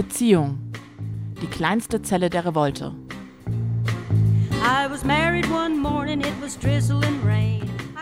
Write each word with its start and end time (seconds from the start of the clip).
Beziehung. 0.00 0.58
Die 1.42 1.46
kleinste 1.46 2.00
Zelle 2.00 2.30
der 2.30 2.46
Revolte. 2.46 2.94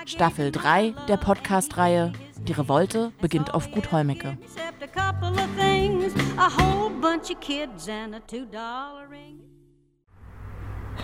Staffel 0.06 0.52
3 0.52 0.94
der 1.08 1.16
Podcast-Reihe 1.16 2.12
Die 2.46 2.52
Revolte 2.52 3.10
beginnt 3.20 3.52
auf 3.52 3.72
Gut 3.72 3.90
Holmecke. 3.90 4.38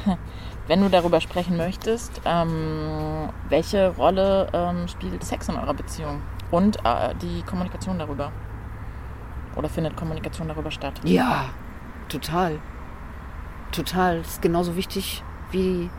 Wenn 0.68 0.80
du 0.80 0.88
darüber 0.88 1.20
sprechen 1.20 1.56
möchtest, 1.56 2.20
ähm, 2.24 3.30
welche 3.48 3.88
Rolle 3.96 4.48
ähm, 4.52 4.86
spielt 4.86 5.24
Sex 5.24 5.48
in 5.48 5.56
eurer 5.56 5.74
Beziehung 5.74 6.22
und 6.52 6.76
äh, 6.84 7.16
die 7.20 7.42
Kommunikation 7.42 7.98
darüber? 7.98 8.30
Oder 9.56 9.68
findet 9.68 9.96
Kommunikation 9.96 10.48
darüber 10.48 10.70
statt? 10.70 11.00
Ja, 11.04 11.46
total. 12.08 12.58
Total. 13.72 14.18
Das 14.18 14.28
ist 14.28 14.42
genauso 14.42 14.77
wichtig 14.77 15.22
wie 15.50 15.90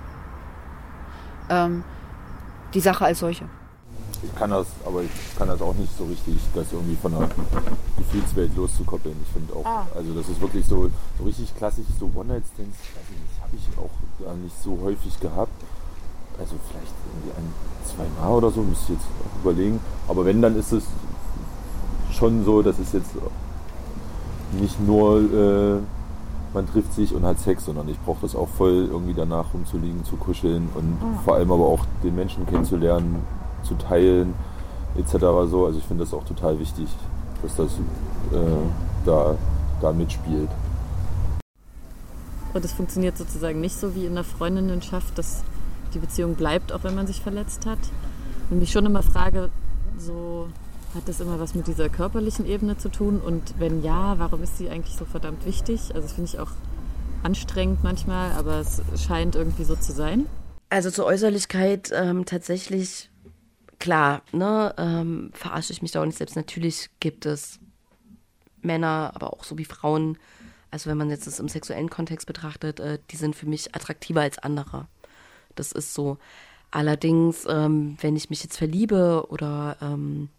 ähm, 1.50 1.84
die 2.74 2.80
Sache 2.80 3.06
als 3.06 3.20
solche. 3.20 3.46
Ich 4.24 4.36
kann 4.36 4.50
das, 4.50 4.68
aber 4.86 5.04
ich 5.04 5.38
kann 5.38 5.48
das 5.48 5.62
auch 5.62 5.76
nicht 5.76 5.96
so 5.98 6.06
richtig, 6.06 6.38
das 6.56 6.72
irgendwie 6.72 6.96
von 6.96 7.12
der 7.12 7.30
Gefühlswelt 7.98 8.56
loszukoppeln. 8.56 9.16
Ich 9.22 9.32
finde 9.32 9.54
auch, 9.54 9.66
ah. 9.66 9.88
also 9.96 10.14
das 10.14 10.28
ist 10.30 10.42
wirklich 10.42 10.66
so, 10.66 10.90
so 11.18 11.24
richtig 11.24 11.56
klassisch, 11.56 11.86
so 12.00 12.10
One-Night-Stands, 12.16 12.78
habe 13.42 13.56
ich 13.56 13.78
auch 13.78 14.26
gar 14.26 14.36
nicht 14.36 14.56
so 14.62 14.80
häufig 14.84 15.20
gehabt. 15.20 15.52
Also 16.40 16.56
vielleicht 16.70 16.94
irgendwie 17.14 17.38
ein, 17.38 17.54
zwei 17.86 18.22
Mal 18.22 18.32
oder 18.32 18.52
so, 18.52 18.62
müsste 18.62 18.94
ich 18.94 19.00
jetzt 19.00 19.08
auch 19.08 19.42
überlegen. 19.42 19.80
Aber 20.08 20.26
wenn, 20.26 20.42
dann 20.42 20.58
ist 20.58 20.72
es 20.72 20.86
schon 22.12 22.44
so, 22.44 22.62
dass 22.62 22.80
es 22.80 22.94
jetzt 22.94 23.12
nicht 24.54 24.80
nur 24.80 25.20
äh, 25.20 25.80
man 26.56 26.66
trifft 26.68 26.94
sich 26.94 27.14
und 27.14 27.24
hat 27.26 27.38
Sex, 27.40 27.66
sondern 27.66 27.90
ich 27.90 28.00
brauche 28.00 28.22
das 28.22 28.36
auch 28.36 28.48
voll 28.48 28.88
irgendwie 28.90 29.14
danach 29.14 29.54
rumzuliegen, 29.54 30.04
zu 30.06 30.16
kuscheln 30.16 30.70
und 30.74 30.86
mhm. 30.86 31.20
vor 31.24 31.36
allem 31.36 31.52
aber 31.52 31.66
auch 31.66 31.86
den 32.02 32.16
Menschen 32.16 32.46
kennenzulernen, 32.48 33.18
zu 33.64 33.76
teilen 33.76 34.34
etc. 34.98 35.18
So. 35.50 35.66
Also 35.66 35.78
ich 35.78 35.84
finde 35.84 36.06
das 36.06 36.14
auch 36.14 36.24
total 36.24 36.58
wichtig, 36.60 36.88
dass 37.44 37.56
das 37.58 37.72
äh, 38.32 38.38
da, 39.06 39.36
da 39.82 39.92
mitspielt. 39.92 40.50
Und 42.54 42.64
es 42.64 42.72
funktioniert 42.72 43.18
sozusagen 43.18 43.60
nicht 43.60 43.78
so 43.78 43.94
wie 43.94 44.06
in 44.06 44.16
der 44.16 44.24
Freundinnenschaft, 44.24 45.18
dass 45.18 45.44
die 45.94 46.00
Beziehung 46.00 46.36
bleibt, 46.36 46.72
auch 46.72 46.86
wenn 46.86 46.96
man 46.96 47.06
sich 47.06 47.22
verletzt 47.22 47.66
hat. 47.66 47.80
Und 48.50 48.60
mich 48.60 48.72
schon 48.72 48.86
immer 48.86 49.04
frage, 49.04 49.50
so 49.98 50.48
hat 50.96 51.08
das 51.08 51.20
immer 51.20 51.40
was 51.40 51.56
mit 51.56 51.68
dieser 51.68 51.90
körperlichen 51.90 52.46
Ebene 52.46 52.78
zu 52.78 52.90
tun? 52.90 53.20
Und 53.20 53.60
wenn 53.60 53.84
ja, 53.84 54.18
warum 54.18 54.42
ist 54.44 54.58
sie 54.58 54.70
eigentlich 54.70 54.96
so 54.96 55.06
verdammt 55.06 55.46
wichtig? 55.46 55.94
Also 55.94 56.02
das 56.02 56.14
finde 56.14 56.32
ich 56.32 56.40
auch 56.40 56.52
anstrengend 57.24 57.84
manchmal, 57.84 58.32
aber 58.32 58.60
es 58.60 58.82
scheint 59.02 59.36
irgendwie 59.36 59.64
so 59.64 59.76
zu 59.76 59.92
sein. 59.92 60.28
Also 60.70 60.92
zur 60.92 61.06
Äußerlichkeit 61.06 61.92
ähm, 61.94 62.26
tatsächlich, 62.26 63.10
klar, 63.80 64.22
ne, 64.32 64.74
ähm, 64.78 65.32
verarsche 65.34 65.74
ich 65.74 65.82
mich 65.82 65.92
da 65.92 66.02
auch 66.02 66.06
nicht 66.06 66.18
selbst. 66.18 66.36
Natürlich 66.36 66.90
gibt 67.00 67.26
es 67.26 67.60
Männer, 68.62 69.12
aber 69.14 69.34
auch 69.34 69.44
so 69.44 69.58
wie 69.58 69.66
Frauen, 69.66 70.18
also 70.72 70.90
wenn 70.90 70.98
man 70.98 71.10
jetzt 71.10 71.28
das 71.28 71.40
im 71.40 71.48
sexuellen 71.48 71.90
Kontext 71.90 72.28
betrachtet, 72.28 72.80
äh, 72.80 73.00
die 73.12 73.16
sind 73.16 73.36
für 73.36 73.46
mich 73.46 73.76
attraktiver 73.76 74.22
als 74.22 74.40
andere. 74.40 74.88
Das 75.56 75.72
ist 75.72 75.94
so. 75.94 76.18
Allerdings, 76.72 77.46
ähm, 77.48 77.98
wenn 78.02 78.16
ich 78.16 78.30
mich 78.30 78.44
jetzt 78.44 78.58
verliebe 78.58 79.26
oder 79.30 79.78
ähm, 79.82 80.30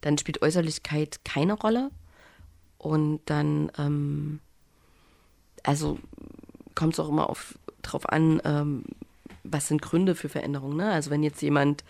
dann 0.00 0.18
spielt 0.18 0.42
Äußerlichkeit 0.42 1.24
keine 1.24 1.54
Rolle. 1.54 1.90
Und 2.78 3.20
dann, 3.26 3.70
ähm, 3.78 4.40
also 5.62 5.98
kommt 6.74 6.94
es 6.94 7.00
auch 7.00 7.08
immer 7.08 7.28
auf, 7.28 7.58
drauf 7.82 8.08
an, 8.08 8.40
ähm, 8.44 8.84
was 9.44 9.68
sind 9.68 9.82
Gründe 9.82 10.14
für 10.14 10.28
Veränderungen. 10.28 10.76
Ne? 10.76 10.90
Also 10.90 11.10
wenn 11.10 11.22
jetzt 11.22 11.42
jemand 11.42 11.84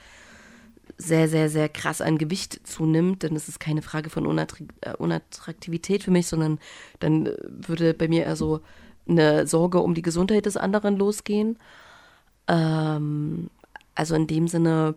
sehr, 0.98 1.28
sehr, 1.28 1.48
sehr 1.48 1.68
krass 1.68 2.00
an 2.00 2.18
Gewicht 2.18 2.66
zunimmt, 2.66 3.24
dann 3.24 3.36
ist 3.36 3.48
es 3.48 3.58
keine 3.58 3.82
Frage 3.82 4.10
von 4.10 4.26
äh, 4.26 4.94
Unattraktivität 4.98 6.02
für 6.02 6.10
mich, 6.10 6.26
sondern 6.26 6.58
dann 6.98 7.26
äh, 7.26 7.36
würde 7.44 7.94
bei 7.94 8.08
mir 8.08 8.24
eher 8.24 8.36
so 8.36 8.60
eine 9.08 9.46
Sorge 9.46 9.80
um 9.80 9.94
die 9.94 10.02
Gesundheit 10.02 10.46
des 10.46 10.56
anderen 10.56 10.96
losgehen. 10.96 11.58
Ähm, 12.48 13.50
also 13.94 14.14
in 14.14 14.26
dem 14.26 14.48
Sinne 14.48 14.94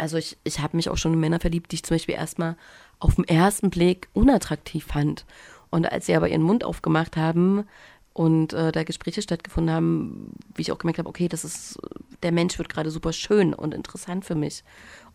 also 0.00 0.16
ich, 0.16 0.36
ich 0.44 0.60
habe 0.60 0.76
mich 0.76 0.88
auch 0.88 0.96
schon 0.96 1.12
in 1.12 1.20
Männer 1.20 1.40
verliebt, 1.40 1.70
die 1.70 1.76
ich 1.76 1.82
zum 1.82 1.96
Beispiel 1.96 2.14
erstmal 2.14 2.56
auf 2.98 3.14
den 3.16 3.24
ersten 3.24 3.70
Blick 3.70 4.08
unattraktiv 4.12 4.86
fand. 4.86 5.26
Und 5.70 5.90
als 5.90 6.06
sie 6.06 6.14
aber 6.14 6.28
ihren 6.28 6.42
Mund 6.42 6.64
aufgemacht 6.64 7.16
haben 7.16 7.64
und 8.12 8.52
äh, 8.52 8.72
da 8.72 8.82
Gespräche 8.82 9.22
stattgefunden 9.22 9.74
haben, 9.74 10.32
wie 10.54 10.62
ich 10.62 10.72
auch 10.72 10.78
gemerkt 10.78 10.98
habe, 10.98 11.08
okay, 11.08 11.28
das 11.28 11.44
ist, 11.44 11.78
der 12.22 12.32
Mensch 12.32 12.58
wird 12.58 12.68
gerade 12.68 12.90
super 12.90 13.12
schön 13.12 13.54
und 13.54 13.74
interessant 13.74 14.24
für 14.24 14.34
mich. 14.34 14.64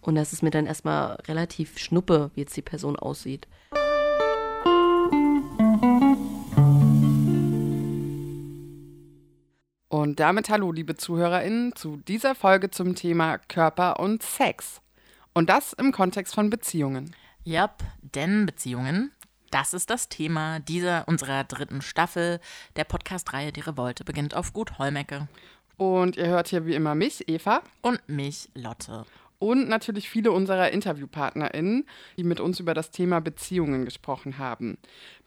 Und 0.02 0.16
das 0.16 0.34
ist 0.34 0.44
mir 0.44 0.52
dann 0.52 0.68
erstmal 0.68 1.16
relativ 1.28 1.78
schnuppe, 1.78 2.32
wie 2.36 2.42
jetzt 2.42 2.56
die 2.56 2.62
Person 2.62 2.96
aussieht. 2.96 3.48
Und 10.06 10.20
damit 10.20 10.52
hallo, 10.52 10.72
liebe 10.72 10.94
ZuhörerInnen, 10.94 11.76
zu 11.76 11.98
dieser 11.98 12.36
Folge 12.36 12.70
zum 12.70 12.94
Thema 12.94 13.40
Körper 13.40 14.00
und 14.00 14.22
Sex. 14.22 14.80
Und 15.34 15.50
das 15.50 15.74
im 15.74 15.92
Kontext 15.92 16.36
von 16.36 16.52
Beziehungen. 16.52 17.16
Ja, 17.44 17.76
denn 18.04 18.46
Beziehungen, 18.46 19.12
das 19.50 19.74
ist 19.74 19.90
das 19.90 20.08
Thema 20.08 20.60
dieser 20.60 21.08
unserer 21.08 21.44
dritten 21.44 21.82
Staffel 21.82 22.40
der 22.76 22.84
Podcast-Reihe 22.84 23.52
Die 23.52 23.62
Revolte 23.62 24.04
beginnt 24.04 24.36
auf 24.36 24.54
Gut 24.54 24.78
Holmecke. 24.78 25.28
Und 25.76 26.18
ihr 26.18 26.28
hört 26.28 26.50
hier 26.50 26.68
wie 26.68 26.76
immer 26.76 26.94
mich, 26.94 27.28
Eva. 27.28 27.64
Und 27.82 28.00
mich, 28.08 28.50
Lotte 28.54 29.06
und 29.40 29.68
natürlich 29.68 30.10
viele 30.10 30.32
unserer 30.32 30.72
InterviewpartnerInnen, 30.72 31.86
die 32.18 32.24
mit 32.24 32.40
uns 32.40 32.60
über 32.60 32.74
das 32.74 32.92
Thema 32.92 33.20
Beziehungen 33.22 33.86
gesprochen 33.86 34.38
haben. 34.38 34.78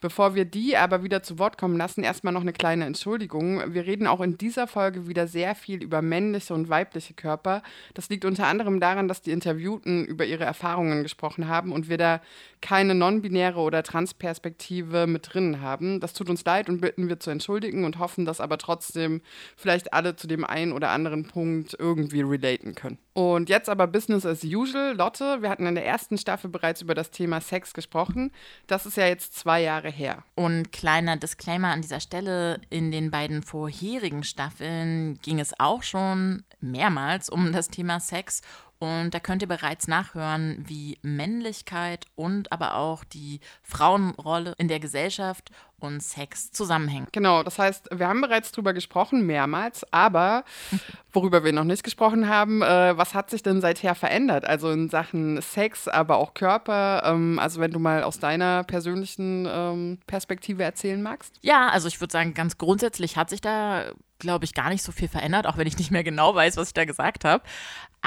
Bevor 0.00 0.34
wir 0.36 0.44
die 0.44 0.76
aber 0.76 1.03
wieder 1.03 1.22
zu 1.22 1.38
Wort 1.38 1.59
kommen 1.59 1.76
lassen, 1.76 2.04
erstmal 2.04 2.32
noch 2.32 2.42
eine 2.42 2.53
kleine 2.53 2.84
Entschuldigung. 2.84 3.75
Wir 3.75 3.84
reden 3.84 4.06
auch 4.06 4.20
in 4.20 4.38
dieser 4.38 4.69
Folge 4.69 5.09
wieder 5.09 5.26
sehr 5.26 5.56
viel 5.56 5.82
über 5.82 6.03
männliche 6.03 6.54
und 6.54 6.69
weibliche 6.69 7.14
Körper. 7.14 7.62
Das 7.94 8.09
liegt 8.09 8.25
unter 8.25 8.47
anderem 8.47 8.78
daran, 8.78 9.09
dass 9.09 9.22
die 9.22 9.32
Interviewten 9.32 10.04
über 10.04 10.25
ihre 10.25 10.44
Erfahrungen 10.44 11.03
gesprochen 11.03 11.48
haben 11.48 11.72
und 11.72 11.88
wir 11.88 11.98
da 11.98 12.20
keine 12.60 12.94
non-binäre 12.94 13.59
oder 13.59 13.82
Transperspektive 13.82 15.06
mit 15.06 15.34
drin 15.34 15.60
haben. 15.60 16.00
Das 16.00 16.12
tut 16.12 16.30
uns 16.30 16.44
leid 16.44 16.69
und 16.69 16.80
bitten 16.80 17.09
wir 17.09 17.19
zu 17.19 17.30
entschuldigen 17.30 17.84
und 17.84 17.98
hoffen, 17.98 18.25
dass 18.25 18.41
aber 18.41 18.59
trotzdem 18.59 19.20
vielleicht 19.56 19.92
alle 19.92 20.15
zu 20.15 20.26
dem 20.26 20.44
einen 20.44 20.72
oder 20.72 20.91
anderen 20.91 21.26
Punkt 21.26 21.76
irgendwie 21.78 22.22
relaten 22.22 22.75
können. 22.75 22.98
Und 23.15 23.48
jetzt 23.48 23.69
aber 23.69 23.88
Business 23.88 24.25
as 24.25 24.44
usual. 24.44 24.94
Lotte, 24.94 25.42
wir 25.42 25.50
hatten 25.50 25.66
in 25.66 25.75
der 25.75 25.84
ersten 25.84 26.19
Staffel 26.19 26.48
bereits 26.50 26.82
über 26.82 26.94
das 26.94 27.10
Thema 27.10 27.41
Sex 27.41 27.75
gesprochen. 27.75 28.30
Das 28.69 28.86
ist 28.86 28.97
ja 28.97 29.09
jetzt 29.09 29.34
zwei 29.34 29.60
Jahre 29.60 29.88
her. 29.91 30.25
Und 30.34 30.72
kleiner 30.72 31.16
Disclaimer 31.16 31.69
an 31.69 31.82
dieser 31.82 32.00
Stelle: 32.00 32.60
In 32.71 32.91
den 32.91 33.10
beiden 33.10 33.43
vorherigen 33.43 34.25
Staffeln 34.25 35.19
ging 35.22 35.41
es 35.41 35.59
auch 35.59 35.82
schon 35.82 36.44
mehrmals 36.60 37.28
um 37.28 37.53
das 37.53 37.69
Thema 37.69 38.00
Sex 38.00 38.43
und 38.78 39.12
da 39.12 39.19
könnt 39.19 39.43
ihr 39.43 39.49
bereits 39.49 39.89
nachhören, 39.89 40.65
wie 40.66 40.99
Männlichkeit 41.03 42.06
und 42.15 42.53
aber 42.53 42.77
auch 42.77 43.03
die 43.03 43.41
Frauenrolle 43.62 44.55
in 44.59 44.69
der 44.69 44.78
Gesellschaft 44.78 45.50
und 45.81 46.03
Sex 46.03 46.53
zusammenhängen. 46.53 47.09
Genau, 47.12 47.43
das 47.43 47.59
heißt, 47.59 47.89
wir 47.93 48.09
haben 48.09 48.21
bereits 48.21 48.53
drüber 48.53 48.72
gesprochen, 48.72 49.27
mehrmals, 49.27 49.84
aber 49.93 50.44
worüber 51.12 51.44
wir 51.44 51.53
noch 51.53 51.65
nicht 51.65 51.83
gesprochen 51.83 52.28
haben, 52.28 52.62
äh, 52.62 52.97
was 52.97 53.15
hat 53.15 53.31
sich 53.31 53.43
denn 53.43 53.61
seither 53.61 53.94
verändert? 53.94 54.44
Also 54.44 54.71
in 54.71 54.89
Sachen 54.89 55.41
Sex, 55.43 55.89
aber 55.89 56.16
auch 56.16 56.34
Körper. 56.34 57.03
Ähm, 57.05 57.39
also 57.39 57.60
wenn 57.60 57.72
du 57.72 57.78
mal 57.81 58.03
aus 58.04 58.21
deiner 58.21 58.65
persönlichen 58.65 59.47
ähm, 59.51 59.98
Perspektive 60.07 60.63
erzählen 60.63 61.03
magst. 61.03 61.34
Ja, 61.42 61.69
also 61.69 61.89
ich 61.89 62.01
würde 62.01 62.13
sagen, 62.13 62.34
ganz 62.34 62.59
grundsätzlich 62.59 63.16
hat 63.16 63.31
sich 63.31 63.41
da 63.41 63.92
glaube 64.19 64.45
ich, 64.45 64.54
gar 64.54 64.69
nicht 64.69 64.83
so 64.83 64.92
viel 64.92 65.09
verändert, 65.09 65.47
auch 65.47 65.57
wenn 65.57 65.66
ich 65.66 65.78
nicht 65.78 65.91
mehr 65.91 66.04
genau 66.04 66.34
weiß, 66.34 66.57
was 66.57 66.69
ich 66.69 66.74
da 66.74 66.84
gesagt 66.84 67.24
habe. 67.24 67.45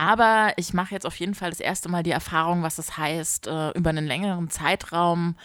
Aber 0.01 0.53
ich 0.57 0.73
mache 0.73 0.95
jetzt 0.95 1.05
auf 1.05 1.15
jeden 1.17 1.35
Fall 1.35 1.51
das 1.51 1.59
erste 1.59 1.87
Mal 1.87 2.01
die 2.01 2.09
Erfahrung, 2.09 2.63
was 2.63 2.77
das 2.77 2.97
heißt, 2.97 3.45
äh, 3.45 3.69
über 3.77 3.91
einen 3.91 4.07
längeren 4.07 4.49
Zeitraum 4.49 5.35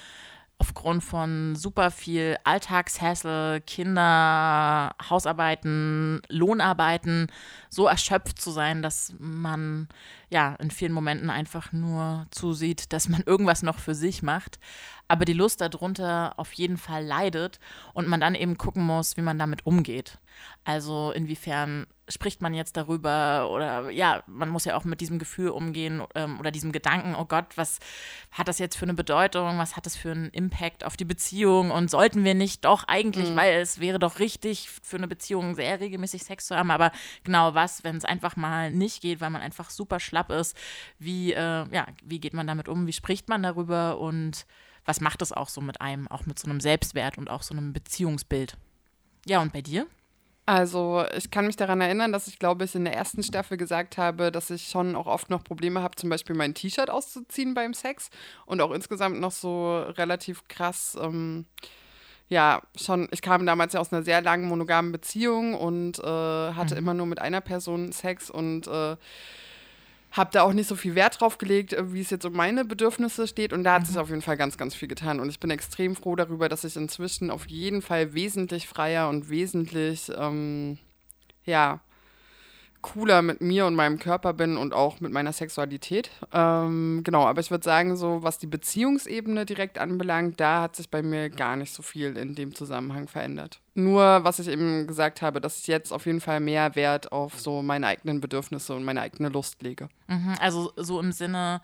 aufgrund 0.56 1.04
von 1.04 1.54
super 1.56 1.90
viel 1.90 2.38
Alltagshassel, 2.42 3.60
Kinder, 3.60 4.94
Hausarbeiten, 5.10 6.22
Lohnarbeiten 6.30 7.30
so 7.68 7.86
erschöpft 7.86 8.40
zu 8.40 8.50
sein, 8.50 8.80
dass 8.80 9.14
man 9.18 9.88
ja, 10.30 10.54
in 10.54 10.70
vielen 10.70 10.92
Momenten 10.92 11.28
einfach 11.28 11.72
nur 11.72 12.26
zusieht, 12.30 12.94
dass 12.94 13.10
man 13.10 13.22
irgendwas 13.26 13.62
noch 13.62 13.78
für 13.78 13.94
sich 13.94 14.22
macht, 14.22 14.58
aber 15.08 15.24
die 15.24 15.32
Lust 15.32 15.60
darunter 15.60 16.34
auf 16.36 16.52
jeden 16.52 16.76
Fall 16.76 17.04
leidet 17.04 17.58
und 17.92 18.08
man 18.08 18.20
dann 18.20 18.34
eben 18.34 18.58
gucken 18.58 18.84
muss, 18.84 19.16
wie 19.16 19.22
man 19.22 19.38
damit 19.38 19.66
umgeht. 19.66 20.18
Also 20.64 21.12
inwiefern 21.12 21.86
spricht 22.08 22.40
man 22.40 22.54
jetzt 22.54 22.76
darüber 22.76 23.50
oder 23.50 23.90
ja, 23.90 24.22
man 24.26 24.48
muss 24.48 24.64
ja 24.64 24.76
auch 24.76 24.84
mit 24.84 25.00
diesem 25.00 25.18
Gefühl 25.18 25.48
umgehen 25.48 26.02
ähm, 26.14 26.38
oder 26.38 26.50
diesem 26.50 26.70
Gedanken, 26.70 27.16
oh 27.16 27.24
Gott, 27.24 27.56
was 27.56 27.78
hat 28.30 28.48
das 28.48 28.58
jetzt 28.58 28.76
für 28.76 28.84
eine 28.84 28.94
Bedeutung, 28.94 29.58
was 29.58 29.76
hat 29.76 29.86
das 29.86 29.96
für 29.96 30.12
einen 30.12 30.30
Impact 30.30 30.84
auf 30.84 30.96
die 30.96 31.04
Beziehung 31.04 31.70
und 31.70 31.90
sollten 31.90 32.24
wir 32.24 32.34
nicht 32.34 32.64
doch 32.64 32.84
eigentlich, 32.84 33.30
mhm. 33.30 33.36
weil 33.36 33.54
es 33.60 33.80
wäre 33.80 33.98
doch 33.98 34.18
richtig 34.18 34.70
für 34.82 34.96
eine 34.96 35.08
Beziehung 35.08 35.54
sehr 35.54 35.80
regelmäßig 35.80 36.22
Sex 36.22 36.46
zu 36.46 36.56
haben, 36.56 36.70
aber 36.70 36.92
genau 37.24 37.54
was, 37.54 37.82
wenn 37.82 37.96
es 37.96 38.04
einfach 38.04 38.36
mal 38.36 38.70
nicht 38.70 39.02
geht, 39.02 39.20
weil 39.20 39.30
man 39.30 39.42
einfach 39.42 39.70
super 39.70 39.98
schlapp 39.98 40.30
ist, 40.30 40.56
wie, 40.98 41.32
äh, 41.32 41.66
ja, 41.72 41.86
wie 42.04 42.20
geht 42.20 42.34
man 42.34 42.46
damit 42.46 42.68
um, 42.68 42.86
wie 42.86 42.92
spricht 42.92 43.28
man 43.28 43.42
darüber 43.42 43.98
und 43.98 44.46
was 44.86 45.00
macht 45.00 45.20
es 45.22 45.32
auch 45.32 45.48
so 45.48 45.60
mit 45.60 45.80
einem, 45.80 46.08
auch 46.08 46.26
mit 46.26 46.38
so 46.38 46.48
einem 46.48 46.60
Selbstwert 46.60 47.18
und 47.18 47.28
auch 47.28 47.42
so 47.42 47.54
einem 47.54 47.72
Beziehungsbild. 47.72 48.56
Ja, 49.26 49.42
und 49.42 49.52
bei 49.52 49.60
dir? 49.60 49.86
Also 50.48 51.04
ich 51.16 51.32
kann 51.32 51.46
mich 51.46 51.56
daran 51.56 51.80
erinnern, 51.80 52.12
dass 52.12 52.28
ich, 52.28 52.38
glaube 52.38 52.64
ich, 52.64 52.74
in 52.76 52.84
der 52.84 52.94
ersten 52.94 53.24
Staffel 53.24 53.56
gesagt 53.56 53.98
habe, 53.98 54.30
dass 54.30 54.48
ich 54.50 54.68
schon 54.68 54.94
auch 54.94 55.08
oft 55.08 55.28
noch 55.28 55.42
Probleme 55.42 55.82
habe, 55.82 55.96
zum 55.96 56.08
Beispiel 56.08 56.36
mein 56.36 56.54
T-Shirt 56.54 56.88
auszuziehen 56.88 57.52
beim 57.52 57.74
Sex 57.74 58.10
und 58.46 58.60
auch 58.60 58.70
insgesamt 58.70 59.18
noch 59.18 59.32
so 59.32 59.80
relativ 59.80 60.46
krass, 60.46 60.96
ähm, 61.00 61.46
ja, 62.28 62.62
schon, 62.76 63.08
ich 63.12 63.22
kam 63.22 63.46
damals 63.46 63.72
ja 63.72 63.80
aus 63.80 63.92
einer 63.92 64.02
sehr 64.02 64.20
langen 64.20 64.48
monogamen 64.48 64.92
Beziehung 64.92 65.54
und 65.54 65.98
äh, 65.98 66.02
hatte 66.02 66.74
mhm. 66.74 66.78
immer 66.78 66.94
nur 66.94 67.06
mit 67.06 67.20
einer 67.20 67.40
Person 67.40 67.92
Sex 67.92 68.30
und 68.30 68.66
äh, 68.66 68.96
habe 70.16 70.30
da 70.32 70.42
auch 70.42 70.52
nicht 70.52 70.68
so 70.68 70.76
viel 70.76 70.94
Wert 70.94 71.20
drauf 71.20 71.38
gelegt, 71.38 71.72
äh, 71.72 71.92
wie 71.92 72.00
es 72.00 72.10
jetzt 72.10 72.24
um 72.24 72.32
meine 72.32 72.64
Bedürfnisse 72.64 73.26
steht. 73.26 73.52
Und 73.52 73.64
da 73.64 73.74
hat 73.74 73.82
mhm. 73.82 73.86
sich 73.86 73.98
auf 73.98 74.08
jeden 74.08 74.22
Fall 74.22 74.36
ganz, 74.36 74.56
ganz 74.56 74.74
viel 74.74 74.88
getan. 74.88 75.20
Und 75.20 75.28
ich 75.28 75.40
bin 75.40 75.50
extrem 75.50 75.94
froh 75.94 76.16
darüber, 76.16 76.48
dass 76.48 76.64
ich 76.64 76.76
inzwischen 76.76 77.30
auf 77.30 77.46
jeden 77.46 77.82
Fall 77.82 78.14
wesentlich 78.14 78.66
freier 78.66 79.08
und 79.08 79.28
wesentlich, 79.28 80.10
ähm, 80.16 80.78
ja, 81.44 81.80
cooler 82.92 83.20
mit 83.22 83.40
mir 83.40 83.66
und 83.66 83.74
meinem 83.74 83.98
Körper 83.98 84.32
bin 84.32 84.56
und 84.56 84.72
auch 84.72 85.00
mit 85.00 85.12
meiner 85.12 85.32
Sexualität. 85.32 86.10
Ähm, 86.32 87.02
genau, 87.02 87.24
aber 87.26 87.40
ich 87.40 87.50
würde 87.50 87.64
sagen, 87.64 87.96
so 87.96 88.22
was 88.22 88.38
die 88.38 88.46
Beziehungsebene 88.46 89.44
direkt 89.44 89.78
anbelangt, 89.78 90.38
da 90.38 90.62
hat 90.62 90.76
sich 90.76 90.88
bei 90.88 91.02
mir 91.02 91.28
gar 91.30 91.56
nicht 91.56 91.72
so 91.72 91.82
viel 91.82 92.16
in 92.16 92.34
dem 92.34 92.54
Zusammenhang 92.54 93.08
verändert. 93.08 93.60
Nur, 93.74 94.22
was 94.22 94.38
ich 94.38 94.48
eben 94.48 94.86
gesagt 94.86 95.20
habe, 95.20 95.40
dass 95.40 95.58
ich 95.58 95.66
jetzt 95.66 95.92
auf 95.92 96.06
jeden 96.06 96.20
Fall 96.20 96.40
mehr 96.40 96.76
Wert 96.76 97.10
auf 97.10 97.40
so 97.40 97.60
meine 97.60 97.88
eigenen 97.88 98.20
Bedürfnisse 98.20 98.74
und 98.74 98.84
meine 98.84 99.00
eigene 99.00 99.28
Lust 99.30 99.62
lege. 99.62 99.88
Mhm, 100.06 100.36
also 100.40 100.72
so 100.76 101.00
im 101.00 101.12
Sinne, 101.12 101.60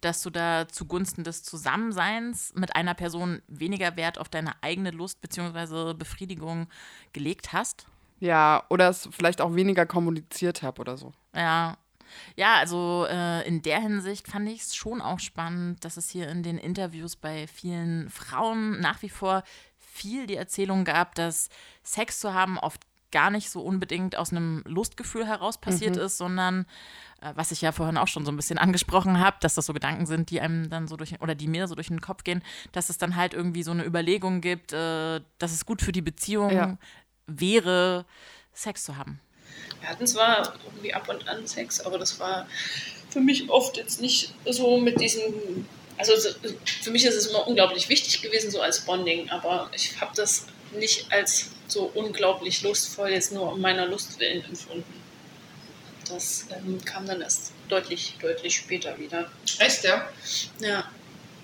dass 0.00 0.22
du 0.22 0.30
da 0.30 0.66
zugunsten 0.68 1.24
des 1.24 1.42
Zusammenseins 1.44 2.52
mit 2.56 2.76
einer 2.76 2.94
Person 2.94 3.42
weniger 3.46 3.96
Wert 3.96 4.18
auf 4.18 4.28
deine 4.28 4.52
eigene 4.60 4.90
Lust 4.90 5.20
bzw. 5.20 5.94
Befriedigung 5.94 6.66
gelegt 7.12 7.52
hast? 7.52 7.86
Ja, 8.24 8.64
oder 8.70 8.88
es 8.88 9.06
vielleicht 9.12 9.42
auch 9.42 9.54
weniger 9.54 9.84
kommuniziert 9.84 10.62
habe 10.62 10.80
oder 10.80 10.96
so. 10.96 11.12
Ja. 11.36 11.76
Ja, 12.36 12.54
also 12.54 13.06
äh, 13.10 13.46
in 13.46 13.60
der 13.60 13.80
Hinsicht 13.80 14.28
fand 14.28 14.48
ich 14.48 14.62
es 14.62 14.74
schon 14.76 15.02
auch 15.02 15.18
spannend, 15.18 15.84
dass 15.84 15.96
es 15.96 16.08
hier 16.08 16.28
in 16.28 16.42
den 16.42 16.56
Interviews 16.56 17.16
bei 17.16 17.46
vielen 17.48 18.08
Frauen 18.08 18.80
nach 18.80 19.02
wie 19.02 19.08
vor 19.08 19.42
viel 19.78 20.26
die 20.26 20.36
Erzählung 20.36 20.84
gab, 20.84 21.16
dass 21.16 21.48
Sex 21.82 22.20
zu 22.20 22.32
haben 22.32 22.58
oft 22.58 22.80
gar 23.10 23.30
nicht 23.30 23.50
so 23.50 23.60
unbedingt 23.62 24.16
aus 24.16 24.32
einem 24.32 24.62
Lustgefühl 24.66 25.26
heraus 25.26 25.58
passiert 25.58 25.96
mhm. 25.96 26.02
ist, 26.02 26.16
sondern 26.16 26.66
äh, 27.20 27.32
was 27.34 27.52
ich 27.52 27.60
ja 27.60 27.72
vorhin 27.72 27.96
auch 27.96 28.08
schon 28.08 28.24
so 28.24 28.32
ein 28.32 28.36
bisschen 28.36 28.58
angesprochen 28.58 29.20
habe, 29.20 29.36
dass 29.40 29.54
das 29.54 29.66
so 29.66 29.72
Gedanken 29.72 30.06
sind, 30.06 30.30
die 30.30 30.40
einem 30.40 30.70
dann 30.70 30.88
so 30.88 30.96
durch 30.96 31.20
oder 31.20 31.34
die 31.34 31.46
mir 31.46 31.68
so 31.68 31.74
durch 31.74 31.88
den 31.88 32.00
Kopf 32.00 32.24
gehen, 32.24 32.42
dass 32.72 32.90
es 32.90 32.98
dann 32.98 33.16
halt 33.16 33.34
irgendwie 33.34 33.62
so 33.62 33.70
eine 33.70 33.84
Überlegung 33.84 34.40
gibt, 34.40 34.72
äh, 34.72 35.20
dass 35.38 35.52
es 35.52 35.66
gut 35.66 35.82
für 35.82 35.92
die 35.92 36.02
Beziehung 36.02 36.50
ja 36.50 36.78
wäre, 37.26 38.04
Sex 38.52 38.84
zu 38.84 38.96
haben? 38.96 39.20
Wir 39.80 39.88
hatten 39.88 40.06
zwar 40.06 40.54
irgendwie 40.64 40.94
ab 40.94 41.08
und 41.08 41.28
an 41.28 41.46
Sex, 41.46 41.80
aber 41.80 41.98
das 41.98 42.18
war 42.18 42.46
für 43.10 43.20
mich 43.20 43.48
oft 43.50 43.76
jetzt 43.76 44.00
nicht 44.00 44.32
so 44.44 44.78
mit 44.78 45.00
diesem. 45.00 45.66
Also 45.96 46.12
für 46.82 46.90
mich 46.90 47.04
ist 47.04 47.14
es 47.14 47.26
immer 47.26 47.46
unglaublich 47.46 47.88
wichtig 47.88 48.20
gewesen, 48.20 48.50
so 48.50 48.60
als 48.60 48.80
Bonding, 48.80 49.30
aber 49.30 49.70
ich 49.74 50.00
habe 50.00 50.12
das 50.16 50.46
nicht 50.72 51.12
als 51.12 51.50
so 51.68 51.90
unglaublich 51.94 52.62
lustvoll 52.62 53.10
jetzt 53.10 53.32
nur 53.32 53.52
um 53.52 53.60
meiner 53.60 53.86
Lust 53.86 54.18
willen 54.18 54.44
empfunden. 54.44 55.02
Das 56.08 56.46
ähm, 56.50 56.84
kam 56.84 57.06
dann 57.06 57.22
erst 57.22 57.52
deutlich, 57.68 58.16
deutlich 58.20 58.56
später 58.56 58.98
wieder. 58.98 59.30
Echt, 59.58 59.84
ja? 59.84 60.08
Ja. 60.60 60.90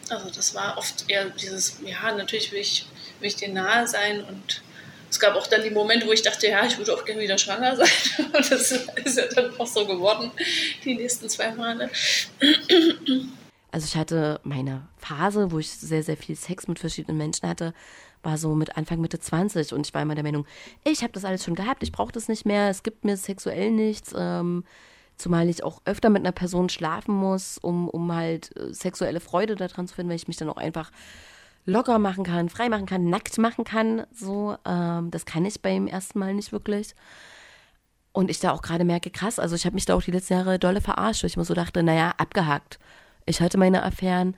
Also 0.08 0.28
das 0.30 0.54
war 0.54 0.76
oft 0.76 1.04
eher 1.08 1.30
dieses, 1.30 1.76
ja, 1.84 2.12
natürlich 2.12 2.50
will 2.50 2.60
ich, 2.60 2.86
will 3.20 3.28
ich 3.28 3.36
dir 3.36 3.48
nahe 3.48 3.86
sein 3.86 4.24
und 4.24 4.62
es 5.10 5.18
gab 5.18 5.34
auch 5.34 5.46
dann 5.48 5.62
die 5.62 5.70
Momente, 5.70 6.06
wo 6.06 6.12
ich 6.12 6.22
dachte, 6.22 6.46
ja, 6.46 6.64
ich 6.64 6.78
würde 6.78 6.94
auch 6.94 7.04
gerne 7.04 7.20
wieder 7.20 7.36
schwanger 7.36 7.76
sein. 7.76 7.88
Und 8.32 8.50
das 8.50 8.72
ist 8.72 9.18
ja 9.18 9.26
dann 9.34 9.58
auch 9.58 9.66
so 9.66 9.84
geworden, 9.86 10.30
die 10.84 10.94
nächsten 10.94 11.28
zwei 11.28 11.50
Male. 11.52 11.90
Also 13.72 13.86
ich 13.86 13.96
hatte 13.96 14.40
meine 14.44 14.88
Phase, 14.98 15.50
wo 15.50 15.58
ich 15.58 15.70
sehr, 15.70 16.02
sehr 16.02 16.16
viel 16.16 16.36
Sex 16.36 16.68
mit 16.68 16.78
verschiedenen 16.78 17.18
Menschen 17.18 17.48
hatte, 17.48 17.74
war 18.22 18.38
so 18.38 18.54
mit 18.54 18.76
Anfang, 18.76 19.00
Mitte 19.00 19.18
20 19.18 19.72
und 19.72 19.86
ich 19.86 19.94
war 19.94 20.02
immer 20.02 20.14
der 20.14 20.24
Meinung, 20.24 20.46
ich 20.84 21.02
habe 21.02 21.12
das 21.12 21.24
alles 21.24 21.44
schon 21.44 21.54
gehabt, 21.54 21.82
ich 21.82 21.92
brauche 21.92 22.12
das 22.12 22.28
nicht 22.28 22.44
mehr, 22.44 22.68
es 22.68 22.82
gibt 22.82 23.04
mir 23.04 23.16
sexuell 23.16 23.70
nichts, 23.70 24.12
ähm, 24.16 24.64
zumal 25.16 25.48
ich 25.48 25.64
auch 25.64 25.80
öfter 25.86 26.10
mit 26.10 26.22
einer 26.22 26.32
Person 26.32 26.68
schlafen 26.68 27.14
muss, 27.14 27.58
um, 27.58 27.88
um 27.88 28.14
halt 28.14 28.54
äh, 28.56 28.74
sexuelle 28.74 29.20
Freude 29.20 29.56
daran 29.56 29.88
zu 29.88 29.94
finden, 29.94 30.10
weil 30.10 30.16
ich 30.16 30.28
mich 30.28 30.36
dann 30.36 30.50
auch 30.50 30.58
einfach 30.58 30.90
locker 31.70 31.98
machen 31.98 32.24
kann, 32.24 32.48
frei 32.48 32.68
machen 32.68 32.86
kann, 32.86 33.08
nackt 33.08 33.38
machen 33.38 33.64
kann. 33.64 34.06
So, 34.12 34.56
ähm, 34.66 35.10
das 35.10 35.24
kann 35.24 35.44
ich 35.44 35.62
beim 35.62 35.86
ersten 35.86 36.18
Mal 36.18 36.34
nicht 36.34 36.52
wirklich. 36.52 36.94
Und 38.12 38.30
ich 38.30 38.40
da 38.40 38.52
auch 38.52 38.62
gerade 38.62 38.84
merke, 38.84 39.10
krass, 39.10 39.38
also 39.38 39.54
ich 39.54 39.64
habe 39.66 39.74
mich 39.74 39.84
da 39.86 39.94
auch 39.94 40.02
die 40.02 40.10
letzten 40.10 40.34
Jahre 40.34 40.58
dolle 40.58 40.80
verarscht, 40.80 41.22
weil 41.22 41.28
ich 41.28 41.36
mir 41.36 41.44
so 41.44 41.54
dachte, 41.54 41.82
naja, 41.82 42.12
abgehakt. 42.18 42.78
Ich 43.24 43.40
hatte 43.40 43.58
meine 43.58 43.84
Affären 43.84 44.36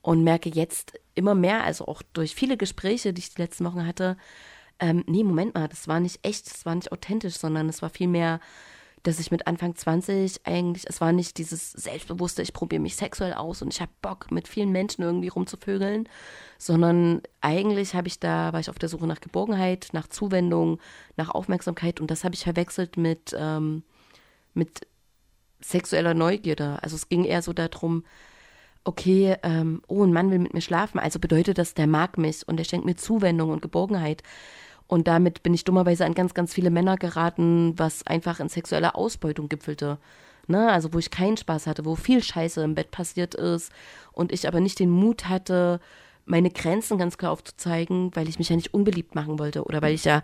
und 0.00 0.24
merke 0.24 0.48
jetzt 0.48 0.98
immer 1.14 1.34
mehr, 1.34 1.62
also 1.62 1.86
auch 1.86 2.02
durch 2.12 2.34
viele 2.34 2.56
Gespräche, 2.56 3.12
die 3.12 3.20
ich 3.20 3.34
die 3.34 3.42
letzten 3.42 3.64
Wochen 3.64 3.86
hatte, 3.86 4.16
ähm, 4.80 5.04
nee, 5.06 5.22
Moment 5.22 5.54
mal, 5.54 5.68
das 5.68 5.86
war 5.86 6.00
nicht 6.00 6.26
echt, 6.26 6.50
das 6.50 6.66
war 6.66 6.74
nicht 6.74 6.90
authentisch, 6.90 7.34
sondern 7.34 7.68
es 7.68 7.82
war 7.82 7.90
vielmehr 7.90 8.40
dass 9.02 9.18
ich 9.18 9.30
mit 9.30 9.46
Anfang 9.46 9.74
20 9.74 10.46
eigentlich, 10.46 10.84
es 10.88 11.00
war 11.00 11.12
nicht 11.12 11.38
dieses 11.38 11.72
selbstbewusste, 11.72 12.42
ich 12.42 12.52
probiere 12.52 12.80
mich 12.80 12.96
sexuell 12.96 13.34
aus 13.34 13.60
und 13.60 13.72
ich 13.72 13.80
habe 13.80 13.90
Bock, 14.00 14.30
mit 14.30 14.46
vielen 14.46 14.70
Menschen 14.70 15.02
irgendwie 15.02 15.28
rumzuvögeln, 15.28 16.08
sondern 16.58 17.22
eigentlich 17.40 17.94
habe 17.94 18.06
ich 18.08 18.20
da, 18.20 18.52
war 18.52 18.60
ich 18.60 18.70
auf 18.70 18.78
der 18.78 18.88
Suche 18.88 19.06
nach 19.06 19.20
Geborgenheit, 19.20 19.88
nach 19.92 20.06
Zuwendung, 20.06 20.78
nach 21.16 21.30
Aufmerksamkeit 21.30 22.00
und 22.00 22.10
das 22.10 22.22
habe 22.22 22.34
ich 22.34 22.44
verwechselt 22.44 22.96
mit, 22.96 23.34
ähm, 23.36 23.82
mit 24.54 24.86
sexueller 25.60 26.14
Neugierde. 26.14 26.78
Also 26.82 26.94
es 26.94 27.08
ging 27.08 27.24
eher 27.24 27.42
so 27.42 27.52
darum, 27.52 28.04
okay, 28.84 29.36
ähm, 29.42 29.82
oh, 29.88 30.04
ein 30.04 30.12
Mann 30.12 30.30
will 30.30 30.38
mit 30.38 30.54
mir 30.54 30.60
schlafen, 30.60 31.00
also 31.00 31.18
bedeutet 31.18 31.58
das, 31.58 31.74
der 31.74 31.88
mag 31.88 32.18
mich 32.18 32.46
und 32.46 32.56
der 32.56 32.64
schenkt 32.64 32.86
mir 32.86 32.96
Zuwendung 32.96 33.50
und 33.50 33.62
Geborgenheit. 33.62 34.22
Und 34.92 35.08
damit 35.08 35.42
bin 35.42 35.54
ich 35.54 35.64
dummerweise 35.64 36.04
an 36.04 36.12
ganz, 36.12 36.34
ganz 36.34 36.52
viele 36.52 36.68
Männer 36.68 36.98
geraten, 36.98 37.72
was 37.78 38.06
einfach 38.06 38.40
in 38.40 38.50
sexueller 38.50 38.94
Ausbeutung 38.94 39.48
gipfelte. 39.48 39.96
Ne? 40.48 40.70
Also 40.70 40.92
wo 40.92 40.98
ich 40.98 41.10
keinen 41.10 41.38
Spaß 41.38 41.66
hatte, 41.66 41.86
wo 41.86 41.94
viel 41.94 42.22
Scheiße 42.22 42.62
im 42.62 42.74
Bett 42.74 42.90
passiert 42.90 43.34
ist 43.34 43.72
und 44.12 44.32
ich 44.32 44.46
aber 44.46 44.60
nicht 44.60 44.78
den 44.78 44.90
Mut 44.90 45.30
hatte, 45.30 45.80
meine 46.26 46.50
Grenzen 46.50 46.98
ganz 46.98 47.16
klar 47.16 47.32
aufzuzeigen, 47.32 48.10
weil 48.14 48.28
ich 48.28 48.38
mich 48.38 48.50
ja 48.50 48.56
nicht 48.56 48.74
unbeliebt 48.74 49.14
machen 49.14 49.38
wollte 49.38 49.64
oder 49.64 49.80
weil 49.80 49.94
ich 49.94 50.04
ja, 50.04 50.20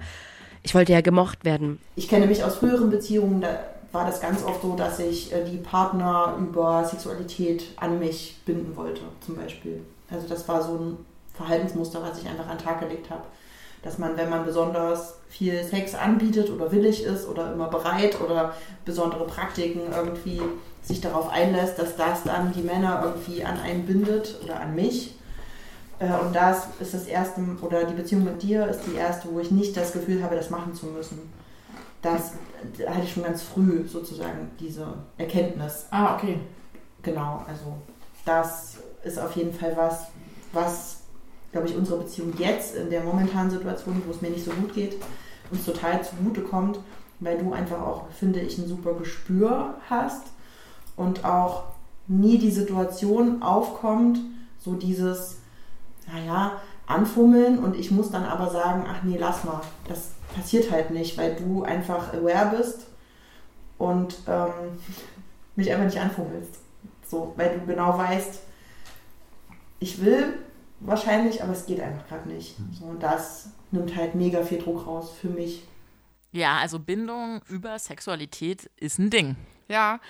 ich 0.62 0.74
wollte 0.74 0.92
ja 0.92 1.00
gemocht 1.00 1.46
werden. 1.46 1.78
Ich 1.96 2.06
kenne 2.06 2.26
mich 2.26 2.44
aus 2.44 2.56
früheren 2.56 2.90
Beziehungen, 2.90 3.40
da 3.40 3.60
war 3.90 4.04
das 4.04 4.20
ganz 4.20 4.44
oft 4.44 4.60
so, 4.60 4.76
dass 4.76 4.98
ich 4.98 5.32
äh, 5.32 5.46
die 5.46 5.56
Partner 5.56 6.36
über 6.38 6.84
Sexualität 6.84 7.64
an 7.76 7.98
mich 8.00 8.36
binden 8.44 8.76
wollte, 8.76 9.00
zum 9.24 9.36
Beispiel. 9.36 9.80
Also 10.10 10.28
das 10.28 10.46
war 10.46 10.62
so 10.62 10.74
ein 10.74 10.96
Verhaltensmuster, 11.32 12.02
was 12.02 12.20
ich 12.20 12.28
einfach 12.28 12.48
an 12.48 12.58
den 12.58 12.66
Tag 12.66 12.80
gelegt 12.80 13.08
habe 13.08 13.22
dass 13.82 13.98
man, 13.98 14.16
wenn 14.16 14.30
man 14.30 14.44
besonders 14.44 15.14
viel 15.28 15.62
Sex 15.62 15.94
anbietet 15.94 16.50
oder 16.50 16.72
willig 16.72 17.04
ist 17.04 17.28
oder 17.28 17.52
immer 17.52 17.68
bereit 17.68 18.20
oder 18.20 18.54
besondere 18.84 19.24
Praktiken 19.26 19.82
irgendwie 19.94 20.40
sich 20.82 21.00
darauf 21.00 21.30
einlässt, 21.30 21.78
dass 21.78 21.96
das 21.96 22.24
dann 22.24 22.52
die 22.52 22.62
Männer 22.62 23.02
irgendwie 23.04 23.44
an 23.44 23.58
einen 23.60 23.86
bindet 23.86 24.40
oder 24.42 24.60
an 24.60 24.74
mich. 24.74 25.14
Äh, 25.98 26.12
und 26.12 26.34
das 26.34 26.68
ist 26.80 26.94
das 26.94 27.06
erste, 27.06 27.40
oder 27.60 27.84
die 27.84 27.94
Beziehung 27.94 28.24
mit 28.24 28.42
dir 28.42 28.66
ist 28.66 28.80
die 28.86 28.94
erste, 28.94 29.28
wo 29.32 29.40
ich 29.40 29.50
nicht 29.50 29.76
das 29.76 29.92
Gefühl 29.92 30.22
habe, 30.22 30.36
das 30.36 30.50
machen 30.50 30.74
zu 30.74 30.86
müssen. 30.86 31.32
Das 32.00 32.32
hatte 32.86 33.02
ich 33.04 33.12
schon 33.12 33.24
ganz 33.24 33.42
früh 33.42 33.86
sozusagen, 33.86 34.50
diese 34.58 34.86
Erkenntnis. 35.16 35.86
Ah, 35.90 36.14
okay. 36.14 36.38
Genau, 37.02 37.44
also 37.46 37.74
das 38.24 38.76
ist 39.02 39.18
auf 39.18 39.34
jeden 39.36 39.52
Fall 39.52 39.76
was, 39.76 40.06
was 40.52 40.97
glaube 41.52 41.68
ich, 41.68 41.76
unsere 41.76 41.98
Beziehung 41.98 42.34
jetzt 42.38 42.74
in 42.74 42.90
der 42.90 43.02
momentanen 43.02 43.50
Situation, 43.50 44.02
wo 44.06 44.10
es 44.10 44.20
mir 44.20 44.30
nicht 44.30 44.44
so 44.44 44.50
gut 44.52 44.74
geht, 44.74 44.96
uns 45.50 45.64
total 45.64 46.02
zugute 46.04 46.42
kommt, 46.42 46.78
weil 47.20 47.38
du 47.38 47.52
einfach 47.52 47.80
auch, 47.80 48.10
finde 48.10 48.40
ich, 48.40 48.58
ein 48.58 48.68
super 48.68 48.94
Gespür 48.94 49.74
hast 49.88 50.24
und 50.96 51.24
auch 51.24 51.64
nie 52.06 52.38
die 52.38 52.50
Situation 52.50 53.42
aufkommt, 53.42 54.18
so 54.58 54.74
dieses, 54.74 55.38
naja, 56.06 56.60
anfummeln 56.86 57.58
und 57.58 57.76
ich 57.76 57.90
muss 57.90 58.10
dann 58.10 58.24
aber 58.24 58.50
sagen, 58.50 58.84
ach 58.88 59.02
nee, 59.02 59.18
lass 59.18 59.44
mal, 59.44 59.60
das 59.88 60.12
passiert 60.34 60.70
halt 60.70 60.90
nicht, 60.90 61.18
weil 61.18 61.36
du 61.36 61.62
einfach 61.62 62.14
aware 62.14 62.56
bist 62.56 62.86
und 63.76 64.16
ähm, 64.26 64.78
mich 65.54 65.70
einfach 65.70 65.84
nicht 65.84 66.00
anfummelst. 66.00 66.60
So, 67.06 67.32
weil 67.36 67.58
du 67.58 67.66
genau 67.66 67.96
weißt, 67.96 68.40
ich 69.80 70.04
will 70.04 70.34
wahrscheinlich, 70.80 71.42
aber 71.42 71.52
es 71.52 71.66
geht 71.66 71.80
einfach 71.80 72.06
gerade 72.08 72.28
nicht. 72.28 72.56
So, 72.72 72.86
und 72.86 73.02
das 73.02 73.50
nimmt 73.70 73.94
halt 73.96 74.14
mega 74.14 74.42
viel 74.42 74.58
Druck 74.58 74.86
raus 74.86 75.12
für 75.20 75.28
mich. 75.28 75.62
Ja, 76.32 76.58
also 76.58 76.78
Bindung 76.78 77.40
über 77.48 77.78
Sexualität 77.78 78.70
ist 78.76 78.98
ein 78.98 79.10
Ding. 79.10 79.36
Ja, 79.70 80.00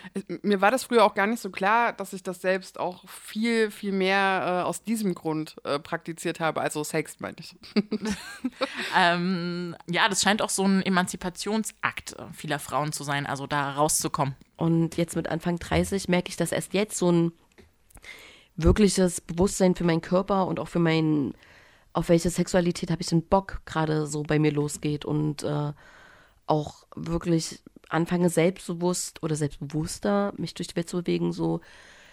mir 0.42 0.60
war 0.60 0.70
das 0.70 0.84
früher 0.84 1.04
auch 1.04 1.14
gar 1.14 1.26
nicht 1.26 1.42
so 1.42 1.50
klar, 1.50 1.92
dass 1.92 2.12
ich 2.12 2.22
das 2.22 2.40
selbst 2.40 2.78
auch 2.78 3.08
viel, 3.08 3.72
viel 3.72 3.90
mehr 3.90 4.62
äh, 4.62 4.64
aus 4.64 4.84
diesem 4.84 5.16
Grund 5.16 5.56
äh, 5.64 5.80
praktiziert 5.80 6.38
habe. 6.38 6.60
Also 6.60 6.84
Sex, 6.84 7.18
meine 7.18 7.36
ich. 7.40 7.56
ähm, 8.96 9.74
ja, 9.90 10.08
das 10.08 10.22
scheint 10.22 10.42
auch 10.42 10.50
so 10.50 10.62
ein 10.62 10.80
Emanzipationsakt 10.82 12.12
äh, 12.12 12.26
vieler 12.32 12.60
Frauen 12.60 12.92
zu 12.92 13.02
sein, 13.02 13.26
also 13.26 13.48
da 13.48 13.72
rauszukommen. 13.72 14.36
Und 14.56 14.96
jetzt 14.96 15.16
mit 15.16 15.28
Anfang 15.28 15.58
30 15.58 16.08
merke 16.08 16.28
ich, 16.28 16.36
dass 16.36 16.52
erst 16.52 16.72
jetzt 16.72 16.96
so 16.96 17.10
ein 17.10 17.32
wirkliches 18.58 19.20
Bewusstsein 19.20 19.74
für 19.74 19.84
meinen 19.84 20.02
Körper 20.02 20.46
und 20.46 20.60
auch 20.60 20.68
für 20.68 20.80
meinen, 20.80 21.34
auf 21.92 22.10
welche 22.10 22.28
Sexualität 22.28 22.90
habe 22.90 23.00
ich 23.00 23.08
den 23.08 23.22
Bock 23.22 23.62
gerade 23.64 24.06
so 24.06 24.22
bei 24.24 24.38
mir 24.38 24.52
losgeht 24.52 25.04
und 25.04 25.44
äh, 25.44 25.72
auch 26.46 26.86
wirklich 26.94 27.62
anfange 27.88 28.28
selbstbewusst 28.28 29.22
oder 29.22 29.36
selbstbewusster 29.36 30.34
mich 30.36 30.54
durch 30.54 30.68
die 30.68 30.76
Welt 30.76 30.88
zu 30.88 30.98
bewegen, 30.98 31.32
so, 31.32 31.60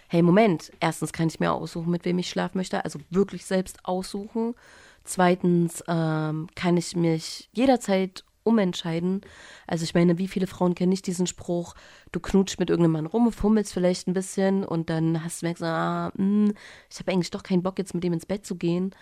hey, 0.08 0.22
Moment, 0.22 0.72
erstens 0.80 1.12
kann 1.12 1.28
ich 1.28 1.40
mir 1.40 1.52
aussuchen, 1.52 1.92
mit 1.92 2.06
wem 2.06 2.20
ich 2.20 2.30
schlafen 2.30 2.58
möchte, 2.58 2.86
also 2.86 3.00
wirklich 3.10 3.46
selbst 3.46 3.80
aussuchen. 3.84 4.56
Zweitens 5.04 5.84
ähm, 5.88 6.48
kann 6.56 6.78
ich 6.78 6.96
mich 6.96 7.50
jederzeit 7.54 8.24
umentscheiden. 8.46 9.22
Also 9.68 9.84
ich 9.84 9.94
meine, 9.94 10.18
wie 10.18 10.28
viele 10.28 10.48
Frauen 10.48 10.76
kennen 10.76 10.90
nicht 10.90 11.08
diesen 11.08 11.28
Spruch, 11.28 11.76
du 12.12 12.20
knutschst 12.20 12.60
mit 12.60 12.70
irgendeinem 12.70 12.94
Mann 12.94 13.06
rum, 13.06 13.32
fummelst 13.32 13.74
vielleicht 13.74 14.08
ein 14.08 14.14
bisschen 14.14 14.64
und 14.64 14.90
dann 14.90 15.24
hast 15.24 15.42
du 15.42 15.48
merkst, 15.48 15.64
ah, 15.64 16.12
mh, 16.16 16.48
hm, 16.48 16.54
ich 16.90 17.00
habe 17.00 17.12
eigentlich 17.12 17.32
doch 17.32 17.44
keinen 17.44 17.64
Bock, 17.64 17.78
jetzt 17.80 17.94
mit 17.94 18.04
dem 18.04 18.14
ins 18.14 18.26
Bett 18.26 18.46
zu 18.46 18.56
gehen. 18.56 18.96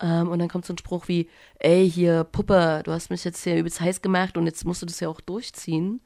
Ähm, 0.00 0.28
und 0.28 0.38
dann 0.38 0.48
kommt 0.48 0.64
so 0.64 0.72
ein 0.72 0.78
Spruch 0.78 1.08
wie, 1.08 1.28
ey, 1.58 1.90
hier, 1.90 2.24
Puppe, 2.24 2.82
du 2.84 2.92
hast 2.92 3.10
mich 3.10 3.24
jetzt 3.24 3.42
hier 3.42 3.56
übelst 3.56 3.80
heiß 3.80 4.02
gemacht 4.02 4.36
und 4.36 4.46
jetzt 4.46 4.64
musst 4.64 4.82
du 4.82 4.86
das 4.86 5.00
ja 5.00 5.08
auch 5.08 5.20
durchziehen. 5.20 6.00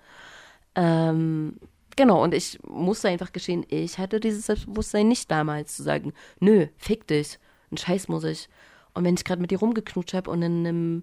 Ähm, 0.74 1.58
genau, 1.96 2.22
und 2.22 2.34
ich 2.34 2.58
musste 2.62 3.08
einfach 3.08 3.32
geschehen, 3.32 3.66
ich 3.68 3.98
hatte 3.98 4.20
dieses 4.20 4.46
Selbstbewusstsein 4.46 5.08
nicht 5.08 5.30
damals 5.30 5.76
zu 5.76 5.82
sagen, 5.82 6.12
nö, 6.40 6.68
fick 6.78 7.06
dich, 7.06 7.38
ein 7.70 7.76
Scheiß 7.76 8.08
muss 8.08 8.24
ich. 8.24 8.48
Und 8.94 9.04
wenn 9.04 9.14
ich 9.14 9.24
gerade 9.24 9.40
mit 9.40 9.50
dir 9.50 9.58
rumgeknutscht 9.58 10.14
habe 10.14 10.30
und 10.30 10.42
in 10.42 10.66
einem 10.66 11.02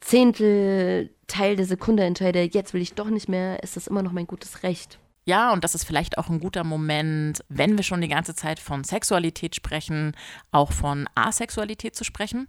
Zehntel 0.00 1.10
Teil 1.26 1.56
der 1.56 1.66
Sekunde 1.66 2.04
entscheide, 2.04 2.42
jetzt 2.42 2.74
will 2.74 2.82
ich 2.82 2.94
doch 2.94 3.08
nicht 3.08 3.28
mehr, 3.28 3.62
ist 3.62 3.76
das 3.76 3.86
immer 3.86 4.02
noch 4.02 4.12
mein 4.12 4.26
gutes 4.26 4.62
Recht. 4.62 4.98
Ja, 5.26 5.52
und 5.52 5.62
das 5.62 5.74
ist 5.74 5.84
vielleicht 5.84 6.18
auch 6.18 6.28
ein 6.28 6.40
guter 6.40 6.64
Moment, 6.64 7.44
wenn 7.48 7.76
wir 7.76 7.84
schon 7.84 8.00
die 8.00 8.08
ganze 8.08 8.34
Zeit 8.34 8.58
von 8.58 8.84
Sexualität 8.84 9.54
sprechen, 9.54 10.16
auch 10.50 10.72
von 10.72 11.08
Asexualität 11.14 11.94
zu 11.94 12.04
sprechen. 12.04 12.46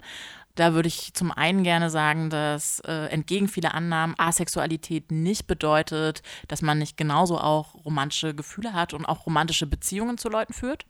Da 0.56 0.74
würde 0.74 0.88
ich 0.88 1.14
zum 1.14 1.32
einen 1.32 1.64
gerne 1.64 1.90
sagen, 1.90 2.30
dass 2.30 2.80
äh, 2.82 3.08
entgegen 3.08 3.48
vieler 3.48 3.74
Annahmen 3.76 4.16
Asexualität 4.18 5.12
nicht 5.12 5.48
bedeutet, 5.48 6.24
dass 6.48 6.62
man 6.62 6.80
nicht 6.80 6.98
genauso 6.98 7.38
auch 7.38 7.76
romantische 7.86 8.34
Gefühle 8.34 8.74
hat 8.74 8.94
und 8.94 9.06
auch 9.06 9.26
romantische 9.26 9.68
Beziehungen 9.68 10.18
zu 10.18 10.30
Leuten 10.30 10.54
führt. 10.54 10.86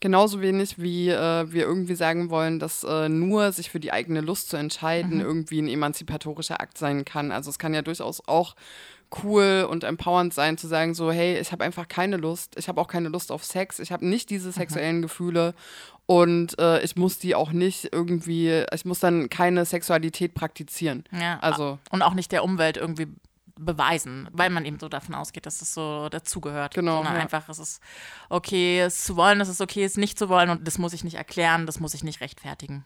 Genauso 0.00 0.40
wenig 0.40 0.80
wie 0.80 1.08
äh, 1.08 1.50
wir 1.50 1.64
irgendwie 1.64 1.94
sagen 1.94 2.30
wollen, 2.30 2.58
dass 2.58 2.84
äh, 2.84 3.08
nur 3.08 3.52
sich 3.52 3.70
für 3.70 3.80
die 3.80 3.92
eigene 3.92 4.20
Lust 4.20 4.48
zu 4.48 4.56
entscheiden 4.56 5.14
mhm. 5.14 5.20
irgendwie 5.20 5.60
ein 5.60 5.68
emanzipatorischer 5.68 6.60
Akt 6.60 6.78
sein 6.78 7.04
kann. 7.04 7.32
Also 7.32 7.50
es 7.50 7.58
kann 7.58 7.74
ja 7.74 7.82
durchaus 7.82 8.26
auch 8.26 8.54
cool 9.24 9.66
und 9.68 9.84
empowernd 9.84 10.34
sein, 10.34 10.58
zu 10.58 10.66
sagen, 10.66 10.94
so, 10.94 11.10
hey, 11.10 11.38
ich 11.38 11.50
habe 11.52 11.64
einfach 11.64 11.88
keine 11.88 12.16
Lust, 12.16 12.56
ich 12.58 12.68
habe 12.68 12.80
auch 12.80 12.88
keine 12.88 13.08
Lust 13.08 13.32
auf 13.32 13.44
Sex, 13.44 13.78
ich 13.78 13.90
habe 13.90 14.06
nicht 14.06 14.30
diese 14.30 14.48
mhm. 14.48 14.52
sexuellen 14.52 14.96
mhm. 14.98 15.02
Gefühle 15.02 15.54
und 16.06 16.58
äh, 16.58 16.80
ich 16.82 16.96
muss 16.96 17.18
die 17.18 17.34
auch 17.34 17.52
nicht 17.52 17.88
irgendwie, 17.92 18.64
ich 18.72 18.84
muss 18.84 19.00
dann 19.00 19.28
keine 19.28 19.64
Sexualität 19.64 20.34
praktizieren. 20.34 21.04
Ja, 21.12 21.38
also. 21.40 21.78
Und 21.90 22.02
auch 22.02 22.14
nicht 22.14 22.32
der 22.32 22.44
Umwelt 22.44 22.76
irgendwie 22.76 23.08
beweisen, 23.58 24.28
weil 24.32 24.50
man 24.50 24.64
eben 24.64 24.78
so 24.78 24.88
davon 24.88 25.14
ausgeht, 25.14 25.46
dass 25.46 25.62
es 25.62 25.74
so 25.74 26.08
dazugehört. 26.08 26.74
Genau. 26.74 26.96
Sondern 26.96 27.14
ja. 27.14 27.20
einfach, 27.20 27.48
es 27.48 27.58
ist 27.58 27.82
okay, 28.28 28.80
es 28.80 29.04
zu 29.04 29.16
wollen, 29.16 29.40
es 29.40 29.48
ist 29.48 29.60
okay, 29.60 29.84
es 29.84 29.96
nicht 29.96 30.18
zu 30.18 30.28
wollen 30.28 30.50
und 30.50 30.66
das 30.66 30.78
muss 30.78 30.92
ich 30.92 31.04
nicht 31.04 31.16
erklären, 31.16 31.66
das 31.66 31.80
muss 31.80 31.94
ich 31.94 32.04
nicht 32.04 32.20
rechtfertigen. 32.20 32.84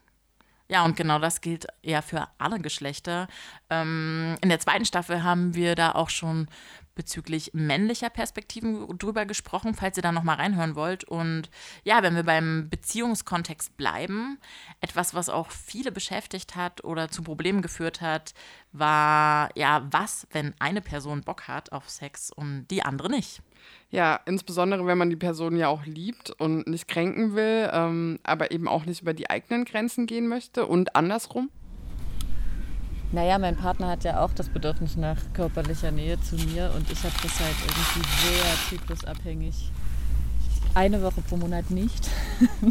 Ja, 0.68 0.84
und 0.84 0.96
genau 0.96 1.18
das 1.18 1.42
gilt 1.42 1.66
ja 1.82 2.00
für 2.00 2.28
alle 2.38 2.58
Geschlechter. 2.58 3.28
Ähm, 3.68 4.36
in 4.40 4.48
der 4.48 4.58
zweiten 4.58 4.86
Staffel 4.86 5.22
haben 5.22 5.54
wir 5.54 5.74
da 5.74 5.92
auch 5.92 6.08
schon 6.08 6.48
bezüglich 6.94 7.50
männlicher 7.54 8.10
Perspektiven 8.10 8.86
drüber 8.98 9.26
gesprochen, 9.26 9.74
falls 9.74 9.96
ihr 9.96 10.02
da 10.02 10.12
nochmal 10.12 10.36
reinhören 10.36 10.74
wollt. 10.74 11.04
Und 11.04 11.50
ja, 11.84 12.02
wenn 12.02 12.14
wir 12.14 12.24
beim 12.24 12.68
Beziehungskontext 12.68 13.76
bleiben, 13.76 14.38
etwas, 14.80 15.14
was 15.14 15.28
auch 15.28 15.50
viele 15.50 15.92
beschäftigt 15.92 16.56
hat 16.56 16.84
oder 16.84 17.10
zu 17.10 17.22
Problemen 17.22 17.62
geführt 17.62 18.00
hat, 18.00 18.34
war 18.72 19.50
ja, 19.56 19.86
was, 19.90 20.26
wenn 20.32 20.54
eine 20.58 20.80
Person 20.80 21.22
Bock 21.22 21.48
hat 21.48 21.72
auf 21.72 21.88
Sex 21.88 22.30
und 22.30 22.66
die 22.70 22.82
andere 22.82 23.10
nicht? 23.10 23.42
Ja, 23.90 24.20
insbesondere 24.24 24.86
wenn 24.86 24.98
man 24.98 25.10
die 25.10 25.16
Person 25.16 25.56
ja 25.56 25.68
auch 25.68 25.84
liebt 25.84 26.30
und 26.30 26.66
nicht 26.66 26.88
kränken 26.88 27.34
will, 27.34 27.70
ähm, 27.72 28.18
aber 28.22 28.50
eben 28.50 28.66
auch 28.66 28.86
nicht 28.86 29.02
über 29.02 29.14
die 29.14 29.28
eigenen 29.28 29.64
Grenzen 29.64 30.06
gehen 30.06 30.28
möchte 30.28 30.66
und 30.66 30.96
andersrum. 30.96 31.50
Naja, 33.12 33.38
mein 33.38 33.56
Partner 33.56 33.88
hat 33.88 34.04
ja 34.04 34.24
auch 34.24 34.32
das 34.32 34.48
Bedürfnis 34.48 34.96
nach 34.96 35.18
körperlicher 35.34 35.90
Nähe 35.90 36.18
zu 36.22 36.34
mir 36.34 36.72
und 36.74 36.90
ich 36.90 36.98
habe 37.04 37.14
das 37.22 37.38
halt 37.40 37.54
irgendwie 37.60 38.08
sehr 38.26 38.54
zyklusabhängig. 38.70 39.70
Eine 40.72 41.02
Woche 41.02 41.20
pro 41.20 41.36
Monat 41.36 41.70
nicht, 41.70 42.08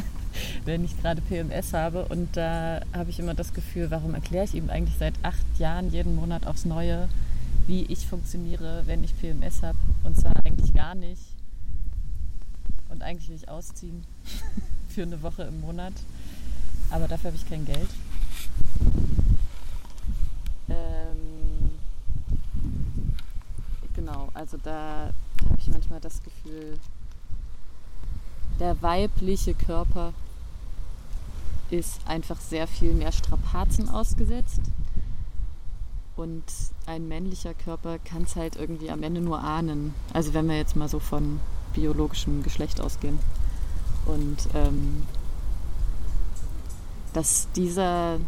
wenn 0.66 0.84
ich 0.84 1.00
gerade 1.00 1.22
PMS 1.22 1.74
habe. 1.74 2.06
Und 2.06 2.36
da 2.36 2.82
habe 2.92 3.12
ich 3.12 3.20
immer 3.20 3.36
das 3.36 3.54
Gefühl, 3.54 3.92
warum 3.92 4.16
erkläre 4.16 4.46
ich 4.46 4.56
ihm 4.56 4.72
eigentlich 4.72 4.98
seit 4.98 5.14
acht 5.22 5.46
Jahren 5.60 5.92
jeden 5.92 6.16
Monat 6.16 6.48
aufs 6.48 6.66
Neue, 6.66 7.08
wie 7.68 7.84
ich 7.84 8.08
funktioniere, 8.08 8.82
wenn 8.88 9.04
ich 9.04 9.16
PMS 9.20 9.62
habe. 9.62 9.78
Und 10.04 10.18
zwar 10.18 10.34
eigentlich 10.44 10.74
gar 10.74 10.96
nicht. 10.96 11.22
Und 12.90 13.04
eigentlich 13.04 13.30
will 13.30 13.36
ich 13.36 13.48
ausziehen 13.48 14.04
für 14.90 15.04
eine 15.04 15.22
Woche 15.22 15.44
im 15.44 15.62
Monat. 15.62 15.94
Aber 16.90 17.08
dafür 17.08 17.30
habe 17.30 17.38
ich 17.38 17.48
kein 17.48 17.64
Geld. 17.64 17.90
Ähm, 20.72 21.72
genau, 24.01 24.29
also 24.34 24.58
da 24.58 25.12
habe 25.46 25.60
ich 25.60 25.67
manchmal 25.67 26.00
das 26.00 26.22
Gefühl, 26.24 26.79
der 28.60 28.81
weibliche 28.81 29.53
Körper 29.53 30.13
ist 31.70 32.05
einfach 32.05 32.39
sehr 32.39 32.67
viel 32.67 32.93
mehr 32.93 33.12
Strapazen 33.12 33.89
ausgesetzt. 33.89 34.62
Und 36.17 36.43
ein 36.86 37.08
männlicher 37.08 37.53
Körper 37.53 37.98
kann 38.00 38.24
es 38.24 38.36
halt 38.36 38.55
irgendwie 38.55 38.91
am 38.91 39.01
Ende 39.01 39.22
nur 39.22 39.39
ahnen. 39.39 39.96
Also 40.13 40.34
wenn 40.34 40.48
wir 40.50 40.58
jetzt 40.58 40.75
mal 40.75 40.89
so 40.89 41.00
von 41.00 41.39
biologischem 41.74 42.43
Geschlecht 42.43 42.81
ausgehen. 42.81 43.17
Und 44.05 44.38
ähm, 44.53 45.03
dass 47.13 47.48
dieser 47.55 48.20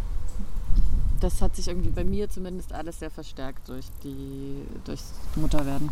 das 1.23 1.41
hat 1.41 1.55
sich 1.55 1.69
irgendwie 1.69 1.89
bei 1.89 2.03
mir 2.03 2.29
zumindest 2.29 2.73
alles 2.73 2.99
sehr 2.99 3.09
verstärkt 3.09 3.69
durch 3.69 3.85
die 4.03 4.65
durchs 4.83 5.13
Mutterwerden. 5.37 5.89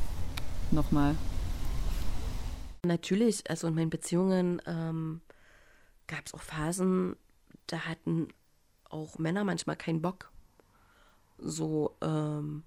Nochmal. 0.72 1.16
Natürlich, 2.86 3.50
also 3.50 3.68
in 3.68 3.76
meinen 3.76 3.90
Beziehungen 3.90 4.62
ähm, 4.66 5.22
gab 6.08 6.26
es 6.26 6.34
auch 6.34 6.42
Phasen, 6.42 7.16
da 7.68 7.86
hatten 7.86 8.28
auch 8.90 9.20
Männer 9.20 9.46
manchmal 9.46 9.78
keinen 9.78 10.02
Bock. 10.02 10.32
So, 11.38 11.96
ähm, 12.02 12.64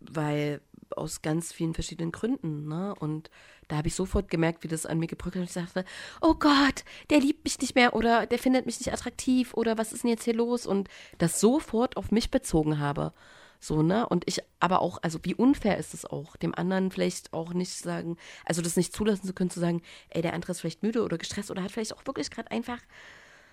weil 0.00 0.60
aus 0.96 1.22
ganz 1.22 1.52
vielen 1.52 1.74
verschiedenen 1.74 2.12
Gründen. 2.12 2.68
Ne? 2.68 2.94
Und 2.98 3.30
da 3.68 3.76
habe 3.76 3.88
ich 3.88 3.94
sofort 3.94 4.30
gemerkt, 4.30 4.64
wie 4.64 4.68
das 4.68 4.86
an 4.86 4.98
mir 4.98 5.06
gebrückt 5.06 5.36
hat. 5.36 5.44
Ich 5.44 5.52
sagte, 5.52 5.84
oh 6.20 6.34
Gott, 6.34 6.84
der 7.10 7.20
liebt 7.20 7.44
mich 7.44 7.58
nicht 7.60 7.74
mehr 7.74 7.94
oder 7.94 8.26
der 8.26 8.38
findet 8.38 8.66
mich 8.66 8.78
nicht 8.78 8.92
attraktiv 8.92 9.54
oder 9.54 9.78
was 9.78 9.92
ist 9.92 10.04
denn 10.04 10.10
jetzt 10.10 10.24
hier 10.24 10.34
los? 10.34 10.66
Und 10.66 10.88
das 11.18 11.40
sofort 11.40 11.96
auf 11.96 12.10
mich 12.10 12.30
bezogen 12.30 12.78
habe. 12.78 13.12
So, 13.60 13.82
ne? 13.82 14.08
Und 14.08 14.24
ich 14.26 14.40
aber 14.60 14.80
auch, 14.80 14.98
also 15.02 15.18
wie 15.22 15.34
unfair 15.34 15.78
ist 15.78 15.92
es 15.92 16.04
auch, 16.04 16.36
dem 16.36 16.54
anderen 16.54 16.90
vielleicht 16.92 17.32
auch 17.32 17.52
nicht 17.52 17.76
sagen, 17.76 18.16
also 18.44 18.62
das 18.62 18.76
nicht 18.76 18.94
zulassen 18.94 19.26
zu 19.26 19.34
können, 19.34 19.50
zu 19.50 19.60
sagen, 19.60 19.82
ey, 20.10 20.22
der 20.22 20.34
andere 20.34 20.52
ist 20.52 20.60
vielleicht 20.60 20.82
müde 20.82 21.02
oder 21.02 21.18
gestresst 21.18 21.50
oder 21.50 21.62
hat 21.62 21.72
vielleicht 21.72 21.94
auch 21.94 22.06
wirklich 22.06 22.30
gerade 22.30 22.50
einfach 22.50 22.78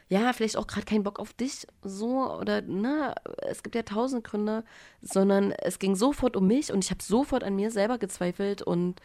ja, 0.08 0.34
vielleicht 0.34 0.58
auch 0.58 0.68
gerade 0.68 0.86
keinen 0.86 1.04
Bock 1.04 1.20
auf 1.20 1.34
dich, 1.34 1.66
so 1.82 2.32
oder 2.32 2.62
ne, 2.62 3.16
es 3.42 3.64
gibt 3.64 3.76
ja 3.76 3.84
tausend 3.84 4.24
Gründe, 4.24 4.64
sondern 5.02 5.52
es 5.52 5.80
ging 5.80 5.96
sofort 5.96 6.38
um 6.38 6.46
mich 6.46 6.72
und 6.72 6.84
ich 6.84 6.92
habe 6.92 7.02
sofort 7.02 7.44
an 7.44 7.56
mir 7.56 7.72
selber 7.72 7.98
gezweifelt 7.98 8.62
und 8.62 9.02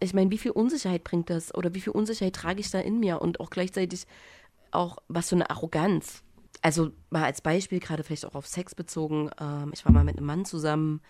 ich 0.00 0.14
meine, 0.14 0.30
wie 0.30 0.38
viel 0.38 0.52
Unsicherheit 0.52 1.04
bringt 1.04 1.28
das 1.28 1.54
oder 1.54 1.74
wie 1.74 1.80
viel 1.82 1.92
Unsicherheit 1.92 2.34
trage 2.34 2.60
ich 2.60 2.70
da 2.70 2.80
in 2.80 3.00
mir 3.00 3.20
und 3.20 3.38
auch 3.38 3.50
gleichzeitig 3.50 4.06
auch 4.70 4.96
was 5.08 5.28
für 5.28 5.34
eine 5.34 5.50
Arroganz. 5.50 6.22
Also 6.62 6.92
mal 7.10 7.24
als 7.24 7.42
Beispiel, 7.42 7.80
gerade 7.80 8.02
vielleicht 8.02 8.24
auch 8.24 8.34
auf 8.34 8.46
Sex 8.46 8.74
bezogen, 8.74 9.30
ähm, 9.38 9.72
ich 9.74 9.84
war 9.84 9.92
mal 9.92 10.04
mit 10.04 10.16
einem 10.16 10.26
Mann 10.26 10.46
zusammen, 10.46 11.02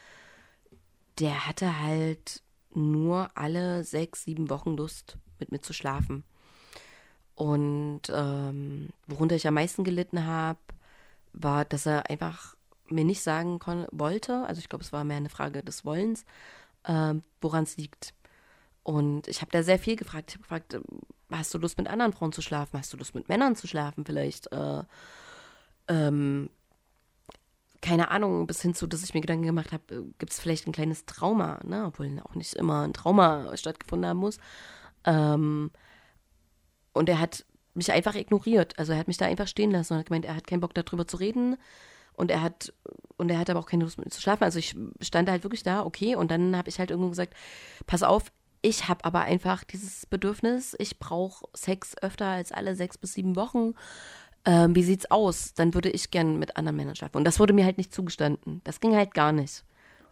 der 1.21 1.47
hatte 1.47 1.81
halt 1.81 2.43
nur 2.75 3.31
alle 3.37 3.85
sechs, 3.85 4.25
sieben 4.25 4.51
Wochen 4.51 4.77
Lust, 4.77 5.19
mit 5.39 5.53
mir 5.53 5.61
zu 5.61 5.73
schlafen. 5.73 6.25
Und 7.41 8.03
ähm, 8.13 8.91
worunter 9.07 9.35
ich 9.35 9.49
am 9.49 9.55
meisten 9.55 9.83
gelitten 9.83 10.27
habe, 10.27 10.59
war, 11.33 11.65
dass 11.65 11.87
er 11.87 12.11
einfach 12.11 12.55
mir 12.91 13.07
nicht 13.07 13.23
sagen 13.23 13.59
wollte, 13.93 14.45
also 14.47 14.59
ich 14.59 14.69
glaube, 14.69 14.85
es 14.85 14.93
war 14.93 15.05
mehr 15.05 15.17
eine 15.17 15.31
Frage 15.31 15.63
des 15.63 15.87
Wollens, 15.87 16.27
ähm, 16.85 17.23
woran 17.41 17.63
es 17.63 17.79
liegt. 17.79 18.13
Und 18.83 19.27
ich 19.27 19.41
habe 19.41 19.51
da 19.53 19.63
sehr 19.63 19.79
viel 19.79 19.97
gefragt. 19.97 20.29
Ich 20.29 20.35
habe 20.35 20.43
gefragt, 20.43 20.75
ähm, 20.75 20.83
hast 21.31 21.55
du 21.55 21.59
Lust 21.59 21.79
mit 21.79 21.89
anderen 21.89 22.13
Frauen 22.13 22.33
zu 22.33 22.43
schlafen? 22.43 22.79
Hast 22.79 22.93
du 22.93 22.99
Lust 22.99 23.15
mit 23.15 23.31
Männern 23.31 23.57
zu 23.57 23.67
schlafen 23.67 24.05
vielleicht? 24.05 24.53
Äh, 24.53 24.83
ähm, 25.89 26.51
keine 27.81 28.11
Ahnung, 28.11 28.47
bis 28.49 28.61
hin 28.61 28.75
zu, 28.75 28.87
dass 28.87 29.03
ich 29.03 29.15
mir 29.15 29.23
Gedanken 29.23 29.47
gemacht 29.47 29.73
habe, 29.73 29.95
äh, 29.95 30.03
gibt 30.19 30.33
es 30.33 30.41
vielleicht 30.41 30.67
ein 30.67 30.73
kleines 30.73 31.07
Trauma, 31.07 31.59
ne? 31.65 31.87
obwohl 31.87 32.21
auch 32.23 32.35
nicht 32.35 32.53
immer 32.53 32.83
ein 32.83 32.93
Trauma 32.93 33.57
stattgefunden 33.57 34.11
haben 34.11 34.21
muss. 34.21 34.37
Ähm, 35.07 35.71
und 36.93 37.09
er 37.09 37.21
hat 37.21 37.45
mich 37.75 37.93
einfach 37.93 38.15
ignoriert. 38.15 38.79
Also 38.79 38.93
er 38.93 38.99
hat 38.99 39.09
mich 39.09 39.17
da 39.17 39.27
einfach 39.27 39.47
stehen 39.47 39.71
lassen 39.71 39.95
und 39.95 40.01
hat 40.01 40.07
gemeint, 40.07 40.25
er 40.25 40.37
hat 40.37 40.47
keinen 40.47 40.61
Bock 40.61 40.75
darüber 40.75 41.07
zu 41.07 41.17
reden. 41.17 41.57
Und 42.15 42.31
er 42.31 42.43
hat, 42.43 42.73
und 43.17 43.31
er 43.31 43.39
hat 43.39 43.49
aber 43.49 43.61
auch 43.61 43.67
keine 43.67 43.85
Lust 43.85 43.97
mit 43.97 44.07
mir 44.07 44.11
zu 44.11 44.21
schlafen. 44.21 44.45
Also 44.45 44.59
ich 44.59 44.77
stand 45.01 45.31
halt 45.31 45.45
wirklich 45.45 45.63
da, 45.63 45.85
okay. 45.85 46.17
Und 46.17 46.31
dann 46.31 46.57
habe 46.57 46.69
ich 46.69 46.79
halt 46.79 46.91
irgendwo 46.91 47.09
gesagt, 47.09 47.35
pass 47.87 48.03
auf, 48.03 48.33
ich 48.63 48.89
habe 48.89 49.05
aber 49.05 49.21
einfach 49.23 49.65
dieses 49.65 50.05
Bedürfnis, 50.05 50.77
ich 50.79 50.99
brauche 50.99 51.47
Sex 51.55 51.97
öfter 52.03 52.27
als 52.27 52.53
alle 52.53 52.75
sechs 52.77 52.99
bis 52.99 53.15
sieben 53.15 53.37
Wochen. 53.37 53.75
Ähm, 54.45 54.75
wie 54.75 54.83
sieht's 54.83 55.11
aus? 55.11 55.55
Dann 55.55 55.73
würde 55.73 55.91
ich 55.91 56.11
gern 56.11 56.39
mit 56.39 56.57
anderen 56.57 56.77
Männern 56.77 56.97
schlafen. 56.97 57.17
Und 57.17 57.25
das 57.25 57.39
wurde 57.39 57.55
mir 57.55 57.65
halt 57.65 57.79
nicht 57.79 57.95
zugestanden. 57.95 58.61
Das 58.65 58.81
ging 58.81 58.95
halt 58.95 59.15
gar 59.15 59.33
nicht. 59.33 59.65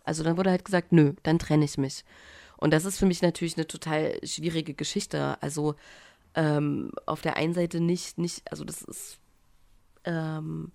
Also 0.05 0.25
dann 0.25 0.39
wurde 0.39 0.51
halt 0.51 0.65
gesagt, 0.65 0.93
nö, 0.93 1.13
dann 1.23 1.39
trenne 1.39 1.65
ich 1.65 1.77
mich. 1.77 2.05
Und 2.57 2.73
das 2.73 2.85
ist 2.85 2.99
für 2.99 3.07
mich 3.07 3.23
natürlich 3.23 3.57
eine 3.57 3.67
total 3.67 4.19
schwierige 4.25 4.75
Geschichte. 4.75 5.37
Also 5.43 5.75
ähm, 6.39 6.93
auf 7.05 7.21
der 7.21 7.37
einen 7.37 7.53
Seite 7.53 7.81
nicht, 7.81 8.17
nicht, 8.17 8.51
also 8.51 8.65
das 8.65 8.83
ist 8.83 9.19
ähm, 10.05 10.71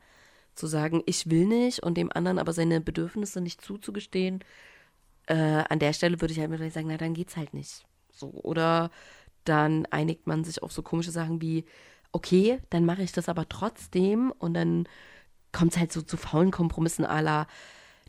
zu 0.56 0.68
sagen, 0.68 1.02
ich 1.06 1.30
will 1.30 1.46
nicht 1.46 1.82
und 1.82 1.96
dem 1.96 2.12
anderen 2.12 2.38
aber 2.38 2.52
seine 2.52 2.82
Bedürfnisse 2.82 3.40
nicht 3.40 3.62
zuzugestehen, 3.62 4.44
äh, 5.28 5.64
an 5.70 5.80
der 5.80 5.94
Stelle 5.94 6.20
würde 6.20 6.34
ich 6.34 6.40
halt 6.40 6.50
mit 6.50 6.74
sagen, 6.74 6.88
na 6.90 6.98
dann 6.98 7.14
geht's 7.14 7.38
halt 7.38 7.54
nicht. 7.54 7.86
So. 8.12 8.28
Oder 8.28 8.92
dann 9.46 9.86
einigt 9.86 10.28
man 10.28 10.44
sich 10.44 10.62
auf 10.62 10.74
so 10.74 10.82
komische 10.82 11.12
Sachen 11.12 11.42
wie, 11.42 11.64
okay, 12.12 12.60
dann 12.70 12.84
mache 12.86 13.02
ich 13.02 13.14
das 13.14 13.30
aber 13.30 13.48
trotzdem 13.48 14.32
und 14.38 14.54
dann 14.56 14.86
kommt 15.54 15.72
es 15.72 15.80
halt 15.80 15.94
so 15.94 16.02
zu 16.02 16.18
faulen 16.18 16.52
Kompromissen 16.52 17.06
aller, 17.06 17.48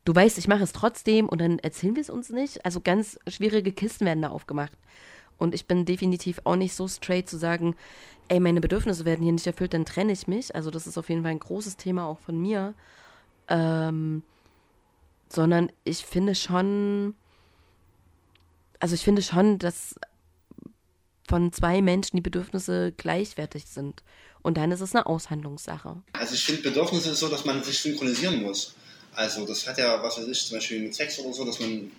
du 0.04 0.12
weißt, 0.12 0.38
ich 0.38 0.48
mache 0.48 0.64
es 0.64 0.72
trotzdem 0.72 1.28
und 1.28 1.40
dann 1.40 1.60
erzählen 1.60 1.94
wir 1.94 2.02
es 2.02 2.10
uns 2.10 2.30
nicht. 2.30 2.64
Also 2.64 2.80
ganz 2.80 3.16
schwierige 3.28 3.70
Kisten 3.70 4.06
werden 4.06 4.22
da 4.22 4.30
aufgemacht. 4.30 4.72
Und 5.38 5.54
ich 5.54 5.66
bin 5.66 5.84
definitiv 5.84 6.40
auch 6.44 6.56
nicht 6.56 6.74
so 6.74 6.88
straight 6.88 7.28
zu 7.28 7.36
sagen, 7.36 7.76
ey, 8.28 8.40
meine 8.40 8.60
Bedürfnisse 8.60 9.04
werden 9.04 9.22
hier 9.22 9.32
nicht 9.32 9.46
erfüllt, 9.46 9.74
dann 9.74 9.84
trenne 9.84 10.12
ich 10.12 10.26
mich. 10.26 10.54
Also 10.54 10.70
das 10.70 10.86
ist 10.86 10.96
auf 10.98 11.08
jeden 11.08 11.22
Fall 11.22 11.32
ein 11.32 11.40
großes 11.40 11.76
Thema 11.76 12.06
auch 12.06 12.18
von 12.18 12.40
mir. 12.40 12.74
Ähm, 13.48 14.22
sondern 15.28 15.70
ich 15.84 16.04
finde 16.04 16.34
schon, 16.34 17.14
also 18.80 18.94
ich 18.94 19.02
finde 19.02 19.22
schon, 19.22 19.58
dass 19.58 19.96
von 21.28 21.52
zwei 21.52 21.82
Menschen 21.82 22.16
die 22.16 22.22
Bedürfnisse 22.22 22.92
gleichwertig 22.96 23.66
sind. 23.66 24.02
Und 24.42 24.58
dann 24.58 24.72
ist 24.72 24.80
es 24.80 24.94
eine 24.94 25.06
Aushandlungssache. 25.06 26.02
Also 26.12 26.34
ich 26.34 26.44
finde 26.44 26.62
Bedürfnisse 26.62 27.10
ist 27.10 27.20
so, 27.20 27.28
dass 27.28 27.44
man 27.44 27.62
sich 27.62 27.78
synchronisieren 27.78 28.42
muss. 28.42 28.74
Also 29.14 29.46
das 29.46 29.66
hat 29.66 29.78
ja, 29.78 30.02
was 30.02 30.18
weiß 30.18 30.26
ich, 30.26 30.46
zum 30.46 30.58
Beispiel 30.58 30.80
mit 30.80 30.94
Sex 30.94 31.18
oder 31.18 31.32
so, 31.32 31.44
dass 31.44 31.60
man, 31.60 31.90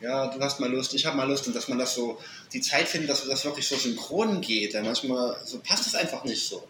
ja, 0.00 0.26
du 0.26 0.40
hast 0.40 0.60
mal 0.60 0.70
Lust, 0.70 0.94
ich 0.94 1.06
habe 1.06 1.16
mal 1.16 1.28
Lust 1.28 1.46
und 1.46 1.54
dass 1.54 1.68
man 1.68 1.78
das 1.78 1.94
so, 1.94 2.20
die 2.52 2.60
Zeit 2.60 2.88
findet, 2.88 3.10
dass 3.10 3.26
das 3.26 3.44
wirklich 3.44 3.66
so 3.66 3.76
synchron 3.76 4.40
geht. 4.40 4.74
Dann 4.74 4.84
manchmal 4.84 5.40
so 5.44 5.60
passt 5.60 5.86
das 5.86 5.94
einfach 5.94 6.24
nicht 6.24 6.46
so. 6.46 6.66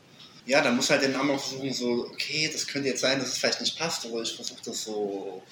Ja, 0.47 0.61
dann 0.61 0.77
muss 0.77 0.91
halt 0.91 1.03
den 1.03 1.15
anderen 1.15 1.41
versuchen 1.41 1.73
so, 1.73 2.07
okay, 2.13 2.51
das 2.53 2.67
könnte 2.67 2.89
jetzt 2.89 3.01
sein, 3.01 3.19
dass 3.19 3.29
es 3.29 3.39
vielleicht 3.39 3.63
nicht 3.63 3.79
passt, 3.79 4.05
aber 4.05 4.21
ich 4.21 4.35
versuche 4.35 4.61
das 4.65 4.85
so 4.85 5.43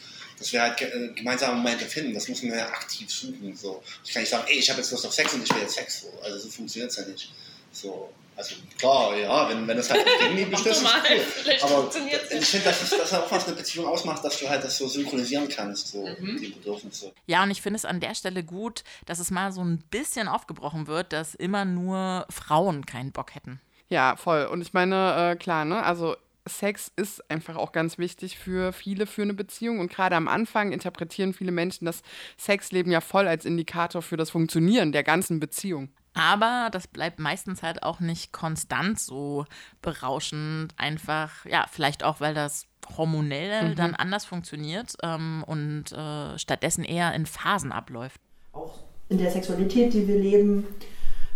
dass 0.43 0.53
wir 0.53 0.61
halt 0.61 0.81
äh, 0.83 1.09
gemeinsame 1.15 1.57
Momente 1.57 1.87
finden. 1.87 2.15
Das 2.15 2.29
muss 2.29 2.43
man 2.43 2.59
ja 2.59 2.67
aktiv 2.67 3.09
suchen. 3.09 3.57
So. 3.57 3.81
Ich 4.05 4.13
kann 4.13 4.23
nicht 4.23 4.31
sagen, 4.31 4.45
ey, 4.49 4.59
ich 4.59 4.69
habe 4.69 4.81
jetzt 4.81 4.91
Lust 4.91 5.07
auf 5.07 5.13
Sex 5.13 5.33
und 5.35 5.45
ich 5.45 5.55
will 5.55 5.63
jetzt 5.63 5.75
Sex. 5.75 6.01
So. 6.01 6.13
Also 6.21 6.39
so 6.39 6.49
funktioniert 6.49 6.91
es 6.91 6.97
ja 6.97 7.07
nicht. 7.07 7.33
So. 7.71 8.13
Also 8.43 8.57
klar, 8.77 9.17
ja, 9.17 9.49
wenn, 9.49 9.69
wenn 9.69 9.77
das 9.77 9.89
halt 9.89 10.05
gegen 10.21 10.37
die 10.37 10.45
bestößt, 10.47 10.83
ist 10.83 10.89
cool. 10.89 11.53
Aber 11.63 11.91
ich 12.31 12.45
finde, 12.45 12.65
dass 12.67 12.91
das 12.91 13.15
auch 13.15 13.31
was 13.31 13.47
eine 13.47 13.57
Beziehung 13.57 13.87
ausmacht, 13.87 14.25
dass 14.25 14.41
du 14.41 14.49
halt 14.49 14.65
das 14.65 14.79
so 14.79 14.89
synchronisieren 14.89 15.49
kannst, 15.49 15.89
so 15.89 16.05
mhm. 16.05 16.39
die 16.39 16.49
Bedürfnisse. 16.49 17.13
Ja, 17.27 17.45
und 17.45 17.53
ich 17.53 17.63
finde 17.63 17.77
es 17.77 17.85
an 17.85 18.01
der 18.01 18.17
Stelle 18.17 18.43
gut, 18.43 18.83
dass 19.07 19.21
es 19.21 19.31
mal 19.31 19.53
so 19.53 19.63
ein 19.63 19.79
bisschen 19.91 20.27
aufgebrochen 20.27 20.89
wird, 20.89 21.13
dass 21.13 21.37
immer 21.37 21.65
nur 21.65 22.27
Frauen 22.31 22.85
keinen 22.85 23.13
Bock 23.13 23.35
hätten. 23.37 23.61
Ja, 23.89 24.17
voll. 24.17 24.47
Und 24.47 24.61
ich 24.61 24.73
meine, 24.73 25.33
äh, 25.33 25.37
klar, 25.37 25.65
ne, 25.65 25.85
also 25.85 26.17
Sex 26.45 26.91
ist 26.97 27.31
einfach 27.31 27.55
auch 27.55 27.71
ganz 27.71 27.99
wichtig 27.99 28.39
für 28.39 28.73
viele 28.73 29.07
für 29.07 29.23
eine 29.23 29.35
Beziehung. 29.35 29.79
Und 29.79 29.93
gerade 29.93 30.17
am 30.17 30.27
Anfang 30.27 30.73
interpretieren 30.73 31.33
viele 31.33 31.53
Menschen 31.53 31.85
das 31.85 32.03
Sexleben 32.37 32.91
ja 32.91 33.01
voll 33.01 33.29
als 33.29 33.45
Indikator 33.45 34.03
für 34.03 34.17
das 34.17 34.31
Funktionieren 34.31 34.91
der 34.91 35.05
ganzen 35.05 35.39
Beziehung. 35.39 35.91
Aber 36.15 36.69
das 36.71 36.87
bleibt 36.87 37.19
meistens 37.19 37.63
halt 37.63 37.83
auch 37.83 38.01
nicht 38.01 38.33
konstant 38.33 39.01
so 39.01 39.47
berauschend. 39.81 40.75
Einfach, 40.77 41.45
ja, 41.47 41.67
vielleicht 41.71 42.05
auch, 42.05 42.21
weil 42.21 42.35
das 42.35 42.67
hormonell 42.97 43.71
mhm. 43.71 43.77
dann 43.77 43.95
anders 43.95 44.25
funktioniert 44.25 44.95
ähm, 45.03 45.45
und 45.47 45.93
äh, 45.93 46.39
stattdessen 46.39 46.85
eher 46.85 47.15
in 47.15 47.27
Phasen 47.27 47.73
abläuft. 47.73 48.21
Auch 48.53 48.81
in 49.09 49.19
der 49.19 49.31
Sexualität, 49.31 49.95
die 49.95 50.07
wir 50.07 50.19
leben, 50.19 50.67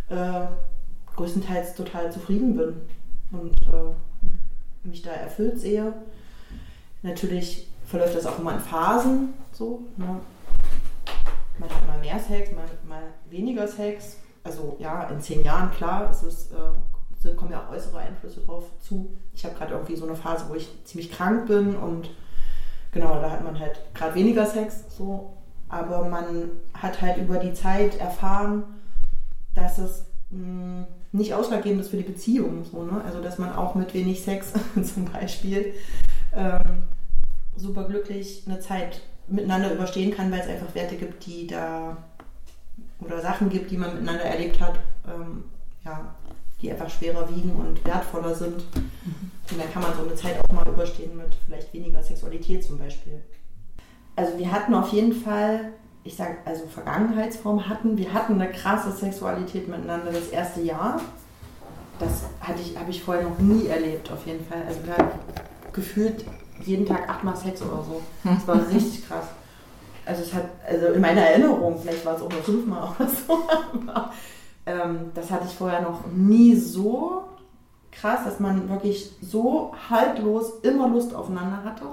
äh, 0.09 0.47
größtenteils 1.15 1.75
total 1.75 2.13
zufrieden 2.13 2.57
bin. 2.57 2.81
Und 3.31 3.57
äh, 3.63 4.87
mich 4.87 5.03
da 5.03 5.11
erfüllt 5.11 5.59
sehe. 5.59 5.93
Natürlich 7.03 7.69
verläuft 7.85 8.17
das 8.17 8.27
auch 8.27 8.39
immer 8.39 8.55
in 8.55 8.61
Phasen 8.61 9.35
so. 9.53 9.83
Ne? 9.97 10.21
Man 11.59 11.71
hat 11.71 11.87
mal 11.87 11.99
mehr 11.99 12.19
Sex, 12.19 12.53
mal, 12.53 12.69
mal 12.87 13.03
weniger 13.31 13.67
Sex. 13.67 14.19
Also 14.47 14.77
ja, 14.79 15.03
in 15.05 15.21
zehn 15.21 15.43
Jahren, 15.43 15.73
klar, 15.73 16.09
es 16.09 16.23
ist, 16.23 16.53
äh, 16.53 17.35
kommen 17.35 17.51
ja 17.51 17.67
auch 17.67 17.73
äußere 17.73 17.99
Einflüsse 17.99 18.41
drauf 18.43 18.71
zu. 18.81 19.11
Ich 19.35 19.45
habe 19.45 19.57
gerade 19.57 19.75
irgendwie 19.75 19.97
so 19.97 20.07
eine 20.07 20.15
Phase, 20.15 20.45
wo 20.49 20.55
ich 20.55 20.71
ziemlich 20.85 21.11
krank 21.11 21.49
bin 21.49 21.75
und 21.75 22.11
genau, 22.93 23.21
da 23.21 23.33
hat 23.33 23.43
man 23.43 23.59
halt 23.59 23.81
gerade 23.93 24.15
weniger 24.15 24.47
Sex 24.47 24.85
so. 24.97 25.33
Aber 25.69 26.05
man 26.05 26.51
hat 26.75 27.03
halt 27.03 27.17
über 27.17 27.39
die 27.39 27.53
Zeit 27.53 27.99
erfahren, 27.99 28.63
dass 29.55 29.79
es 29.79 30.07
mh, 30.31 30.39
mm, 30.39 30.87
nicht 31.11 31.35
ausschlaggebend 31.35 31.81
ist 31.81 31.89
für 31.89 31.97
die 31.97 32.05
Beziehung. 32.05 32.65
So, 32.65 32.85
ne? 32.85 33.03
Also, 33.05 33.21
dass 33.21 33.39
man 33.39 33.53
auch 33.53 33.75
mit 33.75 33.93
wenig 33.95 34.23
Sex 34.23 34.53
zum 34.85 35.07
Beispiel 35.07 35.75
ähm, 36.33 36.85
super 37.57 37.89
glücklich 37.89 38.45
eine 38.47 38.61
Zeit 38.61 39.01
miteinander 39.27 39.75
überstehen 39.75 40.13
kann, 40.13 40.31
weil 40.31 40.41
es 40.41 40.49
einfach 40.49 40.73
Werte 40.77 40.95
gibt, 40.95 41.27
die 41.27 41.49
da 41.49 41.97
oder 43.01 43.21
Sachen 43.21 43.49
gibt, 43.49 43.71
die 43.71 43.77
man 43.77 43.95
miteinander 43.95 44.25
erlebt 44.25 44.61
hat, 44.61 44.79
ähm, 45.07 45.45
ja, 45.85 46.15
die 46.61 46.71
einfach 46.71 46.91
schwerer 46.91 47.29
wiegen 47.29 47.53
und 47.53 47.85
wertvoller 47.85 48.35
sind. 48.35 48.65
Mhm. 48.75 49.31
Und 49.51 49.61
dann 49.61 49.73
kann 49.73 49.83
man 49.83 49.95
so 49.95 50.03
eine 50.03 50.15
Zeit 50.15 50.37
auch 50.43 50.53
mal 50.53 50.67
überstehen 50.67 51.17
mit 51.17 51.35
vielleicht 51.47 51.73
weniger 51.73 52.03
Sexualität 52.03 52.65
zum 52.65 52.79
Beispiel. 52.79 53.23
Also 54.17 54.39
wir 54.39 54.51
hatten 54.51 54.75
auf 54.75 54.93
jeden 54.93 55.13
Fall 55.13 55.73
ich 56.07 56.15
sage, 56.15 56.37
also 56.45 56.67
Vergangenheitsform 56.67 57.69
hatten. 57.69 57.99
Wir 57.99 58.13
hatten 58.13 58.41
eine 58.41 58.51
krasse 58.51 58.93
Sexualität 58.93 59.69
miteinander 59.69 60.13
das 60.13 60.29
erste 60.29 60.61
Jahr. 60.63 61.01
Das 61.99 62.23
hatte 62.41 62.61
ich, 62.61 62.79
habe 62.79 62.91
ich 62.91 63.03
vorher 63.03 63.25
noch 63.25 63.39
nie 63.39 63.67
erlebt, 63.67 64.11
auf 64.13 64.25
jeden 64.27 64.45
Fall. 64.47 64.63
Also 64.67 64.85
wir 64.85 64.93
hatten 64.97 65.19
gefühlt 65.73 66.25
jeden 66.65 66.87
Tag 66.87 67.09
achtmal 67.09 67.37
Sex 67.37 67.61
oder 67.63 67.83
so. 67.83 68.03
Das 68.23 68.47
war 68.47 68.69
richtig 68.73 69.07
krass. 69.07 69.27
Also 70.07 70.23
es 70.23 70.33
hat, 70.33 70.45
also 70.67 70.87
in 70.87 71.01
meiner 71.01 71.21
Erinnerung, 71.21 71.79
vielleicht 71.81 72.07
war 72.07 72.17
es 72.17 72.23
auch 72.23 72.31
nur 72.31 72.43
fünfmal 72.43 72.89
oder 72.99 73.09
so, 73.09 73.41
aber 73.75 74.13
ähm, 74.65 75.11
das 75.15 75.31
hatte 75.31 75.47
ich 75.49 75.55
vorher 75.55 75.83
noch 75.83 76.01
nie 76.15 76.55
so 76.55 77.25
krass, 77.91 78.21
dass 78.25 78.41
man 78.41 78.69
wirklich 78.69 79.11
so 79.21 79.73
haltlos 79.91 80.61
immer 80.63 80.89
Lust 80.89 81.15
aufeinander 81.15 81.65
hatte. 81.65 81.85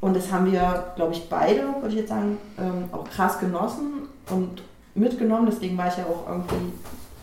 Und 0.00 0.14
das 0.14 0.30
haben 0.30 0.50
wir, 0.50 0.92
glaube 0.96 1.12
ich, 1.12 1.28
beide, 1.28 1.62
würde 1.80 1.88
ich 1.88 2.00
jetzt 2.00 2.10
sagen, 2.10 2.38
ähm, 2.58 2.88
auch 2.92 3.08
krass 3.08 3.38
genossen 3.38 4.08
und 4.30 4.62
mitgenommen. 4.94 5.46
Deswegen 5.50 5.76
war 5.76 5.88
ich 5.88 5.96
ja 5.96 6.04
auch 6.04 6.28
irgendwie 6.28 6.72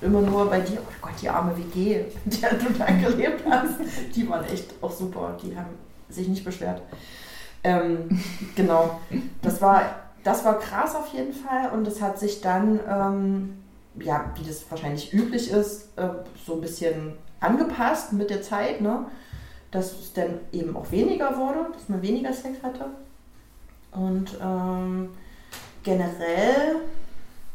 immer 0.02 0.22
nur 0.22 0.50
bei 0.50 0.60
dir. 0.60 0.80
Oh 0.82 0.94
Gott, 1.02 1.14
die 1.22 1.30
arme 1.30 1.56
WG, 1.58 2.06
die 2.26 2.42
du 2.42 2.74
da 2.78 2.86
gelebt 2.86 3.44
hast, 3.50 3.76
die 4.16 4.28
waren 4.28 4.44
echt 4.46 4.74
auch 4.82 4.92
super. 4.92 5.38
Die 5.42 5.56
haben 5.56 5.70
sich 6.10 6.28
nicht 6.28 6.44
beschwert. 6.44 6.82
Ähm, 7.64 8.20
genau, 8.56 9.00
das 9.42 9.62
war 9.62 10.04
das 10.24 10.46
war 10.46 10.60
krass 10.60 10.96
auf 10.96 11.08
jeden 11.14 11.34
Fall 11.34 11.72
und 11.72 11.88
es 11.88 12.02
hat 12.02 12.18
sich 12.18 12.42
dann, 12.42 12.80
ähm, 12.90 13.58
ja, 14.00 14.32
wie 14.36 14.48
das 14.48 14.66
wahrscheinlich 14.70 15.14
üblich 15.14 15.52
ist, 15.52 15.90
äh, 15.98 16.10
so 16.46 16.56
ein 16.56 16.62
bisschen 16.62 17.14
angepasst 17.40 18.14
mit 18.14 18.30
der 18.30 18.42
Zeit, 18.42 18.82
ne? 18.82 19.06
dass 19.72 19.92
es 19.92 20.14
dann 20.14 20.40
eben 20.52 20.78
auch 20.78 20.92
weniger 20.92 21.38
wurde, 21.38 21.68
dass 21.74 21.90
man 21.90 22.02
weniger 22.02 22.32
Sex 22.32 22.64
hatte. 22.64 22.86
Und 23.92 24.38
ähm, 24.42 25.10
generell 25.84 26.76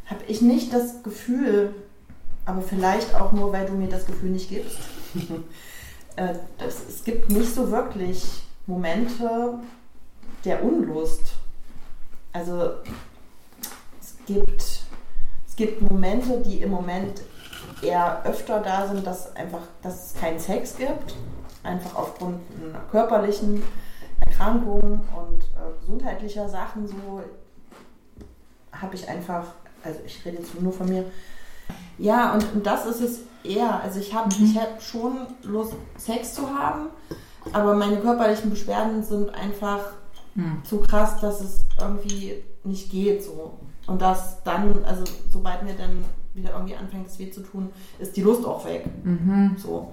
habe 0.06 0.20
ich 0.26 0.42
nicht 0.42 0.72
das 0.72 1.02
Gefühl, 1.02 1.74
aber 2.44 2.60
vielleicht 2.60 3.14
auch 3.14 3.32
nur, 3.32 3.52
weil 3.52 3.66
du 3.66 3.72
mir 3.72 3.88
das 3.88 4.06
Gefühl 4.06 4.30
nicht 4.30 4.50
gibst. 4.50 4.78
äh, 6.16 6.34
das, 6.58 6.88
es 6.88 7.04
gibt 7.04 7.30
nicht 7.30 7.54
so 7.54 7.70
wirklich 7.70 8.24
Momente 8.66 9.60
der 10.44 10.62
Unlust. 10.62 11.34
Also 12.32 12.72
es 14.00 14.16
gibt, 14.26 14.62
es 15.46 15.56
gibt 15.56 15.82
Momente, 15.82 16.40
die 16.44 16.62
im 16.62 16.70
Moment 16.70 17.22
eher 17.82 18.22
öfter 18.24 18.60
da 18.60 18.86
sind, 18.86 19.06
dass 19.06 19.34
einfach, 19.36 19.62
dass 19.82 20.06
es 20.06 20.20
keinen 20.20 20.38
Sex 20.38 20.76
gibt, 20.76 21.14
einfach 21.62 21.94
aufgrund 21.96 22.40
einer 22.60 22.80
körperlichen 22.90 23.62
Erkrankung 24.26 25.00
und 25.16 25.42
äh, 25.42 25.80
gesundheitlicher 25.80 26.48
Sachen 26.48 26.86
so 26.86 27.22
habe 28.72 28.94
ich 28.94 29.08
einfach, 29.08 29.44
also 29.82 30.00
ich 30.04 30.24
rede 30.24 30.38
jetzt 30.38 30.60
nur 30.60 30.72
von 30.72 30.88
mir, 30.88 31.04
ja, 31.98 32.32
und, 32.32 32.52
und 32.54 32.66
das 32.66 32.86
ist 32.86 33.00
es 33.00 33.20
eher. 33.44 33.80
Also 33.82 33.98
ich 34.00 34.14
habe 34.14 34.34
mhm. 34.34 34.44
ich 34.44 34.58
hab 34.58 34.80
schon 34.80 35.26
Lust, 35.42 35.74
Sex 35.96 36.34
zu 36.34 36.48
haben, 36.48 36.90
aber 37.52 37.74
meine 37.74 37.96
körperlichen 37.98 38.50
Beschwerden 38.50 39.02
sind 39.02 39.30
einfach 39.30 39.80
zu 40.64 40.80
krass, 40.80 41.20
dass 41.20 41.40
es 41.40 41.64
irgendwie 41.80 42.34
nicht 42.64 42.90
geht 42.90 43.22
so. 43.22 43.58
Und 43.86 44.02
dass 44.02 44.42
dann, 44.42 44.84
also 44.84 45.04
sobald 45.30 45.62
mir 45.62 45.74
dann 45.74 46.04
wieder 46.34 46.52
irgendwie 46.52 46.76
anfängt, 46.76 47.06
es 47.06 47.18
weh 47.18 47.30
zu 47.30 47.42
tun, 47.42 47.70
ist 47.98 48.16
die 48.16 48.22
Lust 48.22 48.44
auch 48.44 48.64
weg. 48.64 48.84
Mhm. 49.04 49.56
So. 49.58 49.92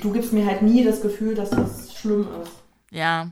Du 0.00 0.12
gibst 0.12 0.32
mir 0.32 0.46
halt 0.46 0.62
nie 0.62 0.84
das 0.84 1.00
Gefühl, 1.00 1.34
dass 1.34 1.50
das 1.50 1.94
schlimm 1.94 2.28
ist. 2.42 2.52
Ja, 2.90 3.30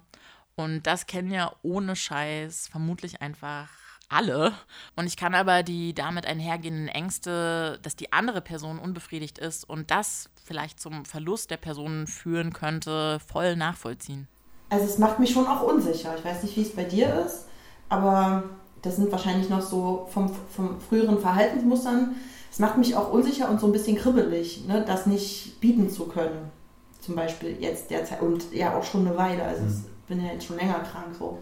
und 0.56 0.86
das 0.86 1.06
kennen 1.06 1.30
ja 1.30 1.52
ohne 1.62 1.94
Scheiß 1.94 2.68
vermutlich 2.68 3.20
einfach 3.20 3.68
alle. 4.08 4.54
Und 4.96 5.06
ich 5.06 5.16
kann 5.16 5.34
aber 5.34 5.62
die 5.62 5.94
damit 5.94 6.26
einhergehenden 6.26 6.88
Ängste, 6.88 7.78
dass 7.82 7.96
die 7.96 8.12
andere 8.12 8.40
Person 8.40 8.78
unbefriedigt 8.78 9.38
ist 9.38 9.68
und 9.68 9.90
das 9.90 10.30
vielleicht 10.44 10.80
zum 10.80 11.04
Verlust 11.04 11.50
der 11.50 11.58
Person 11.58 12.06
führen 12.06 12.52
könnte, 12.52 13.20
voll 13.20 13.56
nachvollziehen. 13.56 14.26
Also 14.70 14.84
es 14.84 14.98
macht 14.98 15.18
mich 15.18 15.30
schon 15.30 15.46
auch 15.46 15.62
unsicher. 15.62 16.14
Ich 16.16 16.24
weiß 16.24 16.42
nicht, 16.42 16.56
wie 16.56 16.62
es 16.62 16.74
bei 16.74 16.84
dir 16.84 17.24
ist, 17.24 17.46
aber 17.88 18.44
das 18.82 18.96
sind 18.96 19.10
wahrscheinlich 19.10 19.48
noch 19.48 19.62
so 19.62 20.06
vom, 20.12 20.30
vom 20.54 20.80
früheren 20.80 21.18
Verhaltensmustern. 21.18 22.16
Es 22.50 22.58
macht 22.58 22.78
mich 22.78 22.96
auch 22.96 23.12
unsicher 23.12 23.48
und 23.48 23.60
so 23.60 23.66
ein 23.66 23.72
bisschen 23.72 23.96
kribbelig, 23.96 24.66
ne, 24.66 24.84
das 24.86 25.06
nicht 25.06 25.60
bieten 25.60 25.90
zu 25.90 26.06
können. 26.06 26.50
Zum 27.00 27.14
Beispiel 27.14 27.56
jetzt 27.60 27.90
derzeit 27.90 28.20
und 28.20 28.52
ja 28.52 28.76
auch 28.76 28.84
schon 28.84 29.06
eine 29.06 29.16
Weile. 29.16 29.42
Also 29.44 29.62
ich 29.64 29.72
mhm. 29.72 29.84
bin 30.06 30.24
ja 30.24 30.32
jetzt 30.32 30.46
schon 30.46 30.58
länger 30.58 30.80
krank 30.80 31.14
so. 31.18 31.38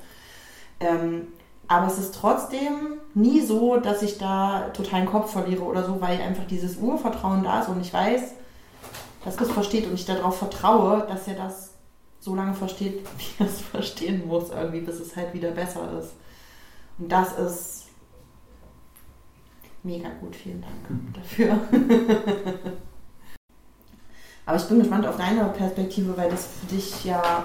Ähm, 0.81 1.29
aber 1.69 1.89
es 1.89 1.99
ist 1.99 2.15
trotzdem 2.15 2.99
nie 3.15 3.41
so, 3.41 3.79
dass 3.79 4.03
ich 4.03 4.19
da 4.19 4.71
totalen 4.73 5.07
Kopf 5.07 5.33
verliere 5.33 5.65
oder 5.65 5.85
so, 5.85 6.01
weil 6.01 6.21
einfach 6.21 6.47
dieses 6.47 6.77
Urvertrauen 6.77 7.43
da 7.43 7.61
ist 7.61 7.69
und 7.69 7.81
ich 7.81 7.93
weiß, 7.93 8.35
dass 9.25 9.41
es 9.41 9.51
versteht 9.51 9.87
und 9.87 9.95
ich 9.95 10.05
darauf 10.05 10.39
vertraue, 10.39 11.05
dass 11.09 11.27
er 11.27 11.35
das 11.35 11.73
so 12.27 12.35
lange 12.35 12.53
versteht, 12.53 13.07
wie 13.19 13.43
er 13.43 13.47
es 13.47 13.61
verstehen 13.61 14.27
muss, 14.27 14.51
irgendwie, 14.51 14.81
bis 14.81 14.99
es 14.99 15.15
halt 15.15 15.33
wieder 15.33 15.53
besser 15.53 15.99
ist. 15.99 16.15
Und 16.99 17.11
das 17.11 17.39
ist 17.39 17.85
mega 19.85 20.09
gut. 20.21 20.35
Vielen 20.35 20.61
Dank 20.61 20.91
mhm. 20.91 21.13
dafür. 21.15 21.53
Aber 24.45 24.57
ich 24.57 24.65
bin 24.65 24.81
gespannt 24.81 25.07
auf 25.07 25.17
deine 25.17 25.45
Perspektive, 25.45 26.17
weil 26.17 26.31
das 26.31 26.47
für 26.47 26.67
dich 26.75 27.05
ja 27.05 27.45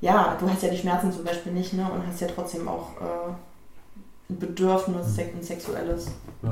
ja, 0.00 0.36
du 0.38 0.50
hast 0.50 0.64
ja 0.64 0.68
die 0.68 0.76
Schmerzen 0.76 1.12
zum 1.12 1.22
Beispiel 1.22 1.52
nicht, 1.52 1.74
ne? 1.74 1.88
Und 1.88 2.04
hast 2.04 2.20
ja 2.20 2.26
trotzdem 2.26 2.66
auch 2.66 3.00
äh, 3.00 3.30
ein 4.30 4.38
Bedürfnis, 4.40 5.16
ein 5.16 5.42
sexuelles. 5.42 6.06
Ja. 6.42 6.48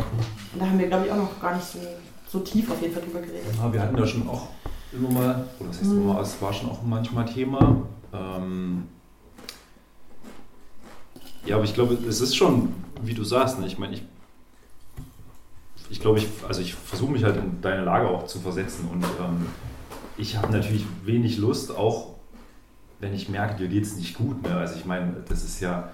Und 0.53 0.61
da 0.61 0.66
haben 0.66 0.79
wir, 0.79 0.87
glaube 0.87 1.07
ich, 1.07 1.12
auch 1.12 1.16
noch 1.16 1.40
gar 1.40 1.57
nicht 1.57 1.66
so, 1.66 1.81
so 2.29 2.38
tief 2.38 2.70
auf 2.70 2.81
jeden 2.81 2.94
Fall 2.94 3.03
drüber 3.03 3.18
geredet. 3.18 3.53
Ja, 3.59 3.73
wir 3.73 3.83
hatten 3.83 3.96
da 3.96 4.07
schon 4.07 4.29
auch 4.29 4.46
immer 4.92 5.11
mal, 5.11 5.48
oder 5.59 5.68
das 5.68 5.81
heißt 5.81 5.90
immer 5.90 6.14
mal, 6.14 6.22
es 6.22 6.40
war 6.40 6.53
schon 6.53 6.70
auch 6.70 6.83
manchmal 6.83 7.26
Thema. 7.26 7.83
Ähm, 8.12 8.85
ja, 11.46 11.57
aber 11.57 11.64
ich 11.64 11.74
glaube, 11.74 11.94
es 11.94 12.20
ist 12.20 12.37
schon, 12.37 12.72
wie 13.03 13.14
du 13.14 13.24
sagst, 13.24 13.59
ne? 13.59 13.66
ich 13.66 13.79
meine, 13.79 13.94
ich, 13.94 14.03
ich 15.90 16.00
glaube, 16.00 16.18
ich, 16.18 16.29
also 16.46 16.61
ich 16.61 16.74
versuche 16.74 17.12
mich 17.12 17.24
halt 17.24 17.37
in 17.37 17.61
deine 17.61 17.85
Lage 17.85 18.09
auch 18.09 18.26
zu 18.26 18.38
versetzen 18.40 18.88
und 18.92 19.05
ähm, 19.05 19.46
ich 20.16 20.37
habe 20.37 20.53
natürlich 20.53 20.85
wenig 21.05 21.38
Lust, 21.38 21.74
auch 21.74 22.14
wenn 23.00 23.14
ich 23.14 23.29
merke, 23.29 23.57
dir 23.57 23.68
geht 23.68 23.85
es 23.85 23.96
nicht 23.96 24.16
gut. 24.16 24.42
Ne? 24.42 24.55
Also 24.55 24.76
ich 24.76 24.85
meine, 24.85 25.16
das 25.29 25.42
ist 25.42 25.61
ja, 25.61 25.90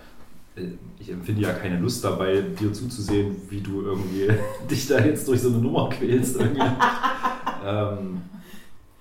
äh, 0.56 0.72
ich 0.98 1.11
empfinde 1.11 1.42
ja 1.42 1.52
keine 1.52 1.78
Lust 1.78 2.04
dabei, 2.04 2.42
dir 2.42 2.72
zuzusehen, 2.72 3.37
wie 3.48 3.61
du 3.61 3.82
irgendwie 3.82 4.28
dich 4.70 4.88
da 4.88 4.98
jetzt 4.98 5.28
durch 5.28 5.40
so 5.40 5.48
eine 5.48 5.59
Nummer 5.59 5.88
quälst. 5.88 6.38
ähm, 7.64 8.22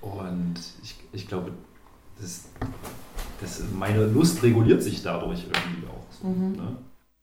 und 0.06 0.56
ich, 0.84 0.96
ich 1.12 1.28
glaube, 1.28 1.52
das, 2.20 2.46
das, 3.42 3.64
meine 3.74 4.06
Lust 4.06 4.44
reguliert 4.44 4.84
sich 4.84 5.02
dadurch 5.02 5.44
irgendwie 5.44 5.88
auch. 5.88 6.14
So, 6.22 6.28
mhm. 6.28 6.52
ne? 6.52 6.78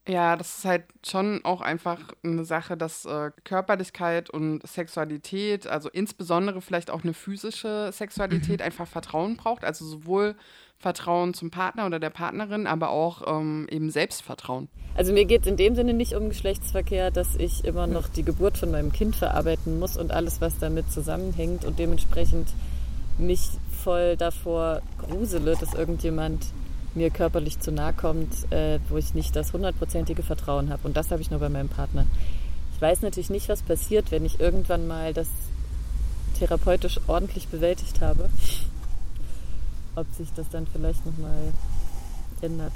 Ja, 0.09 0.37
das 0.37 0.59
ist 0.59 0.65
halt 0.65 0.85
schon 1.07 1.45
auch 1.45 1.61
einfach 1.61 1.99
eine 2.25 2.45
Sache, 2.45 2.77
dass 2.77 3.05
äh, 3.05 3.31
Körperlichkeit 3.45 4.31
und 4.31 4.67
Sexualität, 4.67 5.69
also 5.69 5.89
insbesondere 5.89 6.61
vielleicht 6.61 6.91
auch 6.91 7.05
eine 7.05 7.15
physische 7.15 7.91
Sexualität, 7.93 8.59
mhm. 8.59 8.67
einfach 8.67 8.89
Vertrauen 8.89 9.37
braucht. 9.37 9.65
Also 9.65 9.85
sowohl 9.85 10.35
Vertrauen 10.79 11.35
zum 11.35 11.53
Partner 11.53 11.87
oder 11.87 12.01
der 12.01 12.11
Partnerin, 12.11 12.67
aber 12.67 12.91
auch 12.91 13.23
ähm, 13.29 13.69
eben 13.71 13.91
Selbstvertrauen. 13.91 14.69
Also 14.97 15.13
mir 15.13 15.25
geht 15.25 15.43
es 15.43 15.47
in 15.47 15.57
dem 15.57 15.77
Sinne 15.77 15.95
nicht 15.95 16.15
um 16.15 16.29
Geschlechtsverkehr, 16.29 17.13
dass 17.13 17.37
ich 17.37 17.65
immer 17.65 17.87
noch 17.87 18.09
die 18.09 18.25
Geburt 18.25 18.59
von 18.59 18.73
meinem 18.73 18.93
Kind 18.93 19.15
verarbeiten 19.15 19.79
muss 19.79 19.97
und 19.97 20.11
alles, 20.11 20.41
was 20.41 20.59
damit 20.59 20.91
zusammenhängt 20.91 21.65
und 21.65 21.79
dementsprechend 21.79 22.49
mich 23.19 23.51
voll 23.85 24.17
davor 24.17 24.83
grusele, 24.99 25.55
dass 25.59 25.75
irgendjemand 25.75 26.47
mir 26.95 27.11
körperlich 27.11 27.61
zu 27.61 27.73
nahe 27.73 27.93
kommt, 27.93 28.53
äh, 28.53 28.79
wo 28.89 28.97
ich 28.97 29.15
nicht 29.15 29.35
das 29.37 29.53
hundertprozentige 29.53 30.23
Vertrauen 30.23 30.71
habe. 30.71 30.87
Und 30.87 30.97
das 30.97 31.11
habe 31.11 31.23
ich 31.23 31.31
nur 31.31 31.41
bei 31.41 31.49
meinem 31.49 31.69
Partner. 31.69 32.07
Ich 32.75 32.81
weiß 32.81 33.03
natürlich 33.03 33.31
nicht, 33.31 33.49
was 33.49 33.63
passiert, 33.63 34.11
wenn 34.11 34.25
ich 34.25 34.41
irgendwann 34.41 34.87
mal 34.87 35.15
das 35.15 35.29
therapeutisch 36.39 37.01
ordentlich 37.07 37.49
bewältigt 37.49 38.01
habe 38.01 38.29
ob 39.95 40.07
sich 40.15 40.33
das 40.35 40.49
dann 40.51 40.67
vielleicht 40.67 41.05
nochmal 41.05 41.53
ändert. 42.41 42.73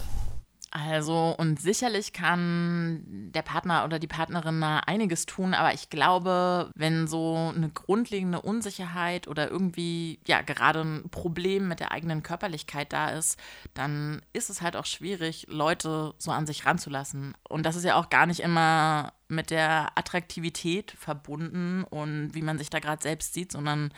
Also, 0.77 1.35
und 1.39 1.59
sicherlich 1.59 2.13
kann 2.13 3.03
der 3.33 3.41
Partner 3.41 3.87
oder 3.87 3.99
die 3.99 4.07
Partnerin 4.07 4.61
da 4.61 4.81
einiges 4.81 5.25
tun, 5.25 5.55
aber 5.55 5.73
ich 5.73 5.89
glaube, 5.89 6.71
wenn 6.75 7.07
so 7.07 7.51
eine 7.55 7.71
grundlegende 7.71 8.43
Unsicherheit 8.43 9.27
oder 9.27 9.51
irgendwie, 9.51 10.21
ja, 10.27 10.43
gerade 10.43 10.83
ein 10.83 11.09
Problem 11.11 11.67
mit 11.69 11.81
der 11.81 11.93
eigenen 11.93 12.23
Körperlichkeit 12.23 12.93
da 12.93 13.09
ist, 13.09 13.39
dann 13.73 14.21
ist 14.35 14.51
es 14.51 14.61
halt 14.61 14.77
auch 14.77 14.85
schwierig, 14.85 15.47
Leute 15.49 16.13
so 16.19 16.31
an 16.31 16.47
sich 16.47 16.67
ranzulassen. 16.67 17.35
Und 17.49 17.65
das 17.65 17.77
ist 17.77 17.85
ja 17.85 17.95
auch 17.97 18.11
gar 18.11 18.27
nicht 18.27 18.41
immer 18.41 19.15
mit 19.29 19.51
der 19.51 19.91
Attraktivität 19.97 20.93
verbunden 20.93 21.85
und 21.85 22.31
wie 22.33 22.43
man 22.43 22.59
sich 22.59 22.71
da 22.71 22.79
gerade 22.79 23.03
selbst 23.03 23.35
sieht, 23.35 23.53
sondern 23.53 23.93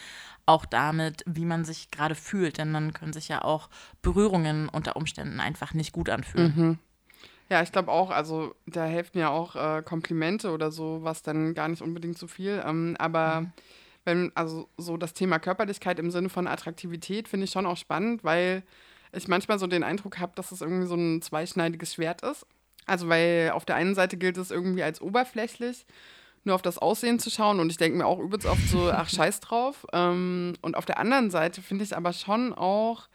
auch 0.47 0.65
damit, 0.65 1.23
wie 1.27 1.45
man 1.45 1.65
sich 1.65 1.91
gerade 1.91 2.15
fühlt. 2.15 2.59
Denn 2.59 2.73
dann 2.73 2.93
können 2.93 3.13
sich 3.13 3.29
ja 3.29 3.43
auch 3.43 3.69
Berührungen 4.03 4.69
unter 4.69 4.97
Umständen 4.97 5.41
einfach 5.41 5.75
nicht 5.75 5.93
gut 5.93 6.09
anfühlen. 6.09 6.55
Mhm. 6.57 6.79
Ja, 7.51 7.63
ich 7.63 7.73
glaube 7.73 7.91
auch, 7.91 8.11
also 8.11 8.55
da 8.67 8.85
helfen 8.85 9.19
ja 9.19 9.31
auch 9.31 9.57
äh, 9.57 9.83
Komplimente 9.83 10.53
oder 10.53 10.71
so, 10.71 11.01
was 11.03 11.23
dann 11.23 11.55
gar 11.55 11.69
nicht 11.69 11.83
unbedingt 11.83 12.19
so 12.19 12.27
viel. 12.27 12.63
Ähm, 12.65 12.95
aber 12.99 13.43
mhm. 13.43 13.53
wenn, 14.05 14.33
also 14.35 14.69
so 14.77 14.97
das 14.97 15.15
Thema 15.15 15.39
Körperlichkeit 15.39 15.99
im 15.99 16.11
Sinne 16.11 16.29
von 16.29 16.47
Attraktivität 16.47 17.29
finde 17.29 17.45
ich 17.45 17.51
schon 17.51 17.67
auch 17.67 17.79
spannend, 17.79 18.23
weil 18.23 18.63
ich 19.13 19.29
manchmal 19.29 19.59
so 19.59 19.67
den 19.67 19.83
Eindruck 19.83 20.19
habe, 20.19 20.33
dass 20.35 20.53
es 20.53 20.61
irgendwie 20.61 20.87
so 20.87 20.95
ein 20.95 21.23
zweischneidiges 21.23 21.95
Schwert 21.95 22.23
ist. 22.23 22.47
Also, 22.89 23.09
weil 23.09 23.51
auf 23.53 23.65
der 23.65 23.77
einen 23.77 23.95
Seite 23.95 24.17
gilt 24.17 24.37
es 24.37 24.51
irgendwie 24.51 24.83
als 24.83 25.01
oberflächlich, 25.01 25.87
nur 26.45 26.55
auf 26.55 26.63
das 26.63 26.79
Aussehen 26.79 27.19
zu 27.19 27.31
schauen. 27.31 27.61
Und 27.61 27.71
ich 27.71 27.77
denke 27.77 27.99
mir 27.99 28.07
auch 28.07 28.19
übelst 28.19 28.47
oft 28.47 28.69
so, 28.69 28.91
ach, 28.91 29.09
scheiß 29.09 29.41
drauf. 29.41 29.87
Ähm, 29.93 30.55
und 30.63 30.77
auf 30.77 30.87
der 30.87 30.99
anderen 30.99 31.31
Seite 31.31 31.63
finde 31.63 31.85
ich 31.85 31.97
aber 31.97 32.13
schon 32.13 32.53
auch, 32.53 33.09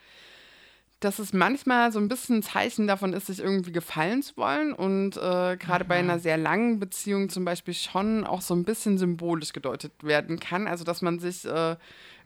dass 1.03 1.19
es 1.19 1.33
manchmal 1.33 1.91
so 1.91 1.99
ein 1.99 2.07
bisschen 2.07 2.37
ein 2.37 2.43
Zeichen 2.43 2.87
davon 2.87 3.13
ist, 3.13 3.27
sich 3.27 3.39
irgendwie 3.39 3.73
gefallen 3.73 4.21
zu 4.23 4.37
wollen 4.37 4.71
und 4.71 5.17
äh, 5.17 5.57
gerade 5.57 5.83
bei 5.83 5.95
einer 5.95 6.17
sehr 6.17 6.37
langen 6.37 6.79
Beziehung 6.79 7.27
zum 7.27 7.43
Beispiel 7.43 7.73
schon 7.73 8.23
auch 8.23 8.41
so 8.41 8.55
ein 8.55 8.63
bisschen 8.63 8.97
symbolisch 8.97 9.51
gedeutet 9.51 9.91
werden 10.01 10.39
kann. 10.39 10.67
Also, 10.67 10.85
dass 10.85 11.01
man 11.01 11.19
sich 11.19 11.43
äh, 11.45 11.75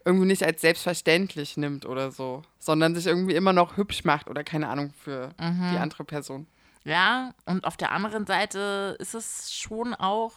irgendwie 0.05 0.27
nicht 0.27 0.43
als 0.43 0.61
selbstverständlich 0.61 1.57
nimmt 1.57 1.85
oder 1.85 2.11
so, 2.11 2.43
sondern 2.59 2.93
sich 2.95 3.07
irgendwie 3.07 3.35
immer 3.35 3.53
noch 3.53 3.77
hübsch 3.77 4.03
macht 4.03 4.29
oder 4.29 4.43
keine 4.43 4.69
Ahnung 4.69 4.93
für 5.03 5.29
mhm. 5.39 5.71
die 5.73 5.77
andere 5.77 6.03
Person. 6.03 6.47
Ja, 6.83 7.31
und 7.45 7.65
auf 7.65 7.77
der 7.77 7.91
anderen 7.91 8.25
Seite 8.25 8.95
ist 8.99 9.13
es 9.13 9.53
schon 9.53 9.93
auch, 9.93 10.33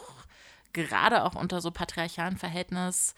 gerade 0.72 1.24
auch 1.24 1.35
unter 1.35 1.61
so 1.61 1.70
patriarchalen 1.70 2.37
Verhältnis, 2.37 3.14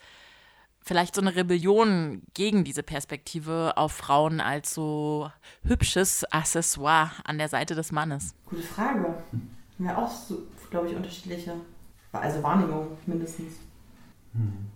vielleicht 0.80 1.14
so 1.14 1.20
eine 1.20 1.34
Rebellion 1.34 2.22
gegen 2.34 2.64
diese 2.64 2.82
Perspektive 2.82 3.74
auf 3.76 3.92
Frauen 3.92 4.40
als 4.40 4.74
so 4.74 5.30
hübsches 5.62 6.24
Accessoire 6.32 7.10
an 7.24 7.38
der 7.38 7.48
Seite 7.48 7.74
des 7.74 7.92
Mannes? 7.92 8.34
Gute 8.46 8.62
Frage. 8.62 9.04
Haben 9.04 9.86
ja 9.86 9.96
auch, 9.96 10.10
so, 10.10 10.42
glaube 10.70 10.88
ich, 10.88 10.96
unterschiedliche, 10.96 11.54
also 12.12 12.42
Wahrnehmungen 12.42 12.98
mindestens. 13.06 13.54
Hm. 14.34 14.70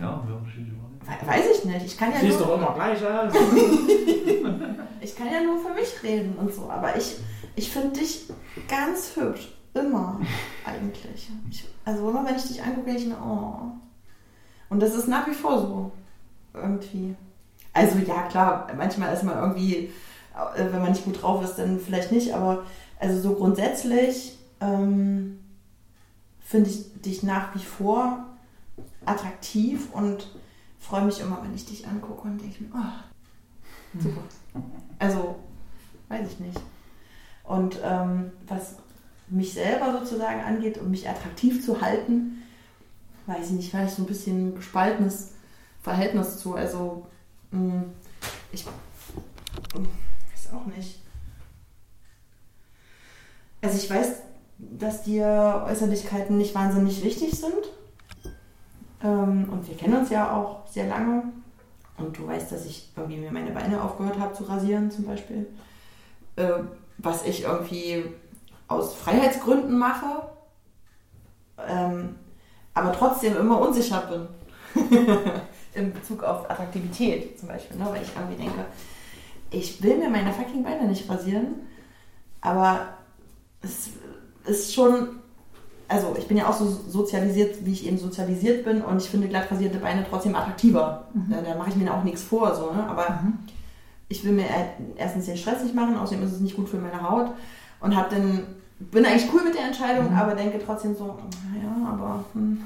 Ja, 0.00 0.22
wir 0.26 0.36
unterschiedliche 0.36 0.76
Wahrnehmungen. 0.76 1.26
Weiß 1.26 1.44
ich 1.56 1.64
nicht. 1.64 1.86
Ich 1.86 1.98
kann 1.98 2.12
ja 2.12 2.20
Siehst 2.20 2.38
nur, 2.38 2.48
doch 2.48 2.56
immer 2.56 2.74
gleich 2.74 3.04
aus. 3.04 3.32
ich 5.00 5.16
kann 5.16 5.26
ja 5.32 5.42
nur 5.42 5.58
für 5.58 5.74
mich 5.74 6.02
reden 6.02 6.36
und 6.36 6.52
so, 6.52 6.70
aber 6.70 6.96
ich, 6.96 7.16
ich 7.56 7.70
finde 7.70 7.98
dich 7.98 8.30
ganz 8.68 9.16
hübsch. 9.16 9.54
Immer, 9.74 10.20
eigentlich. 10.64 11.30
Ich, 11.50 11.64
also 11.84 12.10
immer, 12.10 12.24
wenn 12.24 12.36
ich 12.36 12.48
dich 12.48 12.62
angucke, 12.62 12.86
denke 12.86 13.02
ich 13.02 13.08
mir, 13.08 13.18
oh. 13.20 13.70
Und 14.70 14.80
das 14.80 14.94
ist 14.94 15.08
nach 15.08 15.26
wie 15.26 15.34
vor 15.34 15.58
so. 15.60 15.92
Irgendwie. 16.54 17.14
Also 17.72 17.98
ja, 17.98 18.22
klar, 18.22 18.66
manchmal 18.76 19.12
ist 19.14 19.22
man 19.22 19.38
irgendwie, 19.38 19.90
äh, 20.56 20.64
wenn 20.72 20.80
man 20.80 20.90
nicht 20.90 21.04
gut 21.04 21.22
drauf 21.22 21.44
ist, 21.44 21.56
dann 21.56 21.78
vielleicht 21.78 22.10
nicht, 22.10 22.34
aber 22.34 22.64
also 22.98 23.20
so 23.20 23.34
grundsätzlich 23.34 24.36
ähm, 24.60 25.38
finde 26.40 26.70
ich 26.70 27.00
dich 27.02 27.22
nach 27.22 27.54
wie 27.54 27.62
vor 27.62 28.26
attraktiv 29.08 29.88
und 29.92 30.28
freue 30.78 31.04
mich 31.04 31.20
immer, 31.20 31.42
wenn 31.42 31.54
ich 31.54 31.66
dich 31.66 31.86
angucke 31.86 32.28
und 32.28 32.38
denke 32.40 32.64
mir, 32.64 32.70
oh, 32.74 34.00
super. 34.00 34.22
Also, 35.00 35.36
weiß 36.08 36.28
ich 36.32 36.40
nicht. 36.40 36.60
Und 37.44 37.78
ähm, 37.84 38.32
was 38.48 38.74
mich 39.28 39.52
selber 39.52 39.92
sozusagen 40.00 40.40
angeht, 40.40 40.78
um 40.78 40.90
mich 40.90 41.08
attraktiv 41.08 41.64
zu 41.64 41.80
halten, 41.80 42.42
weiß 43.26 43.46
ich 43.46 43.52
nicht, 43.52 43.70
vielleicht 43.70 43.94
so 43.94 44.02
ein 44.02 44.06
bisschen 44.06 44.56
gespaltenes 44.56 45.34
Verhältnis 45.82 46.38
zu. 46.38 46.54
Also, 46.54 47.06
mh, 47.52 47.84
ich 48.50 48.66
weiß 48.66 50.52
auch 50.52 50.66
nicht. 50.66 51.00
Also, 53.62 53.76
ich 53.76 53.88
weiß, 53.88 54.22
dass 54.58 55.04
dir 55.04 55.64
Äußerlichkeiten 55.68 56.36
nicht 56.36 56.54
wahnsinnig 56.54 57.04
wichtig 57.04 57.38
sind. 57.38 57.54
Ähm, 59.02 59.48
und 59.50 59.68
wir 59.68 59.76
kennen 59.76 59.96
uns 59.96 60.10
ja 60.10 60.36
auch 60.36 60.66
sehr 60.66 60.86
lange. 60.86 61.24
Und 61.96 62.16
du 62.16 62.26
weißt, 62.26 62.52
dass 62.52 62.64
ich 62.66 62.90
irgendwie 62.96 63.18
mir 63.18 63.32
meine 63.32 63.50
Beine 63.50 63.82
aufgehört 63.82 64.18
habe 64.18 64.34
zu 64.34 64.44
rasieren, 64.44 64.90
zum 64.90 65.04
Beispiel. 65.04 65.46
Äh, 66.36 66.60
was 66.98 67.24
ich 67.24 67.42
irgendwie 67.42 68.04
aus 68.66 68.94
Freiheitsgründen 68.94 69.78
mache, 69.78 70.28
ähm, 71.66 72.16
aber 72.74 72.92
trotzdem 72.92 73.36
immer 73.36 73.60
unsicher 73.60 74.02
bin. 74.02 74.28
In 75.74 75.92
Bezug 75.92 76.22
auf 76.22 76.50
Attraktivität 76.50 77.38
zum 77.38 77.48
Beispiel, 77.48 77.76
ne? 77.76 77.86
weil 77.88 78.02
ich 78.02 78.10
irgendwie 78.14 78.42
denke, 78.42 78.64
ich 79.50 79.82
will 79.82 79.96
mir 79.96 80.10
meine 80.10 80.32
fucking 80.32 80.62
Beine 80.62 80.86
nicht 80.86 81.08
rasieren, 81.08 81.66
aber 82.40 82.94
es 83.62 83.90
ist 84.44 84.74
schon, 84.74 85.20
also 85.88 86.14
ich 86.18 86.28
bin 86.28 86.36
ja 86.36 86.48
auch 86.48 86.52
so 86.54 86.66
sozialisiert, 86.66 87.64
wie 87.64 87.72
ich 87.72 87.86
eben 87.86 87.98
sozialisiert 87.98 88.64
bin 88.64 88.82
und 88.82 88.98
ich 89.02 89.08
finde 89.08 89.28
glatt 89.28 89.50
rasierte 89.50 89.78
Beine 89.78 90.04
trotzdem 90.08 90.34
attraktiver. 90.36 91.06
Mhm. 91.14 91.30
Da, 91.30 91.40
da 91.40 91.56
mache 91.56 91.70
ich 91.70 91.76
mir 91.76 91.92
auch 91.92 92.04
nichts 92.04 92.22
vor, 92.22 92.54
so, 92.54 92.72
ne? 92.72 92.86
aber 92.88 93.22
ich 94.08 94.24
will 94.24 94.32
mir 94.32 94.46
erstens 94.96 95.26
den 95.26 95.36
Stress 95.36 95.62
nicht 95.62 95.74
machen, 95.74 95.96
außerdem 95.96 96.24
ist 96.24 96.32
es 96.32 96.40
nicht 96.40 96.56
gut 96.56 96.68
für 96.68 96.78
meine 96.78 97.02
Haut 97.08 97.30
und 97.80 97.96
habe 97.96 98.14
dann 98.14 98.42
bin 98.80 99.04
eigentlich 99.04 99.28
cool 99.32 99.42
mit 99.42 99.54
der 99.54 99.64
Entscheidung, 99.66 100.10
Mhm. 100.10 100.16
aber 100.16 100.34
denke 100.34 100.60
trotzdem 100.64 100.94
so, 100.94 101.18
ja, 101.60 101.88
aber 101.92 102.24
hm, 102.34 102.62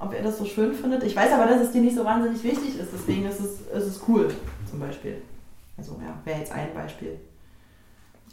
ob 0.00 0.12
er 0.14 0.22
das 0.22 0.38
so 0.38 0.44
schön 0.44 0.72
findet. 0.74 1.02
Ich 1.04 1.14
weiß 1.14 1.32
aber, 1.32 1.46
dass 1.46 1.60
es 1.60 1.72
dir 1.72 1.82
nicht 1.82 1.94
so 1.94 2.04
wahnsinnig 2.04 2.42
wichtig 2.42 2.78
ist, 2.78 2.88
deswegen 2.92 3.26
ist 3.26 3.38
es, 3.38 3.60
ist 3.60 3.86
es 3.96 4.00
cool, 4.08 4.28
zum 4.68 4.80
Beispiel. 4.80 5.20
Also 5.76 5.92
ja, 6.04 6.14
wäre 6.24 6.40
jetzt 6.40 6.52
ein 6.52 6.68
Beispiel. 6.74 7.16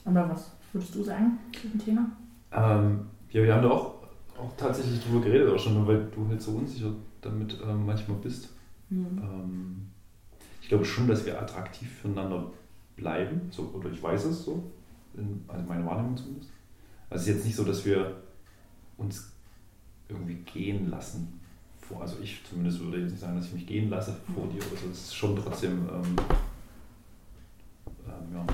Aber 0.06 0.30
was 0.30 0.50
würdest 0.74 0.96
du 0.96 1.04
sagen 1.04 1.38
zu 1.62 1.68
dem 1.68 1.84
Thema? 1.84 2.06
Ähm, 2.52 3.08
ja, 3.32 3.44
wir 3.44 3.54
haben 3.54 3.62
da 3.64 3.70
auch, 4.40 4.56
tatsächlich 4.58 5.04
drüber 5.04 5.22
geredet, 5.26 5.50
auch 5.50 5.60
schon, 5.60 5.86
weil 5.88 6.06
du 6.06 6.28
halt 6.28 6.42
so 6.42 6.52
unsicher 6.52 6.92
damit 7.22 7.58
ähm, 7.64 7.86
manchmal 7.86 8.18
bist. 8.18 8.50
Mhm. 8.90 9.20
Ähm, 9.22 9.88
ich 10.62 10.70
glaube 10.70 10.86
schon, 10.86 11.08
dass 11.08 11.26
wir 11.26 11.42
attraktiv 11.42 11.90
füreinander 12.02 12.52
bleiben, 12.96 13.42
so, 13.52 13.72
oder 13.74 13.90
ich 13.90 14.02
weiß 14.02 14.26
es 14.26 14.44
so, 14.44 14.72
in, 15.16 15.44
also 15.48 15.66
meine 15.68 15.86
Wahrnehmung 15.86 16.18
zumindest. 16.18 16.52
Also 17.10 17.22
es 17.22 17.28
ist 17.28 17.36
jetzt 17.36 17.46
nicht 17.46 17.56
so, 17.56 17.64
dass 17.64 17.86
wir 17.86 18.22
uns 18.98 19.32
irgendwie 20.10 20.36
gehen 20.36 20.90
lassen. 20.90 21.40
Vor, 21.82 22.02
also 22.02 22.18
ich 22.22 22.42
zumindest 22.44 22.82
würde 22.82 23.00
jetzt 23.00 23.12
nicht 23.12 23.22
sagen, 23.22 23.38
dass 23.38 23.46
ich 23.48 23.54
mich 23.54 23.68
gehen 23.68 23.90
lasse 23.90 24.16
vor 24.34 24.48
dir 24.48 24.58
oder 24.58 24.82
so. 24.82 24.90
Es 24.92 25.04
ist 25.04 25.16
schon 25.16 25.36
trotzdem, 25.38 25.88
ähm, 25.90 26.16
ähm, 28.06 28.36
ja, 28.36 28.46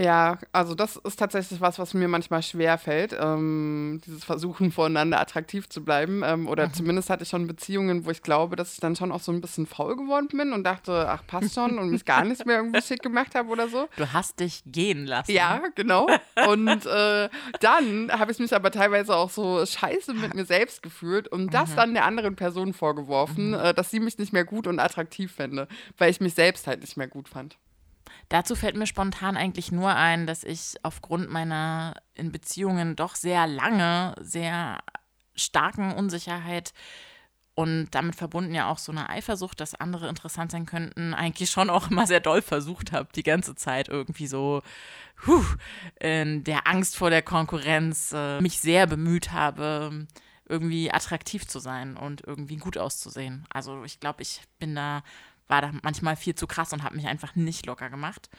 Ja, 0.00 0.38
also 0.52 0.74
das 0.74 0.96
ist 0.96 1.18
tatsächlich 1.18 1.60
was, 1.60 1.78
was 1.78 1.92
mir 1.92 2.08
manchmal 2.08 2.42
schwer 2.42 2.78
fällt, 2.78 3.14
ähm, 3.18 4.00
dieses 4.06 4.24
Versuchen 4.24 4.72
voreinander 4.72 5.20
attraktiv 5.20 5.68
zu 5.68 5.84
bleiben. 5.84 6.22
Ähm, 6.24 6.48
oder 6.48 6.72
zumindest 6.72 7.10
hatte 7.10 7.24
ich 7.24 7.28
schon 7.28 7.46
Beziehungen, 7.46 8.06
wo 8.06 8.10
ich 8.10 8.22
glaube, 8.22 8.56
dass 8.56 8.72
ich 8.72 8.80
dann 8.80 8.96
schon 8.96 9.12
auch 9.12 9.20
so 9.20 9.30
ein 9.30 9.42
bisschen 9.42 9.66
faul 9.66 9.96
geworden 9.96 10.28
bin 10.28 10.54
und 10.54 10.64
dachte, 10.64 11.06
ach 11.06 11.26
passt 11.26 11.54
schon 11.54 11.78
und 11.78 11.90
mich 11.90 12.06
gar 12.06 12.24
nicht 12.24 12.46
mehr 12.46 12.56
irgendwie 12.56 12.80
schick 12.80 13.02
gemacht 13.02 13.34
habe 13.34 13.50
oder 13.50 13.68
so. 13.68 13.88
Du 13.96 14.10
hast 14.10 14.40
dich 14.40 14.62
gehen 14.64 15.04
lassen. 15.04 15.32
Ja, 15.32 15.60
genau. 15.74 16.06
Und 16.48 16.86
äh, 16.86 17.28
dann 17.60 18.10
habe 18.10 18.32
ich 18.32 18.38
mich 18.38 18.54
aber 18.54 18.70
teilweise 18.70 19.14
auch 19.14 19.28
so 19.28 19.66
scheiße 19.66 20.14
mit 20.14 20.34
mir 20.34 20.46
selbst 20.46 20.82
gefühlt 20.82 21.28
und 21.28 21.52
das 21.52 21.74
dann 21.74 21.92
der 21.92 22.06
anderen 22.06 22.36
Person 22.36 22.72
vorgeworfen, 22.72 23.52
äh, 23.52 23.74
dass 23.74 23.90
sie 23.90 24.00
mich 24.00 24.16
nicht 24.16 24.32
mehr 24.32 24.44
gut 24.44 24.66
und 24.66 24.78
attraktiv 24.78 25.32
fände, 25.32 25.68
weil 25.98 26.10
ich 26.10 26.20
mich 26.20 26.34
selbst 26.34 26.66
halt 26.66 26.80
nicht 26.80 26.96
mehr 26.96 27.08
gut 27.08 27.28
fand. 27.28 27.58
Dazu 28.30 28.54
fällt 28.54 28.76
mir 28.76 28.86
spontan 28.86 29.36
eigentlich 29.36 29.72
nur 29.72 29.94
ein, 29.94 30.26
dass 30.26 30.44
ich 30.44 30.76
aufgrund 30.84 31.30
meiner 31.30 31.94
in 32.14 32.30
Beziehungen 32.30 32.94
doch 32.94 33.16
sehr 33.16 33.48
lange, 33.48 34.14
sehr 34.20 34.78
starken 35.34 35.92
Unsicherheit 35.92 36.72
und 37.56 37.88
damit 37.90 38.14
verbunden 38.14 38.54
ja 38.54 38.70
auch 38.70 38.78
so 38.78 38.92
eine 38.92 39.10
Eifersucht, 39.10 39.60
dass 39.60 39.74
andere 39.74 40.08
interessant 40.08 40.52
sein 40.52 40.64
könnten, 40.64 41.12
eigentlich 41.12 41.50
schon 41.50 41.70
auch 41.70 41.90
immer 41.90 42.06
sehr 42.06 42.20
doll 42.20 42.40
versucht 42.40 42.92
habe, 42.92 43.08
die 43.14 43.24
ganze 43.24 43.56
Zeit 43.56 43.88
irgendwie 43.88 44.28
so 44.28 44.62
puh, 45.16 45.44
in 45.98 46.44
der 46.44 46.68
Angst 46.68 46.96
vor 46.96 47.10
der 47.10 47.22
Konkurrenz 47.22 48.12
äh, 48.14 48.40
mich 48.40 48.60
sehr 48.60 48.86
bemüht 48.86 49.32
habe, 49.32 50.06
irgendwie 50.48 50.92
attraktiv 50.92 51.48
zu 51.48 51.58
sein 51.58 51.96
und 51.96 52.22
irgendwie 52.24 52.58
gut 52.58 52.78
auszusehen. 52.78 53.44
Also 53.50 53.82
ich 53.82 53.98
glaube, 53.98 54.22
ich 54.22 54.40
bin 54.60 54.76
da 54.76 55.02
war 55.50 55.62
da 55.62 55.72
manchmal 55.82 56.16
viel 56.16 56.34
zu 56.34 56.46
krass 56.46 56.72
und 56.72 56.82
habe 56.82 56.96
mich 56.96 57.06
einfach 57.06 57.34
nicht 57.34 57.66
locker 57.66 57.90
gemacht. 57.90 58.30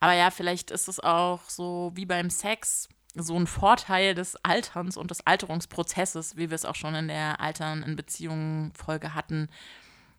Aber 0.00 0.14
ja, 0.14 0.30
vielleicht 0.30 0.70
ist 0.70 0.88
es 0.88 1.00
auch 1.00 1.48
so 1.48 1.92
wie 1.94 2.06
beim 2.06 2.30
Sex 2.30 2.88
so 3.14 3.38
ein 3.38 3.46
Vorteil 3.46 4.14
des 4.14 4.36
Alterns 4.42 4.96
und 4.96 5.10
des 5.10 5.26
Alterungsprozesses, 5.26 6.36
wie 6.36 6.50
wir 6.50 6.54
es 6.54 6.64
auch 6.64 6.74
schon 6.74 6.94
in 6.94 7.08
der 7.08 7.40
Altern 7.40 7.82
in 7.82 7.94
Beziehungen 7.94 8.72
Folge 8.72 9.14
hatten, 9.14 9.48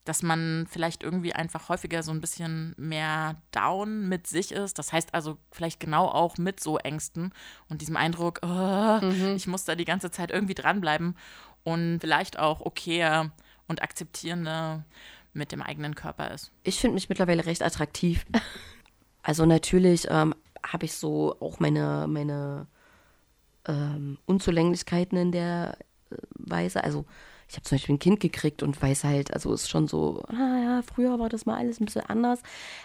dass 0.05 0.21
man 0.21 0.67
vielleicht 0.69 1.01
irgendwie 1.01 1.33
einfach 1.33 1.69
häufiger 1.69 2.03
so 2.03 2.11
ein 2.11 2.21
bisschen 2.21 2.75
mehr 2.77 3.41
down 3.51 4.07
mit 4.09 4.27
sich 4.27 4.51
ist. 4.51 4.77
Das 4.77 4.93
heißt 4.93 5.13
also 5.13 5.37
vielleicht 5.51 5.79
genau 5.79 6.07
auch 6.07 6.37
mit 6.37 6.59
so 6.59 6.77
Ängsten 6.77 7.33
und 7.69 7.81
diesem 7.81 7.97
Eindruck, 7.97 8.41
oh, 8.43 8.99
ich 9.35 9.47
muss 9.47 9.63
da 9.63 9.75
die 9.75 9.85
ganze 9.85 10.11
Zeit 10.11 10.29
irgendwie 10.29 10.55
dranbleiben 10.55 11.15
und 11.63 11.99
vielleicht 11.99 12.37
auch 12.37 12.61
okayer 12.61 13.31
und 13.67 13.81
akzeptierender 13.81 14.83
mit 15.33 15.51
dem 15.51 15.61
eigenen 15.61 15.95
Körper 15.95 16.31
ist. 16.31 16.51
Ich 16.63 16.79
finde 16.79 16.95
mich 16.95 17.09
mittlerweile 17.09 17.45
recht 17.45 17.63
attraktiv. 17.63 18.25
Also 19.25 19.45
natürlich 19.45 20.07
ähm, 20.09 20.35
habe 20.65 20.83
ich 20.83 20.95
so 20.95 21.37
auch 21.39 21.61
meine, 21.61 22.07
meine 22.09 22.67
ähm, 23.65 24.17
Unzulänglichkeiten 24.25 25.17
in 25.17 25.31
der 25.31 25.77
äh, 26.11 26.15
Weise. 26.31 26.83
Also 26.83 27.05
ich 27.47 27.55
habe 27.55 27.63
zum 27.63 27.77
Beispiel 27.77 27.95
ein 27.95 27.99
Kind 27.99 28.19
gekriegt 28.19 28.63
und 28.63 28.81
weiß 28.81 29.03
halt, 29.03 29.33
also 29.33 29.53
ist 29.53 29.69
schon 29.69 29.87
so, 29.87 30.23
ah 30.27 30.59
ja, 30.63 30.81
früher 30.81 31.19
war 31.19 31.29
das 31.29 31.45
mal 31.45 31.57
alles 31.57 31.79
ein 31.79 31.85
bisschen 31.85 32.05
anders. 32.05 32.41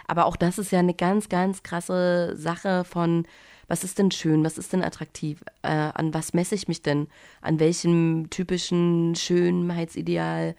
Aber 0.07 0.25
auch 0.25 0.35
das 0.35 0.57
ist 0.57 0.71
ja 0.71 0.79
eine 0.79 0.93
ganz, 0.93 1.29
ganz 1.29 1.63
krasse 1.63 2.35
Sache 2.37 2.83
von, 2.83 3.25
was 3.67 3.83
ist 3.83 3.99
denn 3.99 4.11
schön, 4.11 4.43
was 4.43 4.57
ist 4.57 4.73
denn 4.73 4.83
attraktiv, 4.83 5.43
äh, 5.61 5.69
an 5.69 6.13
was 6.13 6.33
messe 6.33 6.55
ich 6.55 6.67
mich 6.67 6.81
denn, 6.81 7.07
an 7.41 7.59
welchem 7.59 8.29
typischen 8.29 9.15
Schönheitsideal, 9.15 10.55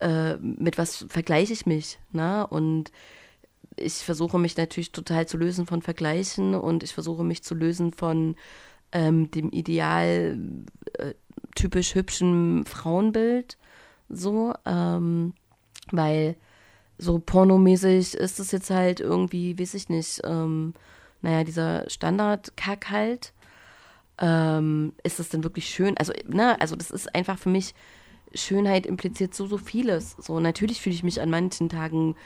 äh, 0.00 0.36
mit 0.36 0.78
was 0.78 1.06
vergleiche 1.08 1.52
ich 1.52 1.66
mich, 1.66 1.98
ne? 2.12 2.46
Und 2.46 2.92
ich 3.76 3.94
versuche 3.94 4.38
mich 4.38 4.56
natürlich 4.56 4.92
total 4.92 5.26
zu 5.26 5.36
lösen 5.36 5.66
von 5.66 5.82
Vergleichen 5.82 6.54
und 6.54 6.82
ich 6.82 6.94
versuche 6.94 7.24
mich 7.24 7.42
zu 7.44 7.54
lösen 7.54 7.92
von 7.92 8.36
ähm, 8.92 9.30
dem 9.30 9.50
Ideal 9.50 10.38
äh, 10.94 11.14
typisch 11.54 11.94
hübschen 11.94 12.64
Frauenbild, 12.66 13.58
so, 14.08 14.54
ähm, 14.66 15.34
weil 15.90 16.36
so 16.98 17.18
pornomäßig 17.18 18.14
ist 18.14 18.40
es 18.40 18.52
jetzt 18.52 18.70
halt 18.70 19.00
irgendwie, 19.00 19.58
weiß 19.58 19.74
ich 19.74 19.88
nicht, 19.88 20.22
ähm, 20.24 20.74
naja, 21.22 21.44
dieser 21.44 21.88
Standardkack 21.90 22.90
halt. 22.90 23.32
ähm, 24.18 24.94
ist 25.02 25.20
es 25.20 25.28
denn 25.28 25.44
wirklich 25.44 25.66
schön? 25.68 25.96
Also, 25.98 26.12
ne, 26.26 26.60
also 26.60 26.76
das 26.76 26.90
ist 26.90 27.14
einfach 27.14 27.38
für 27.38 27.50
mich, 27.50 27.74
Schönheit 28.34 28.86
impliziert 28.86 29.34
so, 29.34 29.46
so 29.46 29.58
vieles. 29.58 30.16
So, 30.18 30.40
natürlich 30.40 30.80
fühle 30.80 30.94
ich 30.94 31.02
mich 31.02 31.20
an 31.20 31.30
manchen 31.30 31.68
Tagen 31.68 32.16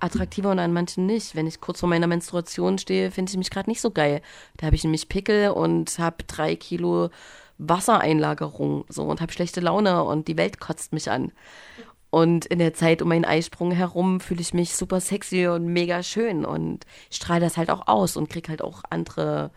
attraktiver 0.00 0.50
und 0.50 0.58
an 0.58 0.72
manchen 0.72 1.06
nicht. 1.06 1.34
Wenn 1.34 1.46
ich 1.46 1.60
kurz 1.60 1.80
vor 1.80 1.88
meiner 1.88 2.06
Menstruation 2.06 2.78
stehe, 2.78 3.10
finde 3.10 3.30
ich 3.30 3.36
mich 3.36 3.50
gerade 3.50 3.68
nicht 3.68 3.80
so 3.80 3.90
geil. 3.90 4.22
Da 4.56 4.66
habe 4.66 4.76
ich 4.76 4.84
nämlich 4.84 5.08
Pickel 5.08 5.50
und 5.50 5.98
habe 5.98 6.24
drei 6.26 6.56
Kilo 6.56 7.10
Wassereinlagerung 7.58 8.84
so 8.88 9.04
und 9.04 9.20
habe 9.20 9.32
schlechte 9.32 9.60
Laune 9.60 10.04
und 10.04 10.28
die 10.28 10.36
Welt 10.36 10.60
kotzt 10.60 10.92
mich 10.92 11.10
an. 11.10 11.32
Und 12.10 12.46
in 12.46 12.58
der 12.58 12.72
Zeit 12.72 13.02
um 13.02 13.08
meinen 13.08 13.26
Eisprung 13.26 13.70
herum 13.70 14.20
fühle 14.20 14.40
ich 14.40 14.54
mich 14.54 14.74
super 14.76 15.00
sexy 15.00 15.46
und 15.48 15.66
mega 15.66 16.02
schön 16.02 16.46
und 16.46 16.86
strahle 17.10 17.40
das 17.40 17.56
halt 17.56 17.70
auch 17.70 17.86
aus 17.86 18.16
und 18.16 18.30
kriege 18.30 18.48
halt 18.48 18.62
auch 18.62 18.82
andere, 18.88 19.50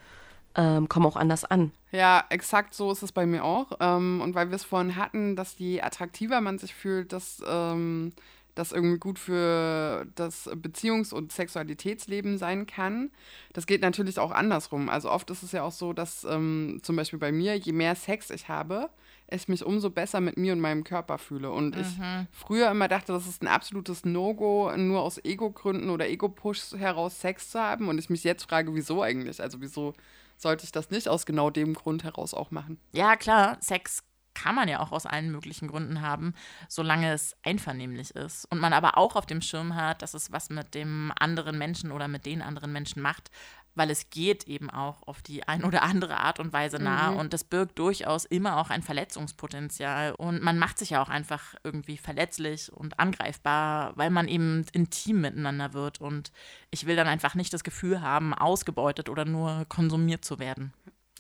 ähm, 0.56 0.90
komme 0.90 1.08
auch 1.08 1.16
anders 1.16 1.46
an. 1.46 1.72
Ja, 1.92 2.24
exakt 2.30 2.74
so 2.74 2.92
ist 2.92 3.04
es 3.04 3.12
bei 3.12 3.26
mir 3.26 3.44
auch. 3.44 3.74
Ähm, 3.80 4.22
und 4.22 4.34
weil 4.36 4.50
wir 4.50 4.56
es 4.56 4.64
vorhin 4.64 4.96
hatten, 4.96 5.36
dass 5.36 5.58
je 5.58 5.82
attraktiver 5.82 6.40
man 6.42 6.58
sich 6.58 6.74
fühlt, 6.74 7.12
dass 7.12 7.42
ähm, 7.48 8.14
das 8.56 8.72
irgendwie 8.72 8.98
gut 9.00 9.18
für 9.20 10.06
das 10.16 10.50
Beziehungs- 10.50 11.14
und 11.14 11.32
Sexualitätsleben 11.32 12.38
sein 12.38 12.66
kann. 12.68 13.12
Das 13.54 13.66
geht 13.66 13.82
natürlich 13.82 14.20
auch 14.20 14.32
andersrum. 14.32 14.90
Also 14.90 15.10
oft 15.10 15.30
ist 15.30 15.44
es 15.44 15.52
ja 15.54 15.64
auch 15.64 15.72
so, 15.72 15.94
dass 15.94 16.24
ähm, 16.26 16.80
zum 16.84 16.96
Beispiel 16.96 17.20
bei 17.20 17.32
mir, 17.32 17.56
je 17.58 17.72
mehr 17.72 17.96
Sex 17.96 18.30
ich 18.30 18.50
habe, 18.50 18.90
ich 19.30 19.48
mich 19.48 19.66
umso 19.66 19.90
besser 19.90 20.20
mit 20.20 20.36
mir 20.38 20.52
und 20.52 20.60
meinem 20.60 20.84
Körper 20.84 21.18
fühle. 21.18 21.52
Und 21.52 21.78
ich 21.78 21.98
Mhm. 21.98 22.28
früher 22.32 22.70
immer 22.72 22.90
dachte, 22.90 23.14
das 23.14 23.28
ist 23.28 23.42
ein 23.42 23.48
absolutes 23.48 24.04
No-Go, 24.04 24.72
nur 24.76 25.02
aus 25.02 25.24
Ego-Gründen 25.24 25.90
oder 25.90 26.10
Ego-Push 26.10 26.74
heraus 26.78 27.22
Sex 27.22 27.52
zu 27.52 27.60
haben. 27.60 27.88
Und 27.88 27.98
ich 27.98 28.10
mich 28.10 28.26
jetzt 28.26 28.44
frage, 28.44 28.76
wieso 28.76 29.02
eigentlich? 29.02 29.42
Also 29.42 29.62
wieso 29.62 29.94
sollte 30.42 30.66
ich 30.66 30.72
das 30.72 30.90
nicht 30.90 31.08
aus 31.08 31.26
genau 31.26 31.50
dem 31.50 31.74
Grund 31.74 32.04
heraus 32.04 32.34
auch 32.34 32.52
machen? 32.52 32.80
Ja, 32.94 33.16
klar, 33.16 33.58
Sex 33.62 34.04
kann 34.34 34.56
man 34.56 34.68
ja 34.68 34.80
auch 34.80 34.92
aus 34.92 35.06
allen 35.06 35.32
möglichen 35.32 35.68
Gründen 35.68 36.02
haben, 36.02 36.34
solange 36.70 37.12
es 37.12 37.36
einvernehmlich 37.44 38.12
ist. 38.12 38.46
Und 38.46 38.60
man 38.60 38.74
aber 38.74 38.98
auch 38.98 39.16
auf 39.16 39.26
dem 39.26 39.42
Schirm 39.42 39.76
hat, 39.76 40.02
dass 40.02 40.14
es 40.14 40.32
was 40.32 40.50
mit 40.50 40.74
dem 40.74 41.12
anderen 41.20 41.58
Menschen 41.58 41.92
oder 41.92 42.08
mit 42.08 42.26
den 42.26 42.42
anderen 42.42 42.72
Menschen 42.72 43.02
macht, 43.02 43.30
weil 43.76 43.90
es 43.90 44.10
geht 44.10 44.48
eben 44.48 44.70
auch 44.70 45.08
auf 45.08 45.22
die 45.22 45.48
ein 45.48 45.64
oder 45.64 45.84
andere 45.84 46.18
Art 46.18 46.40
und 46.40 46.52
Weise 46.54 46.78
nah 46.78 47.12
Mhm. 47.12 47.18
und 47.18 47.34
das 47.34 47.44
birgt 47.44 47.80
durchaus 47.80 48.26
immer 48.26 48.58
auch 48.58 48.70
ein 48.70 48.82
Verletzungspotenzial 48.82 50.14
und 50.14 50.42
man 50.42 50.58
macht 50.58 50.78
sich 50.78 50.92
ja 50.92 51.02
auch 51.02 51.10
einfach 51.10 51.56
irgendwie 51.64 51.98
verletzlich 51.98 52.72
und 52.72 53.00
angreifbar, 53.00 53.94
weil 53.96 54.10
man 54.10 54.28
eben 54.28 54.66
intim 54.74 55.22
miteinander 55.22 55.74
wird 55.74 56.02
und 56.02 56.32
ich 56.70 56.86
will 56.86 56.96
dann 56.96 57.08
einfach 57.08 57.36
nicht 57.36 57.54
das 57.54 57.64
Gefühl 57.64 58.02
haben, 58.02 58.34
ausgebeutet 58.34 59.10
oder 59.10 59.26
nur 59.26 59.66
konsumiert 59.70 60.26
zu 60.26 60.40
werden. 60.40 60.74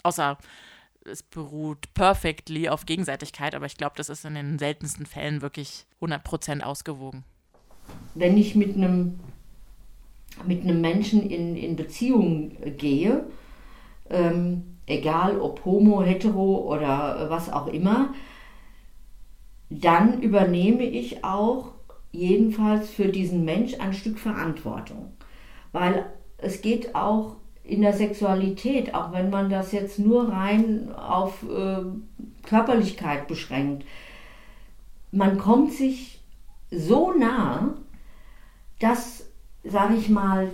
Außer 0.03 0.37
es 1.05 1.23
beruht 1.23 1.93
perfectly 1.95 2.69
auf 2.69 2.85
Gegenseitigkeit, 2.85 3.55
aber 3.55 3.65
ich 3.65 3.77
glaube, 3.77 3.95
das 3.97 4.09
ist 4.09 4.23
in 4.25 4.35
den 4.35 4.59
seltensten 4.59 5.05
Fällen 5.07 5.41
wirklich 5.41 5.85
100% 5.99 6.61
ausgewogen. 6.61 7.23
wenn 8.13 8.37
ich 8.37 8.55
mit 8.55 8.75
einem, 8.75 9.19
mit 10.45 10.63
einem 10.63 10.81
Menschen 10.81 11.29
in, 11.29 11.55
in 11.55 11.75
Beziehung 11.75 12.51
gehe, 12.77 13.25
ähm, 14.09 14.77
egal 14.85 15.39
ob 15.39 15.63
homo, 15.65 16.01
hetero 16.01 16.73
oder 16.73 17.27
was 17.29 17.51
auch 17.51 17.67
immer, 17.67 18.13
dann 19.69 20.21
übernehme 20.21 20.83
ich 20.83 21.23
auch 21.23 21.71
jedenfalls 22.11 22.89
für 22.89 23.07
diesen 23.07 23.45
Mensch 23.45 23.79
ein 23.79 23.93
Stück 23.93 24.19
Verantwortung. 24.19 25.13
Weil 25.71 26.05
es 26.37 26.61
geht 26.61 26.95
auch 26.95 27.37
in 27.63 27.81
der 27.81 27.93
Sexualität, 27.93 28.93
auch 28.93 29.13
wenn 29.13 29.29
man 29.29 29.49
das 29.49 29.71
jetzt 29.71 29.99
nur 29.99 30.29
rein 30.29 30.93
auf 30.93 31.43
äh, 31.43 31.83
Körperlichkeit 32.43 33.27
beschränkt, 33.27 33.85
man 35.11 35.37
kommt 35.37 35.73
sich 35.73 36.21
so 36.69 37.13
nah, 37.13 37.75
dass, 38.79 39.30
sage 39.63 39.95
ich 39.95 40.09
mal, 40.09 40.49